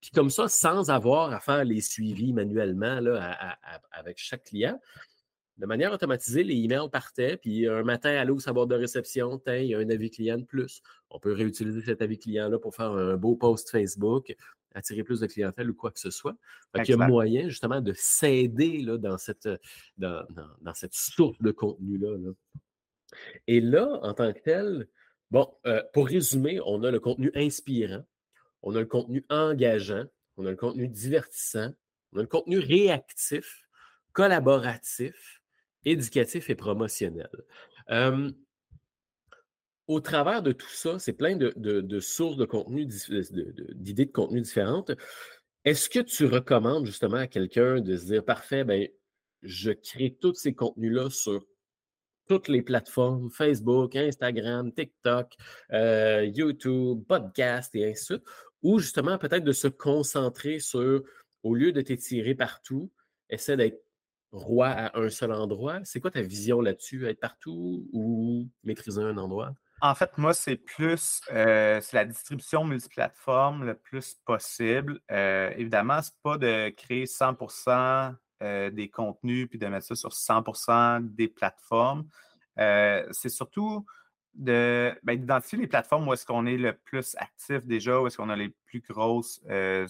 Puis 0.00 0.10
comme 0.10 0.30
ça, 0.30 0.46
sans 0.48 0.90
avoir 0.90 1.32
à 1.32 1.40
faire 1.40 1.64
les 1.64 1.80
suivis 1.80 2.32
manuellement 2.32 3.00
avec 3.92 4.18
chaque 4.18 4.44
client, 4.44 4.78
de 5.58 5.66
manière 5.66 5.92
automatisée, 5.92 6.44
les 6.44 6.54
emails 6.54 6.88
partaient, 6.90 7.36
puis 7.36 7.66
un 7.66 7.82
matin, 7.82 8.10
allô, 8.10 8.36
au 8.36 8.40
savoir 8.40 8.66
de 8.68 8.76
réception, 8.76 9.40
il 9.48 9.64
y 9.64 9.74
a 9.74 9.78
un 9.78 9.90
avis 9.90 10.10
client 10.10 10.38
de 10.38 10.44
plus. 10.44 10.82
On 11.10 11.18
peut 11.18 11.32
réutiliser 11.32 11.82
cet 11.82 12.00
avis 12.00 12.18
client-là 12.18 12.58
pour 12.58 12.74
faire 12.76 12.92
un 12.92 13.16
beau 13.16 13.34
post 13.34 13.70
Facebook, 13.70 14.36
attirer 14.74 15.02
plus 15.02 15.18
de 15.20 15.26
clientèle 15.26 15.70
ou 15.70 15.74
quoi 15.74 15.90
que 15.90 15.98
ce 15.98 16.10
soit. 16.10 16.36
il 16.76 16.88
y 16.88 16.92
a 16.92 17.08
moyen 17.08 17.48
justement 17.48 17.80
de 17.80 17.92
s'aider 17.96 18.84
dans 18.84 19.18
cette, 19.18 19.48
dans, 19.96 20.24
cette 20.74 20.94
source 20.94 21.38
de 21.40 21.50
contenu-là. 21.50 22.16
Et 23.48 23.60
là, 23.60 23.98
en 24.02 24.14
tant 24.14 24.32
que 24.32 24.38
tel, 24.38 24.86
bon, 25.32 25.52
euh, 25.66 25.82
pour 25.92 26.06
résumer, 26.06 26.60
on 26.64 26.84
a 26.84 26.90
le 26.92 27.00
contenu 27.00 27.32
inspirant, 27.34 28.04
on 28.62 28.76
a 28.76 28.80
le 28.80 28.86
contenu 28.86 29.24
engageant, 29.28 30.04
on 30.36 30.46
a 30.46 30.50
le 30.50 30.56
contenu 30.56 30.86
divertissant, 30.86 31.72
on 32.12 32.18
a 32.18 32.22
le 32.22 32.28
contenu 32.28 32.58
réactif, 32.58 33.66
collaboratif, 34.12 35.37
éducatif 35.84 36.50
et 36.50 36.54
promotionnel. 36.54 37.30
au 39.86 40.00
travers 40.00 40.42
de 40.42 40.52
tout 40.52 40.68
ça, 40.68 40.98
c'est 40.98 41.14
plein 41.14 41.36
de, 41.36 42.00
sources 42.00 42.36
de 42.36 42.44
contenu, 42.44 42.86
d'idées 42.86 44.06
de, 44.06 44.12
contenu 44.12 44.40
différentes. 44.40 44.92
Est-ce 45.64 45.88
que 45.88 46.00
tu 46.00 46.26
recommandes 46.26 46.86
justement 46.86 47.16
à 47.16 47.26
quelqu'un 47.26 47.80
de 47.80 47.96
se 47.96 48.06
dire, 48.06 48.24
parfait, 48.24 48.64
ben, 48.64 48.88
je 49.42 49.70
crée 49.70 50.16
tous 50.20 50.34
ces 50.34 50.54
contenus-là 50.54 51.10
sur 51.10 51.44
toutes 52.28 52.48
les 52.48 52.62
plateformes, 52.62 53.30
Facebook, 53.30 53.96
Instagram, 53.96 54.72
TikTok, 54.72 55.34
euh, 55.72 56.24
YouTube, 56.24 57.02
podcast 57.08 57.74
et 57.74 57.90
ainsi 57.90 58.00
de 58.00 58.04
suite, 58.04 58.24
ou 58.62 58.78
justement 58.78 59.18
peut-être 59.18 59.44
de 59.44 59.52
se 59.52 59.68
concentrer 59.68 60.58
sur, 60.58 61.02
au 61.42 61.54
lieu 61.54 61.72
de 61.72 61.80
t'étirer 61.80 62.34
partout, 62.34 62.90
essaie 63.30 63.56
d'être 63.56 63.82
roi 64.32 64.68
à 64.68 64.98
un 64.98 65.10
seul 65.10 65.32
endroit? 65.32 65.80
C'est 65.84 66.00
quoi 66.00 66.10
ta 66.10 66.22
vision 66.22 66.60
là-dessus? 66.60 67.06
Être 67.06 67.20
partout 67.20 67.88
ou 67.92 68.48
maîtriser 68.64 69.02
un 69.02 69.16
endroit? 69.18 69.54
En 69.80 69.94
fait, 69.94 70.18
moi, 70.18 70.34
c'est 70.34 70.56
plus 70.56 71.20
euh, 71.30 71.80
la 71.92 72.04
distribution 72.04 72.64
multiplateforme 72.64 73.64
le 73.64 73.74
plus 73.74 74.14
possible. 74.24 75.00
Euh, 75.10 75.52
évidemment, 75.56 76.02
ce 76.02 76.10
n'est 76.10 76.16
pas 76.22 76.38
de 76.38 76.70
créer 76.70 77.04
100% 77.04 78.14
euh, 78.42 78.70
des 78.70 78.88
contenus 78.88 79.48
puis 79.48 79.58
de 79.58 79.66
mettre 79.66 79.86
ça 79.86 79.94
sur 79.94 80.10
100% 80.10 81.14
des 81.14 81.28
plateformes. 81.28 82.08
c'est 82.56 83.28
surtout 83.28 83.86
ben, 84.34 84.96
d'identifier 85.06 85.58
les 85.58 85.66
plateformes 85.68 86.08
où 86.08 86.12
est-ce 86.12 86.26
qu'on 86.26 86.46
est 86.46 86.56
le 86.56 86.72
plus 86.72 87.14
actif 87.16 87.64
déjà, 87.64 88.00
où 88.00 88.06
est-ce 88.08 88.16
qu'on 88.16 88.30
a 88.30 88.36
les 88.36 88.54
plus 88.66 88.80
grosses 88.80 89.40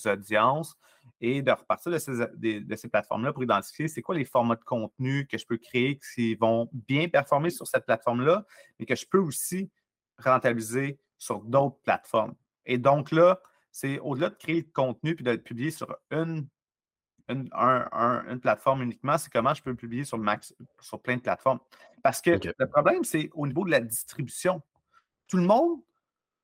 audiences 0.04 0.76
et 1.20 1.42
de 1.42 1.50
repartir 1.50 1.92
de 1.92 1.98
ces, 1.98 2.88
plateformes-là 2.88 3.32
pour 3.32 3.42
identifier 3.42 3.88
c'est 3.88 4.02
quoi 4.02 4.14
les 4.14 4.24
formats 4.24 4.56
de 4.56 4.64
contenu 4.64 5.26
que 5.26 5.36
je 5.36 5.46
peux 5.46 5.56
créer 5.56 5.98
qui 6.14 6.34
vont 6.36 6.68
bien 6.72 7.08
performer 7.08 7.50
sur 7.50 7.66
cette 7.66 7.86
plateforme-là, 7.86 8.44
mais 8.78 8.86
que 8.86 8.94
je 8.94 9.06
peux 9.06 9.18
aussi 9.18 9.70
rentabiliser 10.18 10.98
sur 11.18 11.40
d'autres 11.40 11.78
plateformes. 11.82 12.34
Et 12.66 12.78
donc 12.78 13.10
là, 13.10 13.40
c'est 13.72 13.98
au-delà 13.98 14.30
de 14.30 14.36
créer 14.36 14.62
le 14.62 14.72
contenu 14.72 15.14
puis 15.14 15.24
de 15.24 15.32
le 15.32 15.42
publier 15.42 15.70
sur 15.70 15.96
une, 16.10 16.46
une, 17.28 18.40
plateforme 18.40 18.82
uniquement, 18.82 19.18
c'est 19.18 19.30
comment 19.30 19.54
je 19.54 19.62
peux 19.62 19.70
le 19.70 19.76
publier 19.76 20.04
sur, 20.04 20.18
max, 20.18 20.54
sur 20.80 21.00
plein 21.00 21.16
de 21.16 21.22
plateformes. 21.22 21.60
Parce 22.02 22.20
que 22.20 22.30
le 22.58 22.66
problème, 22.66 23.04
c'est 23.04 23.30
au 23.34 23.46
niveau 23.46 23.64
de 23.64 23.70
la 23.70 23.80
distribution. 23.80 24.62
Tout 25.26 25.36
le 25.36 25.42
monde 25.42 25.80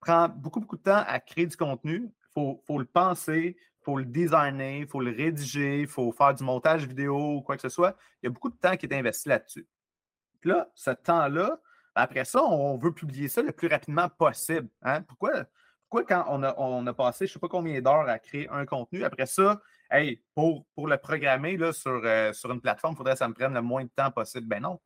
prend 0.01 0.29
beaucoup, 0.29 0.61
beaucoup 0.61 0.77
de 0.77 0.83
temps 0.83 1.03
à 1.07 1.21
créer 1.21 1.47
du 1.47 1.57
contenu. 1.57 2.11
Il 2.37 2.59
faut, 2.67 2.79
le 2.79 2.85
penser, 2.85 3.57
faut 3.85 3.99
le 3.99 4.05
designer, 4.05 4.81
il 4.81 4.87
faut 4.87 5.01
le 5.01 5.11
rédiger, 5.11 5.81
il 5.81 5.87
faut 5.87 6.13
faire 6.13 6.35
du 6.35 6.43
montage 6.43 6.87
vidéo 6.87 7.37
ou 7.37 7.43
quoi 7.43 7.57
que 7.57 7.63
ce 7.63 7.69
soit. 7.69 7.97
Il 8.23 8.27
y 8.27 8.29
a 8.29 8.31
beaucoup 8.31 8.51
de 8.51 8.57
temps 8.57 8.77
qui 8.77 8.87
est 8.87 8.95
investi 8.95 9.29
là-dessus. 9.29 9.67
Là, 10.45 10.71
ce 10.75 10.91
temps-là, 10.91 11.61
après 11.95 12.25
ça, 12.25 12.43
on 12.43 12.77
veut 12.77 12.93
publier 12.93 13.29
ça 13.29 13.43
le 13.43 13.53
plus 13.53 13.69
rapidement 13.69 14.09
possible. 14.09 14.69
Hein? 14.83 15.03
Pourquoi, 15.03 15.45
pourquoi 15.89 16.05
quand 16.05 16.25
on 16.29 16.87
a, 16.87 16.95
passé 16.95 17.27
je 17.27 17.31
ne 17.31 17.35
sais 17.35 17.39
pas 17.39 17.49
combien 17.49 17.81
d'heures 17.81 18.09
à 18.09 18.19
créer 18.19 18.49
un 18.51 18.67
contenu, 18.67 19.05
après 19.05 19.27
ça, 19.27 19.61
pour, 20.35 20.67
le 20.77 20.97
programmer 20.97 21.57
sur, 21.73 22.01
euh, 22.05 22.33
sur 22.33 22.51
une 22.51 22.61
plateforme, 22.61 22.95
il 22.95 22.97
faudrait 22.97 23.13
que 23.13 23.19
ça 23.19 23.29
me 23.29 23.35
prenne 23.35 23.55
le 23.55 23.63
moins 23.63 23.85
de 23.85 23.91
temps 23.95 24.11
possible. 24.11 24.47
Ben 24.47 24.61
non. 24.61 24.81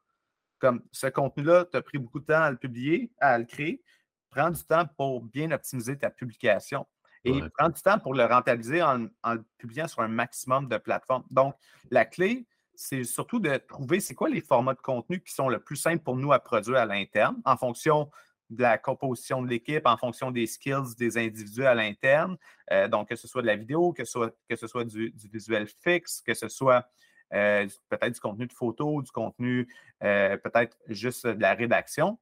Comme 0.58 0.82
ce 0.92 1.06
contenu-là, 1.06 1.66
tu 1.70 1.76
as 1.76 1.82
pris 1.82 1.98
beaucoup 1.98 2.20
de 2.20 2.26
temps 2.26 2.42
à 2.42 2.50
le 2.50 2.56
publier, 2.56 3.12
à 3.20 3.38
le 3.38 3.44
créer. 3.44 3.82
Prends 4.30 4.50
du 4.50 4.62
temps 4.64 4.86
pour 4.96 5.22
bien 5.22 5.50
optimiser 5.52 5.96
ta 5.96 6.10
publication. 6.10 6.86
Et 7.24 7.40
prends 7.56 7.68
du 7.68 7.80
temps 7.80 7.98
pour 7.98 8.14
le 8.14 8.24
rentabiliser 8.24 8.82
en, 8.82 8.98
le 8.98 9.44
publiant 9.58 9.88
sur 9.88 10.00
un 10.02 10.08
maximum 10.08 10.68
de 10.68 10.76
plateformes. 10.78 11.24
Donc, 11.30 11.54
la 11.90 12.04
clé, 12.04 12.46
c'est 12.74 13.04
surtout 13.04 13.40
de 13.40 13.56
trouver 13.56 14.00
c'est 14.00 14.14
quoi 14.14 14.28
les 14.28 14.40
formats 14.40 14.74
de 14.74 14.80
contenu 14.80 15.20
qui 15.20 15.32
sont 15.32 15.48
le 15.48 15.58
plus 15.58 15.76
simples 15.76 16.02
pour 16.02 16.16
nous 16.16 16.32
à 16.32 16.38
produire 16.38 16.76
à 16.76 16.86
l'interne 16.86 17.36
en 17.44 17.56
fonction 17.56 18.10
de 18.50 18.62
la 18.62 18.78
composition 18.78 19.42
de 19.42 19.48
l'équipe, 19.48 19.86
en 19.86 19.96
fonction 19.96 20.30
des 20.30 20.46
skills 20.46 20.94
des 20.96 21.18
individus 21.18 21.66
à 21.66 21.74
l'interne. 21.74 22.36
Euh, 22.70 22.88
donc, 22.88 23.08
que 23.08 23.16
ce 23.16 23.28
soit 23.28 23.42
de 23.42 23.46
la 23.46 23.56
vidéo, 23.56 23.92
que 23.92 24.04
ce 24.04 24.12
soit, 24.12 24.30
que 24.48 24.56
ce 24.56 24.66
soit 24.66 24.84
du, 24.84 25.12
visuel 25.30 25.66
fixe, 25.66 26.22
que 26.22 26.34
ce 26.34 26.48
soit 26.48 26.88
euh, 27.34 27.66
peut-être 27.90 28.14
du 28.14 28.20
contenu 28.20 28.46
de 28.46 28.52
photo, 28.52 29.02
du 29.02 29.10
contenu 29.10 29.68
euh, 30.02 30.36
peut-être 30.38 30.78
juste 30.86 31.26
de 31.26 31.40
la 31.42 31.54
rédaction 31.54 32.18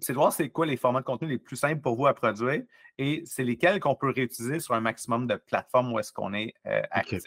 c'est 0.00 0.12
de 0.12 0.18
voir 0.18 0.32
c'est 0.32 0.48
quoi 0.50 0.66
les 0.66 0.76
formats 0.76 1.00
de 1.00 1.04
contenu 1.04 1.28
les 1.28 1.38
plus 1.38 1.56
simples 1.56 1.80
pour 1.80 1.96
vous 1.96 2.06
à 2.06 2.14
produire 2.14 2.62
et 2.98 3.22
c'est 3.26 3.44
lesquels 3.44 3.80
qu'on 3.80 3.94
peut 3.94 4.10
réutiliser 4.10 4.60
sur 4.60 4.74
un 4.74 4.80
maximum 4.80 5.26
de 5.26 5.36
plateformes 5.36 5.92
où 5.92 5.98
est-ce 5.98 6.12
qu'on 6.12 6.34
est, 6.34 6.54
euh, 6.66 6.82
actif. 6.90 7.22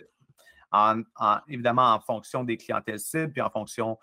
évidemment, 1.48 1.94
en 1.94 2.00
fonction 2.00 2.44
des 2.44 2.58
clientèles 2.58 3.00
cibles, 3.00 3.32
puis 3.32 3.42
en 3.42 3.50
fonction 3.50 3.98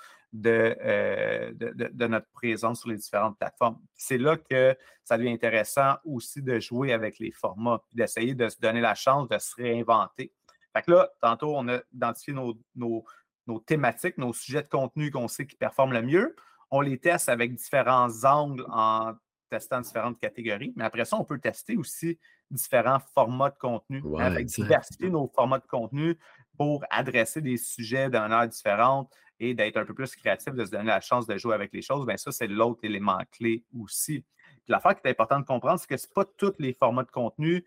euh, 0.46 1.53
de, 1.55 1.88
de, 1.92 2.07
notre 2.07 2.27
présence 2.33 2.81
sur 2.81 2.88
les 2.88 2.96
différentes 2.96 3.38
plateformes. 3.38 3.79
C'est 3.94 4.18
là 4.18 4.37
que 4.37 4.77
ça 5.05 5.16
devient 5.16 5.31
intéressant 5.31 5.94
aussi 6.05 6.42
de 6.42 6.59
jouer 6.59 6.92
avec 6.92 7.18
les 7.18 7.31
formats, 7.31 7.81
d'essayer 7.92 8.35
de 8.35 8.48
se 8.48 8.59
donner 8.59 8.81
la 8.81 8.94
chance 8.94 9.29
de 9.29 9.38
se 9.38 9.55
réinventer. 9.55 10.33
Fait 10.72 10.83
que 10.83 10.90
là, 10.90 11.09
tantôt, 11.20 11.55
on 11.57 11.68
a 11.68 11.81
identifié 11.92 12.33
nos, 12.33 12.57
nos 12.74 13.61
thématiques, 13.61 14.18
nos 14.18 14.33
sujets 14.33 14.62
de 14.62 14.68
contenu 14.68 15.11
qu'on 15.11 15.29
sait 15.29 15.46
qui 15.46 15.57
performent 15.57 15.92
le 15.92 16.03
mieux 16.03 16.35
on 16.74 16.80
les 16.80 16.98
teste 16.98 17.28
avec 17.28 17.54
différents 17.54 18.24
angles 18.24 18.66
en 18.68 19.14
testant 19.48 19.80
différentes 19.80 20.18
catégories. 20.18 20.72
Mais 20.74 20.84
après 20.84 21.04
ça, 21.04 21.16
on 21.16 21.24
peut 21.24 21.38
tester 21.38 21.76
aussi 21.76 22.18
différents 22.50 22.98
formats 23.14 23.50
de 23.50 23.58
contenu, 23.58 24.02
hein, 24.18 24.42
diversifier 24.42 25.08
nos 25.08 25.30
formats 25.32 25.60
de 25.60 25.66
contenu 25.66 26.18
pour 26.56 26.84
adresser 26.90 27.40
des 27.40 27.58
sujets 27.58 28.10
d'un 28.10 28.28
air 28.32 28.48
différente 28.48 29.12
et 29.38 29.54
d'être 29.54 29.76
un 29.76 29.84
peu 29.84 29.94
plus 29.94 30.16
créatif, 30.16 30.52
de 30.52 30.64
se 30.64 30.72
donner 30.72 30.87
la 30.87 31.00
chance 31.00 31.28
de 31.28 31.37
jouer 31.37 31.54
avec 31.54 31.72
les 31.72 31.82
choses. 31.82 32.06
Bien, 32.06 32.16
ça, 32.16 32.32
c'est 32.32 32.48
l'autre 32.48 32.80
élément 32.82 33.20
clé 33.30 33.64
aussi. 33.78 34.24
l'affaire 34.66 35.00
qui 35.00 35.06
est 35.06 35.10
importante 35.10 35.42
de 35.42 35.46
comprendre, 35.46 35.78
c'est 35.78 35.87
que 35.87 35.96
ce 35.96 36.08
n'est 36.08 36.12
pas 36.12 36.24
tous 36.24 36.54
les 36.58 36.72
formats 36.72 37.04
de 37.04 37.10
contenu 37.10 37.64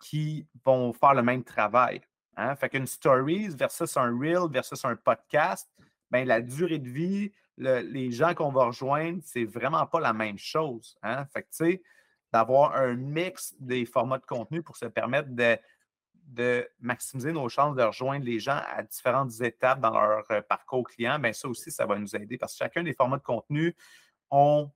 qui 0.00 0.46
vont 0.64 0.94
faire 0.94 1.12
le 1.12 1.22
même 1.22 1.44
travail. 1.44 2.00
Hein. 2.36 2.56
Fait 2.56 2.70
qu'une 2.70 2.86
stories 2.86 3.48
versus 3.48 3.98
un 3.98 4.18
reel 4.18 4.50
versus 4.50 4.82
un 4.86 4.96
podcast, 4.96 5.68
bien, 6.10 6.24
la 6.24 6.40
durée 6.40 6.78
de 6.78 6.88
vie, 6.88 7.32
les 7.58 8.10
gens 8.10 8.34
qu'on 8.34 8.50
va 8.50 8.66
rejoindre, 8.66 9.20
c'est 9.24 9.44
vraiment 9.44 9.86
pas 9.86 10.00
la 10.00 10.12
même 10.12 10.38
chose. 10.38 10.98
Hein? 11.02 11.24
Fait 11.26 11.42
que, 11.42 11.48
tu 11.48 11.56
sais, 11.56 11.82
d'avoir 12.32 12.76
un 12.76 12.94
mix 12.94 13.54
des 13.58 13.86
formats 13.86 14.18
de 14.18 14.26
contenu 14.26 14.62
pour 14.62 14.76
se 14.76 14.86
permettre 14.86 15.28
de, 15.30 16.68
maximiser 16.80 17.32
nos 17.32 17.48
chances 17.48 17.76
de 17.76 17.82
rejoindre 17.82 18.24
les 18.24 18.40
gens 18.40 18.60
à 18.68 18.82
différentes 18.82 19.40
étapes 19.40 19.80
dans 19.80 19.90
leur 19.90 20.24
euh, 20.30 20.42
parcours 20.42 20.84
client, 20.84 21.18
bien 21.18 21.32
ça 21.32 21.48
aussi, 21.48 21.70
ça 21.70 21.86
va 21.86 21.98
nous 21.98 22.14
aider 22.16 22.36
parce 22.36 22.52
que 22.52 22.58
chacun 22.58 22.82
des 22.82 22.94
formats 22.94 23.18
de 23.18 23.22
contenu 23.22 23.74
ont 24.30 24.70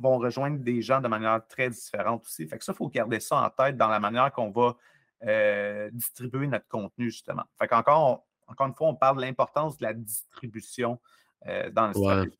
vont 0.00 0.18
rejoindre 0.18 0.58
des 0.58 0.82
gens 0.82 1.00
de 1.00 1.08
manière 1.08 1.46
très 1.46 1.68
différente 1.68 2.24
aussi. 2.24 2.46
Fait 2.48 2.58
que 2.58 2.64
ça, 2.64 2.72
il 2.72 2.76
faut 2.76 2.88
garder 2.88 3.20
ça 3.20 3.36
en 3.36 3.50
tête 3.50 3.76
dans 3.76 3.88
la 3.88 4.00
manière 4.00 4.32
qu'on 4.32 4.50
va 4.50 4.76
euh, 5.24 5.90
distribuer 5.92 6.46
notre 6.46 6.66
contenu, 6.68 7.10
justement. 7.10 7.44
Fait 7.58 7.68
qu'encore, 7.68 8.26
encore 8.46 8.66
une 8.66 8.74
fois, 8.74 8.88
on 8.88 8.94
parle 8.94 9.16
de 9.16 9.22
l'importance 9.22 9.76
de 9.76 9.84
la 9.84 9.92
distribution 9.92 10.98
dans 11.46 11.88
le 11.88 11.98
ouais. 11.98 12.30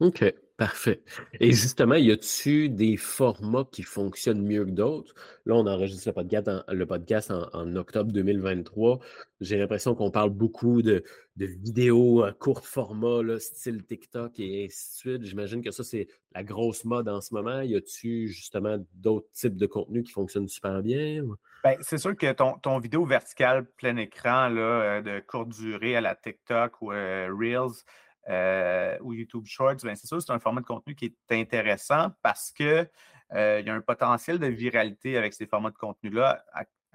OK, 0.00 0.24
parfait. 0.56 1.02
Et 1.40 1.52
justement, 1.52 1.94
y 1.94 2.10
a-tu 2.10 2.70
des 2.70 2.96
formats 2.96 3.68
qui 3.70 3.82
fonctionnent 3.82 4.42
mieux 4.42 4.64
que 4.64 4.70
d'autres? 4.70 5.14
Là, 5.44 5.54
on 5.56 5.66
enregistre 5.66 6.08
le 6.08 6.14
podcast 6.14 6.48
en, 6.48 6.62
le 6.72 6.86
podcast 6.86 7.30
en, 7.30 7.76
octobre 7.76 8.10
2023. 8.10 8.98
J'ai 9.42 9.58
l'impression 9.58 9.94
qu'on 9.94 10.10
parle 10.10 10.30
beaucoup 10.30 10.80
de, 10.80 11.04
vidéos 11.36 12.22
à 12.22 12.32
court 12.32 12.66
format, 12.66 13.38
style 13.38 13.84
TikTok 13.84 14.40
et 14.40 14.64
ainsi 14.64 14.88
de 14.88 14.96
suite. 14.96 15.24
J'imagine 15.24 15.62
que 15.62 15.70
ça, 15.70 15.84
c'est 15.84 16.08
la 16.34 16.44
grosse 16.44 16.86
mode 16.86 17.08
en 17.10 17.20
ce 17.20 17.34
moment. 17.34 17.60
Y 17.60 17.76
a-tu 17.76 18.28
justement 18.28 18.78
d'autres 18.94 19.30
types 19.32 19.56
de 19.56 19.66
contenus 19.66 20.04
qui 20.04 20.12
fonctionnent 20.12 20.48
super 20.48 20.82
bien? 20.82 21.22
Ben, 21.62 21.76
c'est 21.82 21.98
sûr 21.98 22.16
que 22.16 22.32
ton, 22.32 22.54
ton, 22.54 22.78
vidéo 22.78 23.04
verticale 23.04 23.66
plein 23.76 23.96
écran 23.98 24.48
là, 24.48 24.62
euh, 24.62 25.02
de 25.02 25.20
courte 25.20 25.50
durée 25.50 25.94
à 25.94 26.00
la 26.00 26.14
TikTok 26.14 26.80
ou 26.80 26.92
euh, 26.92 27.28
Reels, 27.38 27.84
euh, 28.30 28.96
ou 29.00 29.12
YouTube 29.12 29.44
Shorts, 29.46 29.76
ben, 29.82 29.96
c'est 29.96 30.06
sûr 30.06 30.22
c'est 30.22 30.32
un 30.32 30.38
format 30.38 30.60
de 30.60 30.66
contenu 30.66 30.94
qui 30.94 31.06
est 31.06 31.34
intéressant 31.34 32.12
parce 32.22 32.52
qu'il 32.52 32.88
euh, 33.34 33.60
y 33.60 33.68
a 33.68 33.74
un 33.74 33.80
potentiel 33.80 34.38
de 34.38 34.46
viralité 34.46 35.16
avec 35.16 35.34
ces 35.34 35.46
formats 35.46 35.70
de 35.70 35.76
contenu-là 35.76 36.44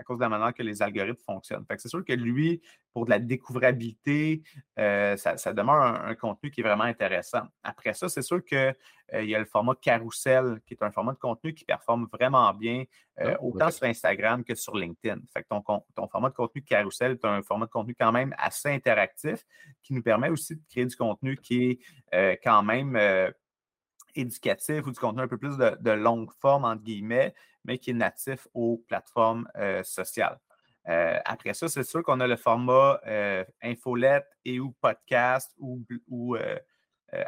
cause 0.03 0.17
de 0.17 0.23
la 0.23 0.29
manière 0.29 0.53
que 0.53 0.63
les 0.63 0.81
algorithmes 0.81 1.23
fonctionnent. 1.25 1.65
c'est 1.77 1.87
sûr 1.87 2.03
que 2.03 2.13
lui, 2.13 2.61
pour 2.93 3.05
de 3.05 3.11
la 3.11 3.19
découvrabilité, 3.19 4.43
euh, 4.79 5.15
ça, 5.17 5.53
demeure 5.53 5.81
un, 5.81 6.15
contenu 6.15 6.51
qui 6.51 6.61
est 6.61 6.63
vraiment 6.63 6.83
intéressant. 6.83 7.43
Après 7.63 7.93
ça, 7.93 8.09
c'est 8.09 8.21
sûr 8.21 8.43
qu'il 8.43 8.75
euh, 9.13 9.23
y 9.23 9.35
a 9.35 9.39
le 9.39 9.45
format 9.45 9.75
carousel, 9.75 10.59
qui 10.65 10.73
est 10.73 10.83
un 10.83 10.91
format 10.91 11.13
de 11.13 11.17
contenu 11.17 11.53
qui 11.53 11.65
performe 11.65 12.07
vraiment 12.11 12.53
bien, 12.53 12.83
euh, 13.19 13.35
ah, 13.35 13.43
autant 13.43 13.71
sur 13.71 13.85
Instagram 13.85 14.43
que 14.43 14.55
sur 14.55 14.75
LinkedIn. 14.75 15.21
Fait 15.33 15.43
que 15.43 15.47
ton, 15.49 15.61
ton, 15.95 16.07
format 16.07 16.29
de 16.29 16.35
contenu 16.35 16.61
carousel 16.61 17.11
est 17.11 17.25
un 17.25 17.41
format 17.41 17.65
de 17.65 17.71
contenu 17.71 17.95
quand 17.97 18.11
même 18.11 18.33
assez 18.37 18.69
interactif, 18.69 19.45
qui 19.81 19.93
nous 19.93 20.03
permet 20.03 20.29
aussi 20.29 20.55
de 20.55 20.61
créer 20.69 20.85
du 20.85 20.95
contenu 20.95 21.37
qui 21.37 21.79
est 22.11 22.39
quand 22.43 22.63
même 22.63 22.97
éducatif 24.15 24.85
ou 24.85 24.91
du 24.91 24.99
contenu 24.99 25.21
un 25.21 25.27
peu 25.27 25.37
plus 25.37 25.57
de, 25.57 25.91
longue 25.91 26.31
forme, 26.39 26.65
entre 26.65 26.83
guillemets, 26.83 27.33
mais 27.65 27.77
qui 27.77 27.91
est 27.91 27.93
natif 27.93 28.47
aux 28.53 28.83
plateformes 28.87 29.47
euh, 29.57 29.83
sociales. 29.83 30.39
Euh, 30.87 31.19
après 31.25 31.53
ça, 31.53 31.67
c'est 31.67 31.83
sûr 31.83 32.03
qu'on 32.03 32.19
a 32.19 32.27
le 32.27 32.35
format 32.35 32.99
euh, 33.07 33.43
infolette 33.61 34.27
et 34.45 34.59
ou 34.59 34.71
podcast 34.81 35.51
ou, 35.57 35.81
ou 36.07 36.37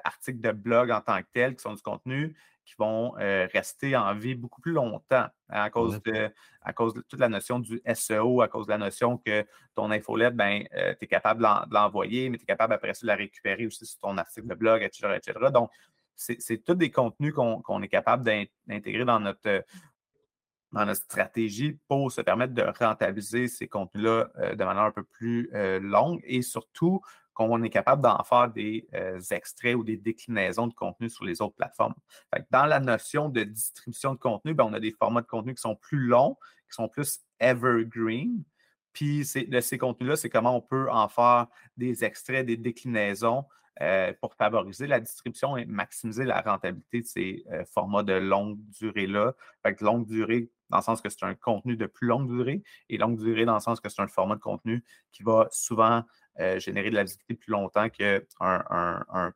articles 0.04 0.42
de 0.42 0.52
blog 0.52 0.92
en 0.92 1.02
tant 1.02 1.20
que 1.22 1.28
tel, 1.34 1.56
qui 1.56 1.62
sont 1.62 1.74
du 1.74 1.82
contenu 1.82 2.36
qui 2.66 2.74
vont 2.78 3.12
rester 3.12 3.96
en 3.96 4.14
vie 4.14 4.36
beaucoup 4.36 4.60
plus 4.60 4.74
longtemps 4.74 5.00
hein, 5.22 5.32
à, 5.48 5.70
cause 5.70 6.04
de, 6.04 6.30
à 6.62 6.74
cause 6.74 6.94
de 6.94 7.00
toute 7.00 7.22
la 7.22 7.30
notion 7.30 7.60
du 7.60 7.82
SEO, 7.94 8.42
à 8.42 8.50
cause 8.50 8.66
de 8.66 8.72
la 8.74 8.78
notion 8.78 9.18
que 9.18 9.46
ton 9.74 9.90
infolette, 9.90 10.36
ben, 10.36 10.66
tu 10.74 11.06
es 11.06 11.08
capable 11.08 11.42
de 11.42 11.74
l'envoyer, 11.74 12.30
mais 12.30 12.38
tu 12.38 12.44
es 12.44 12.46
capable 12.46 12.74
après 12.74 12.94
ça 12.94 13.04
de 13.04 13.08
la 13.08 13.16
récupérer 13.16 13.66
aussi 13.66 13.86
sur 13.86 14.00
ton 14.02 14.18
article 14.18 14.48
de 14.48 14.56
blog, 14.56 14.84
etc. 14.84 15.14
etc. 15.16 15.40
Donc, 15.54 15.72
c'est 16.18 16.64
tous 16.66 16.76
des 16.76 16.92
contenus 16.92 17.34
qu'on 17.34 17.82
est 17.82 17.88
capable 17.88 18.24
d'intégrer 18.68 19.06
dans 19.06 19.20
notre, 19.20 19.64
dans 20.72 20.86
notre 20.86 21.02
stratégie 21.02 21.78
pour 21.88 22.12
se 22.12 22.22
permettre 22.22 22.54
de 22.54 22.64
rentabiliser 22.80 23.48
ces 23.48 23.68
contenus-là 23.68 24.30
euh, 24.38 24.56
de 24.56 24.64
manière 24.64 24.84
un 24.84 24.92
peu 24.92 25.04
plus 25.04 25.50
euh, 25.54 25.80
longue 25.80 26.20
et 26.24 26.42
surtout 26.42 27.02
qu'on 27.34 27.62
est 27.62 27.70
capable 27.70 28.02
d'en 28.02 28.24
faire 28.24 28.50
des 28.50 28.88
euh, 28.96 29.22
extraits 29.32 29.76
ou 29.76 29.84
des 29.84 29.98
déclinaisons 29.98 30.68
de 30.68 30.74
contenu 30.74 31.10
sur 31.10 31.24
les 31.24 31.42
autres 31.42 31.56
plateformes. 31.56 31.94
dans 32.50 32.66
la 32.66 32.80
notion 32.80 33.30
de 33.30 33.44
distribution 33.44 34.14
de 34.14 34.20
contenu, 34.20 34.54
ben, 34.54 34.66
on 34.66 34.74
a 34.74 34.80
des 34.80 34.92
formats 34.92 35.22
de 35.22 35.28
contenu 35.28 35.54
qui 35.54 35.62
sont 35.62 35.76
plus 35.76 36.00
longs, 36.00 36.36
qui 36.68 36.76
sont 36.76 36.90
plus 36.90 37.20
evergreen. 37.40 38.44
Puis 38.92 39.20
de 39.48 39.60
ces 39.60 39.78
contenus-là, 39.78 40.16
c'est 40.16 40.30
comment 40.30 40.56
on 40.56 40.62
peut 40.62 40.90
en 40.90 41.08
faire 41.08 41.46
des 41.78 42.04
extraits, 42.04 42.46
des 42.46 42.58
déclinaisons 42.58 43.46
pour 44.22 44.34
favoriser 44.34 44.88
la 44.88 45.00
distribution 45.00 45.56
et 45.56 45.66
maximiser 45.66 46.24
la 46.24 46.42
rentabilité 46.42 47.02
de 47.02 47.06
ces 47.06 47.46
formats 47.72 48.02
de 48.02 48.14
longue 48.14 48.58
durée-là. 48.72 49.36
Longue 49.82 50.08
durée 50.08 50.50
dans 50.70 50.78
le 50.78 50.84
sens 50.84 51.02
que 51.02 51.10
c'est 51.10 51.24
un 51.24 51.36
contenu 51.36 51.78
de 51.78 51.86
plus 51.86 52.08
longue 52.08 52.28
durée 52.28 52.64
et 52.90 52.98
longue 52.98 53.18
durée 53.18 53.46
dans 53.46 53.56
le 53.56 53.60
sens 53.60 53.80
que 53.80 53.90
c'est 53.90 54.02
un 54.02 54.08
format 54.08 54.36
de 54.36 54.42
contenu 54.42 54.84
qui 55.12 55.24
va 55.24 55.48
souvent 55.52 56.04
euh, 56.40 56.60
générer 56.60 56.90
de 56.90 56.96
la 56.96 57.04
visibilité 57.04 57.36
plus 57.36 57.52
longtemps 57.52 57.90
qu'une 57.90 58.22
un, 58.40 59.34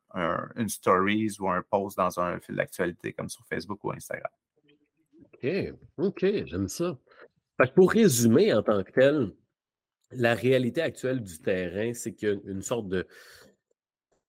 stories 0.68 1.38
ou 1.40 1.50
un 1.50 1.64
post 1.64 1.98
dans 1.98 2.20
un 2.20 2.40
fil 2.40 2.56
d'actualité 2.56 3.14
comme 3.14 3.30
sur 3.30 3.46
Facebook 3.48 3.84
ou 3.84 3.92
Instagram. 3.92 4.32
OK, 5.34 5.74
OK, 5.98 6.26
j'aime 6.46 6.68
ça. 6.68 6.98
pour 7.76 7.92
résumer 7.92 8.54
en 8.54 8.62
tant 8.62 8.84
que 8.84 8.92
tel, 8.92 9.32
la 10.12 10.36
réalité 10.36 10.82
actuelle 10.82 11.24
du 11.24 11.40
terrain, 11.40 11.94
c'est 11.94 12.14
qu'il 12.14 12.30
y 12.30 12.32
a 12.32 12.36
une 12.52 12.62
sorte 12.62 12.88
de, 12.88 13.08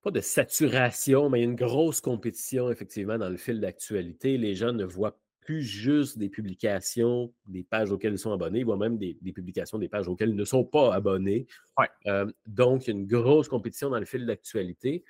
pas 0.03 0.11
de 0.11 0.21
saturation, 0.21 1.29
mais 1.29 1.43
une 1.43 1.55
grosse 1.55 2.01
compétition, 2.01 2.71
effectivement, 2.71 3.19
dans 3.19 3.29
le 3.29 3.37
fil 3.37 3.61
d'actualité. 3.61 4.39
Les 4.39 4.55
gens 4.55 4.73
ne 4.73 4.85
voient 4.85 5.19
plus 5.43 5.63
juste 5.63 6.19
des 6.19 6.29
publications, 6.29 7.33
des 7.47 7.65
pages 7.65 7.91
auxquelles 7.91 8.15
ils 8.15 8.19
sont 8.19 8.33
abonnés, 8.33 8.63
voient 8.63 8.77
même 8.77 8.97
des, 8.97 9.15
publications, 9.35 9.79
des 9.79 9.89
pages 9.89 10.09
auxquelles 10.09 10.31
ils 10.31 10.37
ne 10.37 10.45
sont 10.45 10.65
pas 10.65 10.95
abonnés. 10.95 11.47
Euh, 12.07 12.31
donc, 12.47 12.87
il 12.87 12.91
y 12.91 12.97
a 12.97 12.99
une 12.99 13.07
grosse 13.07 13.49
compétition 13.49 13.91
dans 13.91 13.99
le 13.99 14.05
fil 14.05 14.25
d'actualité. 14.25 15.05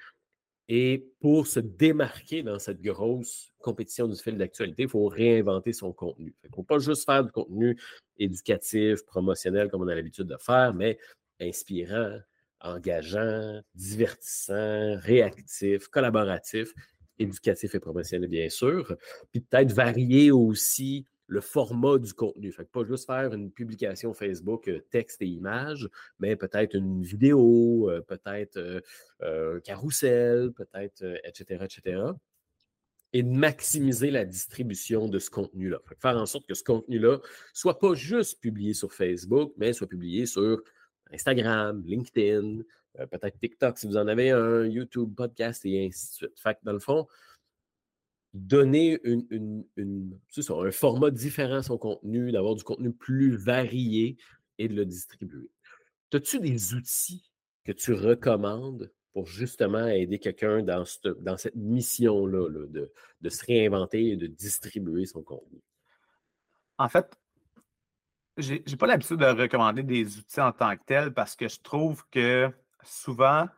Et 0.69 1.07
pour 1.21 1.47
se 1.47 1.61
démarquer 1.61 2.43
dans 2.43 2.59
cette 2.59 2.81
grosse 2.81 3.53
compétition 3.61 4.09
du 4.09 4.17
fil 4.17 4.39
d'actualité, 4.39 4.85
il 4.85 4.89
faut 4.89 5.07
réinventer 5.07 5.73
son 5.73 5.93
contenu. 5.93 6.35
Il 6.45 6.51
ne 6.51 6.55
faut 6.55 6.63
pas 6.63 6.79
juste 6.79 7.05
faire 7.05 7.25
du 7.25 7.31
contenu 7.31 7.79
éducatif, 8.19 9.05
promotionnel 9.05 9.69
comme 9.69 9.83
on 9.83 9.89
a 9.89 9.95
l'habitude 9.95 10.27
de 10.27 10.37
faire, 10.39 10.73
mais 10.73 10.99
inspirant, 11.41 12.19
engageant, 12.61 13.61
divertissant, 13.75 14.97
réactif, 15.01 15.89
collaboratif, 15.89 16.73
éducatif 17.23 17.75
et 17.75 17.81
promotionnel, 17.81 18.29
bien 18.29 18.49
sûr. 18.49 18.97
Puis 19.31 19.41
peut-être 19.41 19.73
varier 19.73 20.31
aussi 20.31 21.07
le 21.33 21.41
format 21.41 21.99
du 21.99 22.13
contenu. 22.13 22.53
Fait 22.53 22.65
que 22.65 22.71
pas 22.71 22.85
juste 22.85 23.07
faire 23.07 23.33
une 23.33 23.51
publication 23.51 24.13
Facebook 24.13 24.69
euh, 24.69 24.81
texte 24.91 25.23
et 25.23 25.27
image, 25.27 25.89
mais 26.21 26.37
peut-être 26.37 26.77
une 26.77 27.03
vidéo, 27.03 27.91
euh, 27.91 28.03
peut-être 28.03 28.59
euh, 28.59 29.57
un 29.57 29.61
carrousel, 29.61 30.53
peut-être, 30.53 31.03
etc., 31.25 31.65
etc. 31.65 32.03
Et 33.15 33.23
de 33.23 33.29
maximiser 33.29 34.11
la 34.11 34.25
distribution 34.25 35.09
de 35.09 35.19
ce 35.19 35.31
contenu-là. 35.31 35.79
Faire 35.99 36.17
en 36.17 36.27
sorte 36.27 36.47
que 36.47 36.55
ce 36.55 36.65
contenu-là 36.65 37.19
soit 37.55 37.79
pas 37.79 37.95
juste 37.95 38.41
publié 38.41 38.75
sur 38.75 38.93
Facebook, 38.93 39.53
mais 39.57 39.73
soit 39.73 39.87
publié 39.89 40.27
sur 40.27 40.63
Instagram, 41.13 41.83
LinkedIn, 41.85 42.63
euh, 42.99 43.07
peut-être 43.07 43.39
TikTok 43.39 43.79
si 43.79 43.87
vous 43.87 43.97
en 43.97 44.07
avez 44.07 44.31
un, 44.31 44.65
YouTube, 44.65 45.15
podcast 45.15 45.65
et 45.65 45.87
ainsi 45.87 46.09
de 46.09 46.13
suite. 46.13 46.41
Fait 46.41 46.55
que 46.55 46.61
dans 46.63 46.73
le 46.73 46.79
fond, 46.79 47.07
donner 48.35 49.01
un 49.05 50.71
format 50.71 51.11
différent 51.11 51.57
à 51.57 51.63
son 51.63 51.79
contenu, 51.79 52.33
d'avoir 52.33 52.55
du 52.55 52.65
contenu 52.65 52.93
plus 52.93 53.37
varié 53.37 54.17
et 54.59 54.69
de 54.69 54.75
le 54.75 54.87
distribuer. 54.87 55.51
As-tu 56.13 56.41
des 56.41 56.75
outils 56.75 57.31
que 57.65 57.73
tu 57.73 57.93
recommandes 57.93 58.91
pour 59.13 59.27
justement 59.27 59.87
aider 59.87 60.19
quelqu'un 60.19 60.63
dans, 60.63 60.85
dans 61.21 61.37
cette 61.37 61.55
mission-là 61.55 62.49
de, 62.51 62.93
de 63.21 63.29
se 63.29 63.45
réinventer 63.45 64.11
et 64.11 64.17
de 64.17 64.27
distribuer 64.27 65.07
son 65.07 65.23
contenu? 65.23 65.61
En 66.79 66.89
fait, 66.89 67.15
j'ai 68.39 68.63
n'ai 68.67 68.77
pas 68.77 68.87
l'habitude 68.87 69.19
de 69.19 69.27
recommander 69.27 69.83
des 69.83 70.19
outils 70.19 70.41
en 70.41 70.53
tant 70.53 70.75
que 70.77 70.83
tel 70.87 71.13
parce 71.13 71.37
que 71.37 71.49
je 71.49 71.61
trouve 71.61 72.05
que 72.11 72.51
souvent, 72.85 73.49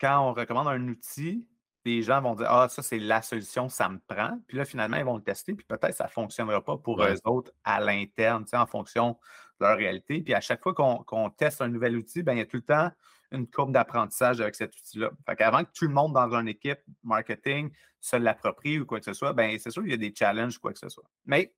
quand 0.00 0.20
on 0.20 0.32
recommande 0.32 0.68
un 0.68 0.88
outil, 0.88 1.46
les 1.84 2.02
gens 2.02 2.20
vont 2.20 2.34
dire 2.34 2.46
Ah, 2.50 2.68
ça, 2.68 2.82
c'est 2.82 2.98
la 2.98 3.22
solution, 3.22 3.68
ça 3.68 3.88
me 3.88 3.98
prend. 4.06 4.38
Puis 4.46 4.56
là, 4.56 4.64
finalement, 4.64 4.96
ils 4.96 5.04
vont 5.04 5.16
le 5.16 5.22
tester, 5.22 5.54
puis 5.54 5.64
peut-être 5.66 5.90
que 5.90 5.96
ça 5.96 6.04
ne 6.04 6.10
fonctionnera 6.10 6.62
pas 6.62 6.76
pour 6.76 7.02
eux 7.02 7.16
autres 7.24 7.52
à 7.64 7.80
l'interne, 7.80 8.44
en 8.52 8.66
fonction 8.66 9.18
de 9.60 9.66
leur 9.66 9.76
réalité. 9.76 10.20
Puis 10.20 10.34
à 10.34 10.40
chaque 10.40 10.62
fois 10.62 10.74
qu'on 10.74 11.30
teste 11.30 11.60
un 11.60 11.68
nouvel 11.68 11.96
outil, 11.96 12.22
ben, 12.22 12.34
il 12.34 12.38
y 12.38 12.42
a 12.42 12.46
tout 12.46 12.56
le 12.56 12.62
temps 12.62 12.90
une 13.30 13.46
courbe 13.46 13.72
d'apprentissage 13.72 14.40
avec 14.40 14.54
cet 14.54 14.74
outil-là. 14.74 15.10
Fait 15.26 15.36
qu'avant 15.36 15.64
que 15.64 15.70
tout 15.74 15.86
le 15.86 15.92
monde 15.92 16.14
dans 16.14 16.34
une 16.34 16.48
équipe 16.48 16.80
marketing 17.02 17.70
se 18.00 18.16
l'approprie 18.16 18.78
ou 18.78 18.86
quoi 18.86 19.00
que 19.00 19.04
ce 19.04 19.12
soit, 19.12 19.32
ben, 19.32 19.58
c'est 19.58 19.70
sûr 19.70 19.82
qu'il 19.82 19.90
y 19.90 19.94
a 19.94 19.98
des 19.98 20.14
challenges, 20.14 20.58
quoi 20.58 20.72
que 20.72 20.78
ce 20.78 20.88
soit. 20.88 21.08
Mais 21.26 21.52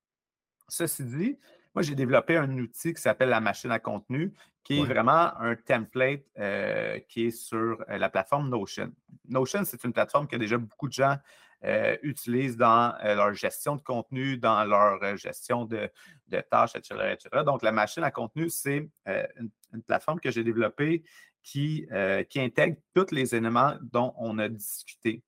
ceci 0.68 1.04
dit, 1.04 1.38
moi, 1.74 1.82
j'ai 1.82 1.94
développé 1.94 2.36
un 2.36 2.58
outil 2.58 2.94
qui 2.94 3.00
s'appelle 3.00 3.28
la 3.28 3.40
machine 3.40 3.70
à 3.70 3.78
contenu, 3.78 4.32
qui 4.64 4.80
est 4.80 4.84
vraiment 4.84 5.36
un 5.38 5.54
template 5.54 6.24
euh, 6.38 6.98
qui 7.08 7.26
est 7.26 7.30
sur 7.30 7.82
euh, 7.88 7.98
la 7.98 8.10
plateforme 8.10 8.48
Notion. 8.48 8.92
Notion, 9.28 9.64
c'est 9.64 9.82
une 9.84 9.92
plateforme 9.92 10.26
que 10.26 10.36
déjà 10.36 10.58
beaucoup 10.58 10.88
de 10.88 10.92
gens 10.92 11.16
euh, 11.64 11.96
utilisent 12.02 12.56
dans 12.56 12.94
leur 13.02 13.34
gestion 13.34 13.76
de 13.76 13.82
contenu, 13.82 14.36
dans 14.36 14.64
leur 14.64 15.16
gestion 15.16 15.64
de, 15.64 15.90
tâches, 16.50 16.74
etc., 16.74 17.18
Donc, 17.44 17.62
la 17.62 17.72
machine 17.72 18.02
à 18.02 18.10
contenu, 18.10 18.50
c'est 18.50 18.88
une, 19.06 19.82
plateforme 19.86 20.18
que 20.20 20.30
j'ai 20.30 20.42
développée 20.42 21.04
qui, 21.42 21.86
qui 22.28 22.40
intègre 22.40 22.76
tous 22.94 23.12
les 23.12 23.34
éléments 23.34 23.74
dont 23.80 24.12
on 24.18 24.38
a 24.38 24.48
discuté 24.48 25.22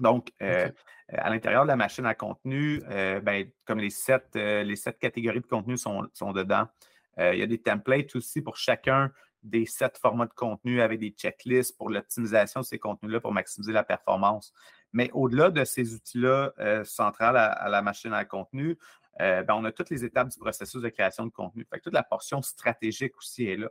Donc, 0.00 0.32
à 0.40 1.30
l'intérieur 1.30 1.62
de 1.62 1.68
la 1.68 1.76
machine 1.76 2.06
à 2.06 2.14
contenu, 2.14 2.82
ben, 2.88 3.50
comme 3.64 3.78
les 3.78 3.90
sept, 3.90 4.34
les 4.34 4.76
sept 4.76 4.98
catégories 4.98 5.40
de 5.40 5.46
contenu 5.46 5.76
sont, 5.76 6.08
sont 6.12 6.32
dedans, 6.32 6.66
il 7.18 7.38
y 7.38 7.42
a 7.42 7.46
des 7.46 7.60
templates 7.60 8.16
aussi 8.16 8.42
pour 8.42 8.56
chacun 8.56 9.12
des 9.42 9.66
sept 9.66 9.98
formats 9.98 10.26
de 10.26 10.34
contenu 10.34 10.80
avec 10.80 11.00
des 11.00 11.10
checklists 11.10 11.76
pour 11.76 11.90
l'optimisation 11.90 12.60
de 12.60 12.66
ces 12.66 12.78
contenus-là 12.78 13.20
pour 13.20 13.32
maximiser 13.32 13.72
la 13.72 13.84
performance. 13.84 14.52
Mais 14.92 15.10
au-delà 15.12 15.50
de 15.50 15.64
ces 15.64 15.94
outils-là 15.94 16.52
euh, 16.58 16.84
centrales 16.84 17.36
à, 17.36 17.68
la 17.68 17.82
machine 17.82 18.12
à 18.12 18.24
contenu, 18.24 18.78
euh, 19.20 19.42
ben, 19.42 19.54
on 19.54 19.64
a 19.64 19.72
toutes 19.72 19.90
les 19.90 20.04
étapes 20.04 20.28
du 20.28 20.38
processus 20.38 20.82
de 20.82 20.88
création 20.88 21.24
de 21.24 21.30
contenu. 21.30 21.66
Fait 21.70 21.80
toute 21.80 21.94
la 21.94 22.02
portion 22.02 22.42
stratégique 22.42 23.16
aussi 23.16 23.46
est 23.46 23.56
là. 23.56 23.70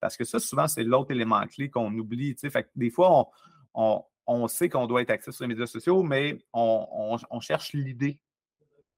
Parce 0.00 0.16
que 0.16 0.24
ça, 0.24 0.38
souvent, 0.38 0.68
c'est 0.68 0.84
l'autre 0.84 1.10
élément 1.10 1.44
clé 1.46 1.70
qu'on 1.70 1.92
oublie. 1.94 2.34
Fait 2.36 2.68
des 2.74 2.90
fois, 2.90 3.28
on, 3.74 4.04
sait 4.48 4.68
qu'on 4.68 4.86
doit 4.86 5.02
être 5.02 5.10
actif 5.10 5.32
sur 5.32 5.44
les 5.44 5.48
médias 5.48 5.66
sociaux, 5.66 6.02
mais 6.02 6.38
on, 6.52 7.40
cherche 7.40 7.72
l'idée. 7.72 8.18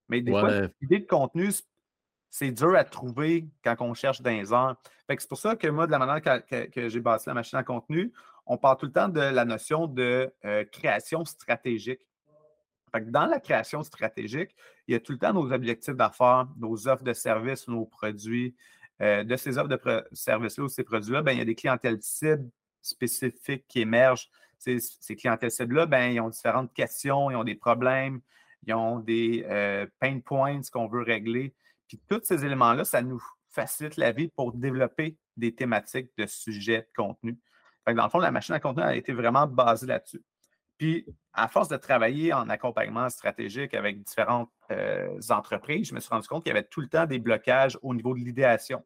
Mais 0.08 0.20
des 0.20 0.30
fois, 0.30 0.68
l'idée 0.80 1.00
de 1.00 1.06
contenu, 1.06 1.50
c'est 2.30 2.50
dur 2.50 2.74
à 2.76 2.84
trouver 2.84 3.48
quand 3.64 3.76
on 3.80 3.94
cherche 3.94 4.20
dans 4.20 4.30
les 4.30 4.52
heures. 4.52 4.76
C'est 5.08 5.28
pour 5.28 5.38
ça 5.38 5.56
que 5.56 5.68
moi, 5.68 5.86
de 5.86 5.92
la 5.92 5.98
manière 5.98 6.42
que, 6.44 6.88
j'ai 6.88 7.00
bâti 7.00 7.28
la 7.28 7.34
machine 7.34 7.58
à 7.58 7.64
contenu, 7.64 8.12
on 8.46 8.58
parle 8.58 8.76
tout 8.76 8.86
le 8.86 8.92
temps 8.92 9.08
de 9.08 9.20
la 9.20 9.44
notion 9.44 9.86
de 9.86 10.32
euh, 10.44 10.64
création 10.64 11.24
stratégique. 11.24 12.00
dans 12.94 13.26
la 13.26 13.40
création 13.40 13.82
stratégique, 13.82 14.54
il 14.86 14.92
y 14.92 14.94
a 14.94 15.00
tout 15.00 15.12
le 15.12 15.18
temps 15.18 15.32
nos 15.32 15.52
objectifs 15.52 15.96
d'affaires, 15.96 16.46
nos 16.56 16.86
offres 16.86 17.02
de 17.02 17.12
services, 17.12 17.66
nos 17.68 17.86
produits. 17.86 18.54
Euh, 19.02 19.24
de 19.24 19.36
ces 19.36 19.58
offres 19.58 19.68
de 19.68 19.78
services-là 20.12 20.64
ou 20.64 20.68
ces 20.68 20.82
produits-là, 20.82 21.20
ben, 21.20 21.32
il 21.32 21.38
y 21.38 21.42
a 21.42 21.44
des 21.44 21.54
clientèles 21.54 21.98
cibles 22.00 22.48
spécifiques 22.80 23.66
qui 23.68 23.80
émergent. 23.80 24.30
Ces, 24.59 25.16
clientèles 25.16 25.50
cibles-là, 25.50 25.86
ben, 25.86 26.11
ils 26.12 26.20
ont 26.20 26.28
différentes 26.28 26.72
questions, 26.72 27.30
ils 27.30 27.36
ont 27.36 27.44
des 27.44 27.54
problèmes, 27.54 28.20
ils 28.66 28.74
ont 28.74 28.98
des 28.98 29.44
euh, 29.48 29.86
pain 30.00 30.18
points 30.20 30.61
qu'on 30.72 30.88
veut 30.88 31.02
régler. 31.02 31.54
Puis 31.88 32.00
tous 32.09 32.20
ces 32.24 32.44
éléments-là, 32.44 32.84
ça 32.84 33.02
nous 33.02 33.22
facilite 33.50 33.96
la 33.96 34.12
vie 34.12 34.28
pour 34.28 34.52
développer 34.52 35.16
des 35.36 35.54
thématiques 35.54 36.11
de 36.18 36.26
sujets 36.26 36.80
de 36.80 36.88
contenu. 36.96 37.38
dans 37.86 38.04
le 38.04 38.11
fond, 38.11 38.18
la 38.18 38.30
machine 38.30 38.54
à 38.54 38.61
contenu 38.61 38.82
a 38.82 38.96
été 38.96 39.12
vraiment 39.12 39.46
basée 39.46 39.86
là-dessus. 39.86 40.22
Puis, 40.78 41.07
à 41.32 41.48
force 41.48 41.68
de 41.68 41.76
travailler 41.76 42.32
en 42.32 42.48
accompagnement 42.50 43.09
stratégique 43.09 43.72
avec 43.72 44.02
différentes 44.02 44.50
euh, 44.70 45.18
entreprises, 45.30 45.88
je 45.88 45.94
me 45.94 46.00
suis 46.00 46.11
rendu 46.11 46.28
compte 46.28 46.42
qu'il 46.42 46.50
y 46.50 46.57
avait 46.57 46.66
tout 46.66 46.80
le 46.80 46.88
temps 46.88 47.07
des 47.07 47.18
blocages 47.18 47.78
au 47.82 47.94
niveau 47.94 48.14
de 48.14 48.18
l'idéation. 48.18 48.84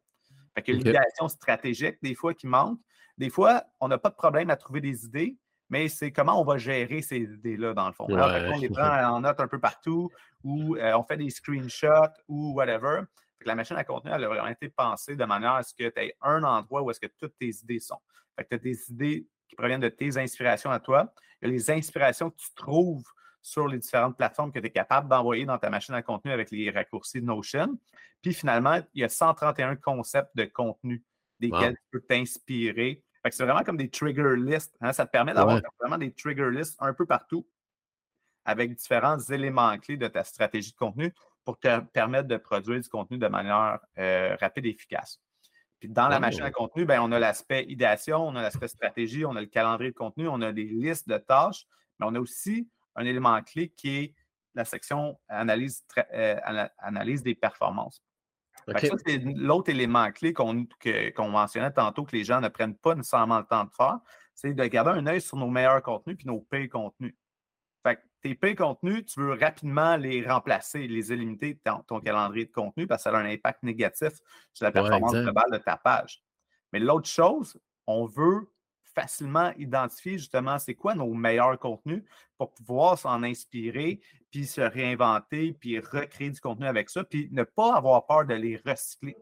Fait 0.55 0.61
que 0.61 0.71
l'idéation 0.71 1.27
stratégique, 1.27 1.97
des 2.01 2.15
fois, 2.15 2.33
qui 2.33 2.47
manque. 2.47 2.79
Des 3.17 3.29
fois, 3.29 3.63
on 3.79 3.87
n'a 3.87 3.97
pas 3.97 4.09
de 4.09 4.15
problème 4.15 4.49
à 4.49 4.55
trouver 4.55 4.81
des 4.81 5.05
idées, 5.05 5.37
mais 5.71 5.87
c'est 5.87 6.11
comment 6.11 6.39
on 6.39 6.43
va 6.43 6.57
gérer 6.57 7.01
ces 7.01 7.21
idées-là, 7.21 7.73
dans 7.73 7.87
le 7.87 7.93
fond. 7.93 8.05
on 8.09 8.59
les 8.59 8.69
prend 8.69 9.15
en 9.15 9.21
note 9.21 9.39
un 9.39 9.47
peu 9.47 9.57
partout, 9.57 10.11
ou 10.43 10.75
euh, 10.75 10.93
on 10.97 11.03
fait 11.03 11.15
des 11.15 11.29
screenshots, 11.29 12.11
ou 12.27 12.53
whatever. 12.53 13.03
la 13.45 13.55
machine 13.55 13.77
à 13.77 13.85
contenu, 13.85 14.11
elle 14.13 14.25
a 14.25 14.27
vraiment 14.27 14.49
été 14.49 14.67
pensée 14.67 15.15
de 15.15 15.25
manière 15.25 15.53
à 15.53 15.63
ce 15.63 15.73
que 15.73 15.89
tu 15.89 15.99
aies 15.99 16.13
un 16.21 16.43
endroit 16.43 16.83
où 16.83 16.91
est-ce 16.91 16.99
que 16.99 17.07
toutes 17.17 17.37
tes 17.39 17.51
idées 17.63 17.79
sont. 17.79 17.99
Fait 18.35 18.43
que 18.43 18.49
tu 18.49 18.55
as 18.55 18.57
des 18.57 18.91
idées 18.91 19.27
qui 19.47 19.55
proviennent 19.55 19.81
de 19.81 19.89
tes 19.89 20.17
inspirations 20.17 20.71
à 20.71 20.79
toi. 20.79 21.13
Il 21.41 21.47
y 21.47 21.51
a 21.51 21.53
les 21.53 21.71
inspirations 21.71 22.29
que 22.29 22.37
tu 22.37 22.53
trouves 22.53 23.07
sur 23.41 23.67
les 23.67 23.79
différentes 23.79 24.17
plateformes 24.17 24.51
que 24.51 24.59
tu 24.59 24.67
es 24.67 24.71
capable 24.71 25.07
d'envoyer 25.07 25.45
dans 25.45 25.57
ta 25.57 25.69
machine 25.69 25.95
à 25.95 26.01
contenu 26.01 26.31
avec 26.31 26.51
les 26.51 26.69
raccourcis 26.69 27.21
de 27.21 27.25
Notion. 27.25 27.79
Puis 28.21 28.33
finalement, 28.33 28.79
il 28.93 29.01
y 29.01 29.03
a 29.05 29.09
131 29.09 29.77
concepts 29.77 30.35
de 30.35 30.43
contenu 30.43 31.01
desquels 31.39 31.75
tu 31.75 31.83
peux 31.91 32.01
t'inspirer 32.01 33.03
c'est 33.29 33.43
vraiment 33.43 33.63
comme 33.63 33.77
des 33.77 33.89
trigger 33.89 34.35
lists. 34.35 34.75
Hein. 34.81 34.93
Ça 34.93 35.05
te 35.05 35.11
permet 35.11 35.33
d'avoir 35.33 35.61
vraiment 35.79 35.97
des 35.97 36.11
trigger 36.11 36.49
lists 36.51 36.75
un 36.79 36.93
peu 36.93 37.05
partout 37.05 37.45
avec 38.45 38.75
différents 38.75 39.19
éléments 39.19 39.77
clés 39.77 39.97
de 39.97 40.07
ta 40.07 40.23
stratégie 40.23 40.71
de 40.71 40.77
contenu 40.77 41.13
pour 41.45 41.59
te 41.59 41.79
permettre 41.79 42.27
de 42.27 42.37
produire 42.37 42.79
du 42.79 42.89
contenu 42.89 43.17
de 43.17 43.27
manière 43.27 43.79
euh, 43.97 44.35
rapide 44.39 44.65
et 44.65 44.69
efficace. 44.69 45.19
Puis 45.79 45.89
dans 45.89 46.07
la 46.07 46.19
machine 46.19 46.43
à 46.43 46.51
contenu, 46.51 46.85
ben, 46.85 47.01
on 47.01 47.11
a 47.11 47.17
l'aspect 47.17 47.65
idéation, 47.67 48.27
on 48.27 48.35
a 48.35 48.41
l'aspect 48.43 48.67
stratégie, 48.67 49.25
on 49.25 49.35
a 49.35 49.41
le 49.41 49.47
calendrier 49.47 49.91
de 49.91 49.95
contenu, 49.95 50.27
on 50.27 50.41
a 50.41 50.51
des 50.51 50.65
listes 50.65 51.09
de 51.09 51.17
tâches, 51.17 51.65
mais 51.99 52.05
on 52.07 52.13
a 52.13 52.19
aussi 52.19 52.69
un 52.95 53.05
élément 53.05 53.41
clé 53.41 53.69
qui 53.69 53.97
est 53.97 54.15
la 54.53 54.63
section 54.63 55.19
analyse, 55.27 55.83
euh, 56.13 56.67
analyse 56.77 57.23
des 57.23 57.33
performances. 57.33 58.03
Ça, 58.67 58.95
c'est 59.05 59.17
l'autre 59.17 59.69
élément 59.69 60.11
clé 60.11 60.33
qu'on 60.33 61.29
mentionnait 61.29 61.71
tantôt 61.71 62.03
que 62.05 62.15
les 62.15 62.23
gens 62.23 62.41
ne 62.41 62.47
prennent 62.47 62.75
pas 62.75 62.95
nécessairement 62.95 63.39
le 63.39 63.45
temps 63.45 63.65
de 63.65 63.71
faire, 63.71 63.99
c'est 64.33 64.53
de 64.53 64.65
garder 64.65 64.91
un 64.91 65.07
œil 65.07 65.21
sur 65.21 65.37
nos 65.37 65.49
meilleurs 65.49 65.81
contenus 65.81 66.17
puis 66.17 66.27
nos 66.27 66.39
pay 66.39 66.67
contenus. 66.69 67.15
Fait 67.83 67.95
que 67.95 68.01
tes 68.21 68.35
pay 68.35 68.55
contenus, 68.55 69.05
tu 69.05 69.19
veux 69.19 69.33
rapidement 69.33 69.97
les 69.97 70.25
remplacer, 70.27 70.87
les 70.87 71.11
éliminer 71.11 71.55
de 71.55 71.59
ton, 71.87 71.99
calendrier 71.99 72.45
de 72.45 72.51
contenu 72.51 72.87
parce 72.87 73.03
que 73.03 73.09
ça 73.09 73.17
a 73.17 73.19
un 73.19 73.25
impact 73.25 73.63
négatif 73.63 74.13
sur 74.53 74.65
la 74.65 74.71
performance 74.71 75.13
globale 75.13 75.51
de 75.51 75.57
ta 75.57 75.77
page. 75.77 76.21
Mais 76.71 76.79
l'autre 76.79 77.09
chose, 77.09 77.59
on 77.87 78.05
veut 78.05 78.47
facilement 78.93 79.51
identifier 79.57 80.17
justement 80.17 80.59
c'est 80.59 80.75
quoi 80.75 80.95
nos 80.95 81.13
meilleurs 81.13 81.57
contenus 81.59 82.03
pour 82.37 82.53
pouvoir 82.53 82.97
s'en 82.97 83.23
inspirer, 83.23 84.01
puis 84.31 84.45
se 84.45 84.61
réinventer, 84.61 85.53
puis 85.53 85.79
recréer 85.79 86.29
du 86.29 86.39
contenu 86.39 86.65
avec 86.65 86.89
ça, 86.89 87.03
puis 87.03 87.29
ne 87.31 87.43
pas 87.43 87.75
avoir 87.75 88.05
peur 88.05 88.25
de 88.25 88.33
les 88.33 88.57
recycler. 88.65 89.15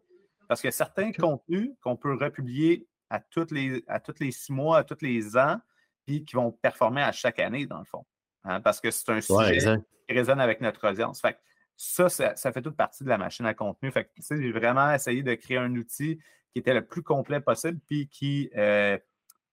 Parce 0.48 0.62
que 0.62 0.72
certains 0.72 1.12
contenus 1.12 1.72
qu'on 1.82 1.96
peut 1.96 2.16
republier 2.16 2.88
à, 3.10 3.20
toutes 3.20 3.52
les, 3.52 3.84
à 3.88 4.00
tous 4.00 4.16
les 4.20 4.32
six 4.32 4.52
mois, 4.52 4.80
à 4.80 4.84
tous 4.84 5.02
les 5.02 5.38
ans, 5.38 5.60
puis 6.06 6.24
qui 6.26 6.36
vont 6.36 6.52
performer 6.52 7.02
à 7.02 7.12
chaque 7.12 7.40
année, 7.40 7.66
dans 7.66 7.80
le 7.80 7.86
fond. 7.86 8.06
Hein, 8.44 8.62
parce 8.62 8.80
que 8.80 8.90
c'est 8.90 9.10
un 9.10 9.22
sujet 9.22 9.80
qui 10.08 10.16
résonne 10.16 10.40
avec 10.40 10.62
notre 10.62 10.90
audience. 10.90 11.22
Fait 11.22 11.38
ça, 11.76 12.10
ça, 12.10 12.52
fait 12.52 12.62
toute 12.62 12.76
partie 12.76 13.04
de 13.04 13.10
la 13.10 13.18
machine 13.18 13.46
à 13.46 13.54
contenu. 13.54 13.92
Fait 13.92 14.12
j'ai 14.30 14.52
vraiment 14.52 14.92
essayé 14.92 15.24
de 15.24 15.34
créer 15.36 15.58
un 15.58 15.74
outil 15.76 16.20
qui 16.52 16.60
était 16.60 16.74
le 16.74 16.86
plus 16.86 17.04
complet 17.04 17.40
possible, 17.40 17.80
puis 17.88 18.08
qui 18.10 18.50
euh, 18.56 18.98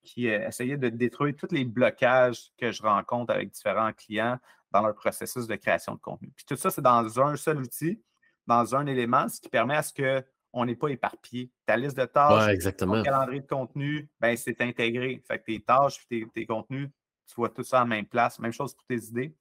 qui 0.06 0.30
euh, 0.30 0.48
essayait 0.48 0.78
de 0.78 0.88
détruire 0.88 1.34
tous 1.36 1.52
les 1.52 1.64
blocages 1.64 2.50
que 2.56 2.70
je 2.70 2.82
rencontre 2.82 3.34
avec 3.34 3.50
différents 3.50 3.92
clients 3.92 4.38
dans 4.70 4.82
leur 4.82 4.94
processus 4.94 5.46
de 5.46 5.56
création 5.56 5.94
de 5.94 6.00
contenu. 6.00 6.32
Puis 6.34 6.46
tout 6.46 6.56
ça, 6.56 6.70
c'est 6.70 6.80
dans 6.80 7.20
un 7.20 7.36
seul 7.36 7.58
outil, 7.58 8.00
dans 8.46 8.74
un 8.74 8.86
élément, 8.86 9.28
ce 9.28 9.40
qui 9.40 9.48
permet 9.48 9.76
à 9.76 9.82
ce 9.82 9.92
qu'on 9.92 10.64
n'est 10.64 10.76
pas 10.76 10.88
éparpillé. 10.88 11.50
Ta 11.66 11.76
liste 11.76 11.96
de 11.98 12.04
tâches, 12.04 12.58
ton 12.78 13.02
calendrier 13.02 13.40
de 13.40 13.46
contenu, 13.46 14.08
ben, 14.20 14.36
c'est 14.36 14.60
intégré. 14.60 15.22
Fait 15.26 15.38
que 15.38 15.44
tes 15.44 15.60
tâches 15.60 16.06
et 16.10 16.26
tes, 16.32 16.46
contenus, 16.46 16.88
tu 17.26 17.34
vois 17.34 17.50
tout 17.50 17.64
ça 17.64 17.82
en 17.82 17.86
même 17.86 18.06
place. 18.06 18.38
Même 18.38 18.52
chose 18.52 18.74
pour 18.74 18.84
tes 18.86 19.02
idées. 19.04 19.34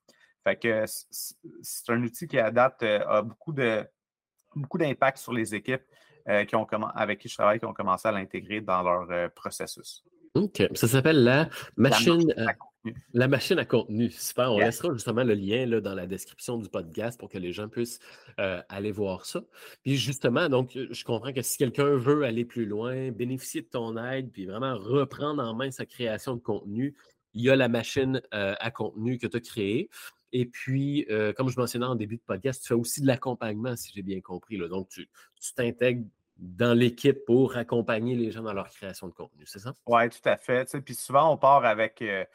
Fait 0.43 0.59
que 0.59 0.86
c'est 0.88 1.89
un 1.89 2.03
outil 2.03 2.28
qui 2.28 2.39
adapte, 2.39 2.84
euh, 2.84 3.05
a 3.07 3.22
beaucoup 3.22 3.53
de 3.53 3.86
beaucoup 4.55 4.78
d'impact 4.78 5.18
sur 5.18 5.34
les 5.34 5.53
équipes 5.53 5.84
euh, 6.30 6.45
qui 6.45 6.55
ont, 6.55 6.66
avec 6.95 7.20
qui 7.20 7.28
je 7.28 7.36
travaille 7.36 7.59
qui 7.59 7.66
ont 7.66 7.74
commencé 7.74 8.07
à 8.07 8.11
l'intégrer 8.11 8.61
dans 8.61 8.82
leur 8.82 9.32
processus. 9.32 10.03
OK. 10.36 10.64
Ça 10.74 10.88
s'appelle 10.88 11.24
la 11.24 11.50
machine, 11.78 12.34
à, 12.38 12.54
la 13.14 13.28
machine 13.28 13.58
à 13.58 13.66
contenu. 13.66 14.12
Super. 14.12 14.52
On 14.52 14.60
laissera 14.60 14.94
justement 14.94 15.24
le 15.24 15.34
lien 15.34 15.66
là, 15.66 15.82
dans 15.82 15.94
la 15.94 16.06
description 16.06 16.58
du 16.58 16.70
podcast 16.70 17.20
pour 17.20 17.30
que 17.30 17.38
les 17.38 17.54
gens 17.54 17.70
puissent 17.70 18.00
euh, 18.40 18.62
aller 18.70 18.92
voir 18.92 19.26
ça. 19.26 19.44
Puis 19.84 19.96
justement, 19.96 20.50
donc, 20.50 20.72
je 20.74 21.04
comprends 21.04 21.34
que 21.34 21.42
si 21.42 21.58
quelqu'un 21.58 21.96
veut 21.96 22.24
aller 22.24 22.46
plus 22.46 22.66
loin, 22.66 23.12
bénéficier 23.12 23.62
de 23.62 23.68
ton 23.68 23.98
aide, 23.98 24.32
puis 24.32 24.46
vraiment 24.46 24.78
reprendre 24.78 25.42
en 25.42 25.56
main 25.56 25.72
sa 25.72 25.86
création 25.86 26.36
de 26.36 26.42
contenu, 26.42 26.96
il 27.34 27.44
y 27.44 27.50
a 27.50 27.56
la 27.56 27.68
machine 27.68 28.22
euh, 28.34 28.56
à 28.60 28.72
contenu 28.72 29.18
que 29.18 29.28
tu 29.28 29.38
as 29.38 29.42
créée. 29.42 29.90
Et 30.32 30.46
puis, 30.46 31.06
euh, 31.10 31.32
comme 31.32 31.50
je 31.50 31.58
mentionnais 31.58 31.86
en 31.86 31.96
début 31.96 32.18
de 32.18 32.22
podcast, 32.26 32.62
tu 32.62 32.68
fais 32.68 32.74
aussi 32.74 33.02
de 33.02 33.08
l'accompagnement, 33.08 33.76
si 33.78 33.92
j'ai 33.96 34.02
bien 34.02 34.20
compris. 34.20 34.58
Là. 34.58 34.68
Donc, 34.68 34.90
tu 34.90 35.08
t'intègres 35.56 36.04
dans 36.38 36.78
l'équipe 36.78 37.24
pour 37.26 37.56
accompagner 37.56 38.16
les 38.16 38.32
gens 38.32 38.42
dans 38.42 38.54
leur 38.54 38.70
création 38.70 39.08
de 39.08 39.14
contenu, 39.14 39.46
c'est 39.46 39.60
ça? 39.60 39.74
Oui, 39.86 40.10
tout 40.10 40.28
à 40.28 40.38
fait. 40.38 40.70
Puis 40.82 40.96
souvent, 40.96 41.32
on 41.32 41.38
part 41.38 41.66
avec. 41.66 42.02
Euh, 42.02 42.26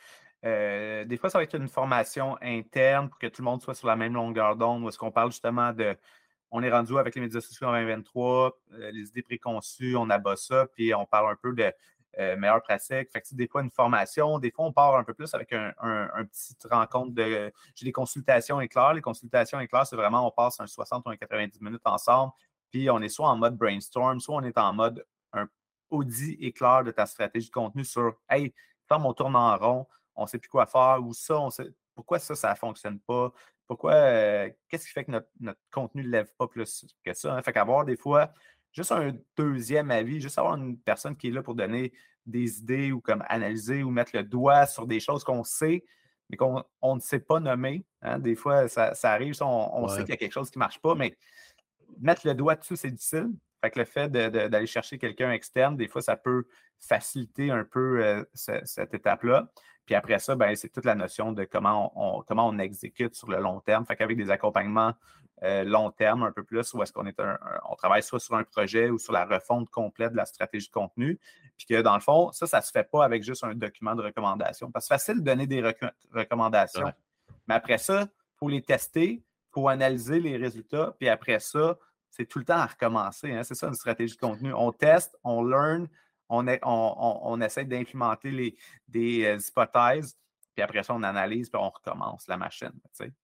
euh, 0.47 1.05
des 1.05 1.19
fois, 1.19 1.29
ça 1.29 1.39
va 1.39 1.45
être 1.45 1.55
une 1.55 1.69
formation 1.69 2.39
interne 2.41 3.11
pour 3.11 3.19
que 3.19 3.27
tout 3.27 3.43
le 3.43 3.45
monde 3.45 3.61
soit 3.61 3.75
sur 3.75 3.89
la 3.89 3.97
même 3.97 4.15
longueur 4.15 4.57
d'onde, 4.57 4.83
où 4.85 4.89
est-ce 4.89 4.99
qu'on 4.99 5.11
parle 5.11 5.31
justement 5.31 5.73
de. 5.73 5.97
On 6.51 6.63
est 6.63 6.71
rendu 6.71 6.99
avec 6.99 7.15
les 7.15 7.21
médias 7.21 7.41
sociaux 7.41 7.69
en 7.69 7.73
2023, 7.73 8.59
euh, 8.73 8.91
les 8.91 9.09
idées 9.09 9.23
préconçues, 9.23 9.95
on 9.97 10.11
abat 10.11 10.35
ça, 10.35 10.67
puis 10.75 10.93
on 10.95 11.07
parle 11.07 11.31
un 11.31 11.37
peu 11.37 11.53
de 11.53 11.73
meilleures 12.37 12.61
pratiques. 12.63 13.09
Fait 13.13 13.21
que 13.21 13.35
des 13.35 13.47
fois, 13.47 13.63
une 13.63 13.71
formation, 13.71 14.41
des 14.41 14.51
fois, 14.51 14.65
on 14.65 14.73
part 14.73 14.97
un 14.97 15.05
peu 15.05 15.15
plus 15.15 15.33
avec 15.33 15.53
un, 15.53 15.73
un, 15.79 16.25
petit 16.25 16.55
rencontre 16.69 17.15
de. 17.15 17.53
J'ai 17.77 17.85
des 17.85 17.93
consultations 17.93 18.61
éclairs. 18.61 18.95
Les 18.95 19.01
consultations 19.01 19.61
éclairs, 19.61 19.87
c'est 19.87 19.95
vraiment, 19.95 20.27
on 20.27 20.31
passe 20.31 20.59
un 20.59 20.67
60 20.67 21.07
ou 21.07 21.11
un 21.11 21.17
90 21.17 21.61
minutes 21.61 21.83
ensemble 21.85 22.33
puis 22.71 22.91
on 22.91 23.01
est 23.01 23.09
soit 23.09 23.29
en 23.29 23.37
mode 23.37 23.57
brainstorm, 23.57 24.21
soit 24.21 24.37
on 24.37 24.43
est 24.43 24.59
en 24.59 24.73
mode 24.73 25.05
un 25.33 25.49
audit 25.91 26.37
éclair 26.41 26.85
de 26.85 26.91
ta 26.91 27.07
stratégie 27.07 27.49
de 27.49 27.53
contenu 27.53 27.85
sur 27.85 28.15
Hey, 28.29 28.55
comme 28.89 29.07
on 29.07 29.13
tourne 29.13 29.37
en 29.37 29.57
rond, 29.57 29.87
on 30.17 30.23
ne 30.23 30.29
sait 30.29 30.39
plus 30.39 30.49
quoi 30.49 30.67
faire, 30.67 30.99
ou 31.03 31.13
ça, 31.15 31.41
on 31.41 31.51
sait 31.51 31.71
pourquoi 31.95 32.19
ça, 32.19 32.35
ça 32.35 32.51
ne 32.51 32.57
fonctionne 32.57 32.99
pas, 33.01 33.33
pourquoi, 33.67 33.93
euh, 33.93 34.51
qu'est-ce 34.69 34.87
qui 34.87 34.93
fait 34.93 35.05
que 35.05 35.13
notre, 35.13 35.61
contenu 35.71 36.03
ne 36.03 36.09
lève 36.09 36.33
pas 36.37 36.49
plus 36.49 36.87
que 37.05 37.15
ça. 37.15 37.35
Hein? 37.35 37.43
Fait 37.43 37.53
qu'avoir 37.53 37.85
des 37.85 37.97
fois 37.97 38.33
juste 38.73 38.93
un 38.93 39.13
deuxième 39.37 39.91
avis, 39.91 40.21
juste 40.21 40.39
avoir 40.39 40.57
une 40.57 40.79
personne 40.79 41.17
qui 41.17 41.29
est 41.29 41.31
là 41.31 41.43
pour 41.43 41.55
donner 41.55 41.93
des 42.27 42.59
idées 42.59 42.93
ou 42.93 43.01
comme 43.01 43.25
analyser 43.29 43.83
ou 43.83 43.91
mettre 43.91 44.13
le 44.15 44.23
doigt 44.23 44.67
sur 44.67 44.87
des 44.87 45.01
choses 45.01 45.25
qu'on 45.25 45.45
sait, 45.45 45.85
mais 46.29 46.37
qu'on 46.37 46.65
ne 46.83 47.01
sait 47.01 47.21
pas 47.21 47.41
nommer. 47.41 47.85
Hein? 48.03 48.19
Des 48.19 48.35
fois, 48.35 48.69
ça, 48.69 48.93
arrive, 49.05 49.35
on, 49.41 49.89
sait 49.89 50.01
qu'il 50.03 50.11
y 50.11 50.15
a 50.15 50.17
quelque 50.17 50.33
chose 50.33 50.51
qui 50.51 50.59
ne 50.59 50.65
marche 50.65 50.81
pas, 50.81 50.95
mais 50.95 51.17
mettre 52.01 52.27
le 52.27 52.35
doigt 52.35 52.57
dessus, 52.57 52.77
c'est 52.77 52.91
difficile. 52.91 53.31
Fait 53.63 53.71
que 53.71 53.79
le 53.79 53.85
fait 53.85 54.09
d'aller 54.11 54.67
chercher 54.67 54.99
quelqu'un 54.99 55.33
externe, 55.33 55.77
des 55.77 55.89
fois, 55.89 56.01
ça 56.01 56.17
peut 56.17 56.45
faciliter 56.79 57.51
un 57.51 57.65
peu 57.65 58.03
euh, 58.03 58.25
cette 58.35 58.95
étape-là. 58.95 59.51
Puis 59.85 59.95
après 59.95 60.19
ça, 60.19 60.35
ben, 60.35 60.55
c'est 60.57 60.69
toute 60.69 60.85
la 60.85 60.95
notion 60.95 61.33
de 61.33 61.45
comment 61.45 61.93
on, 61.97 62.23
comment 62.23 62.49
on 62.49 62.59
exécute 62.59 63.15
sur 63.15 63.29
le 63.29 63.39
long 63.39 63.61
terme. 63.61 63.85
Fait 63.85 63.97
qu'avec 63.97 64.17
des 64.17 64.31
accompagnements 64.31 64.95
euh, 65.43 65.65
long 65.65 65.91
terme 65.91 66.23
un 66.23 66.33
peu 66.33 66.45
plus, 66.45 66.73
où 66.75 66.83
est-ce 66.83 66.93
qu'on 66.93 67.07
est 67.07 67.19
on 67.69 67.75
travaille 67.75 68.03
soit 68.03 68.21
sur 68.21 68.35
un 68.35 68.45
projet 68.45 68.91
ou 68.91 68.99
sur 68.99 69.13
la 69.13 69.25
refonte 69.25 69.69
complète 69.71 70.13
de 70.13 70.17
la 70.17 70.27
stratégie 70.27 70.69
de 70.69 70.73
contenu. 70.73 71.19
Puis 71.57 71.67
que 71.67 71.83
dans 71.83 71.95
le 71.95 72.01
fond, 72.01 72.31
ça, 72.33 72.47
ça 72.47 72.59
ne 72.59 72.63
se 72.63 72.71
fait 72.71 72.89
pas 72.89 73.05
avec 73.05 73.23
juste 73.23 73.43
un 73.45 73.55
document 73.55 73.95
de 73.95 74.03
recommandation. 74.03 74.71
Parce 74.71 74.87
que 74.87 74.95
c'est 74.95 74.95
facile 74.95 75.21
de 75.21 75.25
donner 75.25 75.47
des 75.47 75.63
recommandations. 76.13 76.93
Mais 77.49 77.55
après 77.55 77.79
ça, 77.79 78.07
faut 78.37 78.49
les 78.49 78.63
tester, 78.63 79.23
faut 79.53 79.69
analyser 79.69 80.21
les 80.21 80.37
résultats. 80.37 80.95
Puis 80.99 81.09
après 81.09 81.41
ça, 81.41 81.79
c'est 82.11 82.27
tout 82.27 82.39
le 82.39 82.45
temps 82.45 82.59
à 82.59 82.67
recommencer. 82.67 83.33
Hein. 83.33 83.43
C'est 83.43 83.55
ça 83.55 83.69
une 83.69 83.75
stratégie 83.75 84.15
de 84.15 84.21
contenu. 84.21 84.53
On 84.55 84.73
teste, 84.73 85.17
on 85.25 85.43
learn, 85.43 85.89
on, 86.29 86.47
on, 86.63 87.41
essaie 87.41 87.65
d'implémenter 87.65 88.57
des 88.89 89.25
euh, 89.25 89.39
hypothèses, 89.39 90.17
puis 90.55 90.63
après 90.63 90.83
ça, 90.83 90.95
on 90.95 91.03
analyse, 91.03 91.49
puis 91.49 91.61
on 91.61 91.71
recommence 91.71 92.27
la 92.27 92.37
machine. 92.37 92.73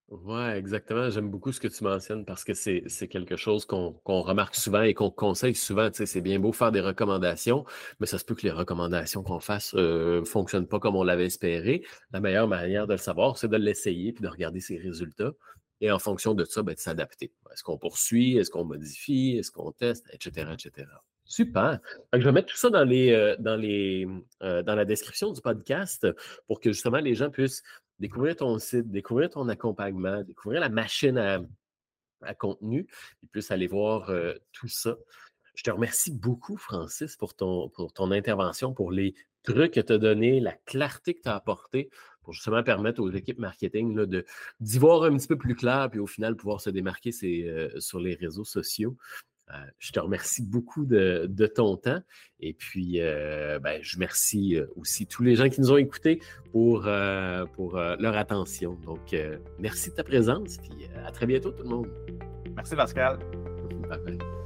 Oui, 0.09 0.43
exactement. 0.55 1.11
J'aime 1.11 1.29
beaucoup 1.29 1.53
ce 1.53 1.61
que 1.61 1.69
tu 1.69 1.83
mentionnes 1.83 2.25
parce 2.25 2.45
que 2.45 2.55
c'est 2.55 3.09
quelque 3.09 3.37
chose 3.37 3.65
qu'on 3.65 4.01
remarque 4.05 4.55
souvent 4.55 4.83
et 4.83 4.95
qu'on 4.95 5.11
conseille 5.11 5.55
souvent. 5.55 5.91
C'est 5.93 6.21
bien 6.21 6.39
beau 6.39 6.53
faire 6.53 6.73
des 6.73 6.81
recommandations, 6.81 7.65
mais 7.99 8.07
ça 8.07 8.19
se 8.19 8.25
peut 8.25 8.35
que 8.35 8.43
les 8.43 8.53
recommandations 8.53 9.23
qu'on 9.23 9.41
fasse 9.41 9.75
ne 9.75 9.81
euh, 9.81 10.25
fonctionnent 10.25 10.69
pas 10.69 10.79
comme 10.79 10.97
on 10.97 11.03
l'avait 11.03 11.27
espéré. 11.27 11.85
La 12.13 12.21
meilleure 12.21 12.49
manière 12.49 12.87
de 12.87 12.93
le 12.93 12.99
savoir, 12.99 13.37
c'est 13.37 13.49
de 13.49 13.57
l'essayer 13.57 14.13
puis 14.13 14.23
de 14.23 14.29
regarder 14.29 14.61
ses 14.61 14.79
résultats. 14.79 15.33
Et 15.81 15.91
en 15.91 15.99
fonction 15.99 16.35
de 16.35 16.45
ça, 16.45 16.63
ben, 16.63 16.75
de 16.75 16.79
s'adapter. 16.79 17.33
Est-ce 17.53 17.63
qu'on 17.63 17.79
poursuit? 17.79 18.39
Est-ce 18.39 18.51
qu'on 18.51 18.65
modifie? 18.65 19.37
Est-ce 19.39 19.51
qu'on 19.51 19.73
teste? 19.73 20.09
Etc. 20.13 20.47
etc. 20.53 20.87
Super. 21.27 21.81
je 22.13 22.19
vais 22.21 22.33
mettre 22.33 22.49
tout 22.49 22.57
ça 22.57 22.71
dans, 22.71 22.85
les, 22.85 23.11
euh, 23.11 23.37
dans, 23.39 23.57
les, 23.57 24.07
euh, 24.43 24.63
dans 24.63 24.77
la 24.77 24.85
description 24.85 25.33
du 25.33 25.41
podcast 25.41 26.07
pour 26.47 26.61
que 26.61 26.71
justement 26.73 26.99
les 26.99 27.15
gens 27.15 27.31
puissent 27.31 27.65
découvrir 27.99 28.37
ton 28.37 28.59
site, 28.59 28.91
découvrir 28.91 29.31
ton 29.31 29.49
accompagnement, 29.49 30.23
découvrir 30.23 30.61
la 30.61 30.69
machine 30.69 31.19
à, 31.19 32.35
contenu 32.35 32.87
et 33.23 33.27
puissent 33.27 33.51
aller 33.51 33.67
voir 33.67 34.11
euh, 34.11 34.35
tout 34.53 34.69
ça. 34.69 34.97
Je 35.55 35.63
te 35.63 35.71
remercie 35.71 36.13
beaucoup, 36.13 36.57
Francis, 36.57 37.17
pour 37.17 37.35
ton, 37.35 37.69
pour 37.71 37.93
ton 37.93 38.11
intervention, 38.13 38.73
pour 38.73 38.93
les 38.93 39.15
trucs 39.43 39.75
que 39.75 39.81
tu 39.81 39.93
as 39.93 39.99
donnés, 39.99 40.39
la 40.41 40.53
clarté 40.53 41.15
que 41.15 41.23
tu 41.23 41.29
as 41.29 41.35
apportée 41.35 41.91
pour 42.27 42.35
justement 42.35 42.65
permettre 42.65 43.01
aux 43.01 43.11
équipes 43.13 43.39
marketing 43.39 44.05
d'y 44.59 44.79
voir 44.81 45.05
un 45.05 45.17
petit 45.17 45.29
peu 45.29 45.39
plus 45.39 45.55
clair, 45.55 45.89
puis 45.89 46.01
au 46.01 46.09
final 46.09 46.35
pouvoir 46.35 46.61
se 46.61 46.71
démarquer 46.71 47.13
sur 47.13 48.01
les 48.01 48.15
réseaux 48.15 48.45
sociaux. 48.45 48.97
Euh, 49.53 49.55
je 49.79 49.93
te 49.93 50.01
remercie 50.01 50.43
beaucoup 50.43 50.85
de, 50.85 51.47
ton 51.55 51.77
temps. 51.77 52.01
Et 52.41 52.53
puis, 52.53 53.01
euh, 53.01 53.61
ben, 53.61 53.81
je 53.81 53.95
remercie 53.95 54.57
euh, 54.57 54.67
aussi 54.75 55.07
tous 55.07 55.23
les 55.23 55.37
gens 55.37 55.49
qui 55.49 55.61
nous 55.61 55.71
ont 55.71 55.77
écoutés 55.77 56.21
pour, 56.51 56.89
pour 57.55 57.77
leur 57.77 58.17
attention. 58.17 58.75
Donc, 58.85 59.15
merci 59.61 59.91
de 59.91 59.95
ta 59.95 60.03
présence. 60.03 60.57
Puis 60.57 60.89
à 61.05 61.13
très 61.13 61.27
bientôt, 61.27 61.53
tout 61.53 61.63
le 61.63 61.69
monde. 61.69 61.89
Merci, 62.57 62.75
Pascal. 62.75 63.21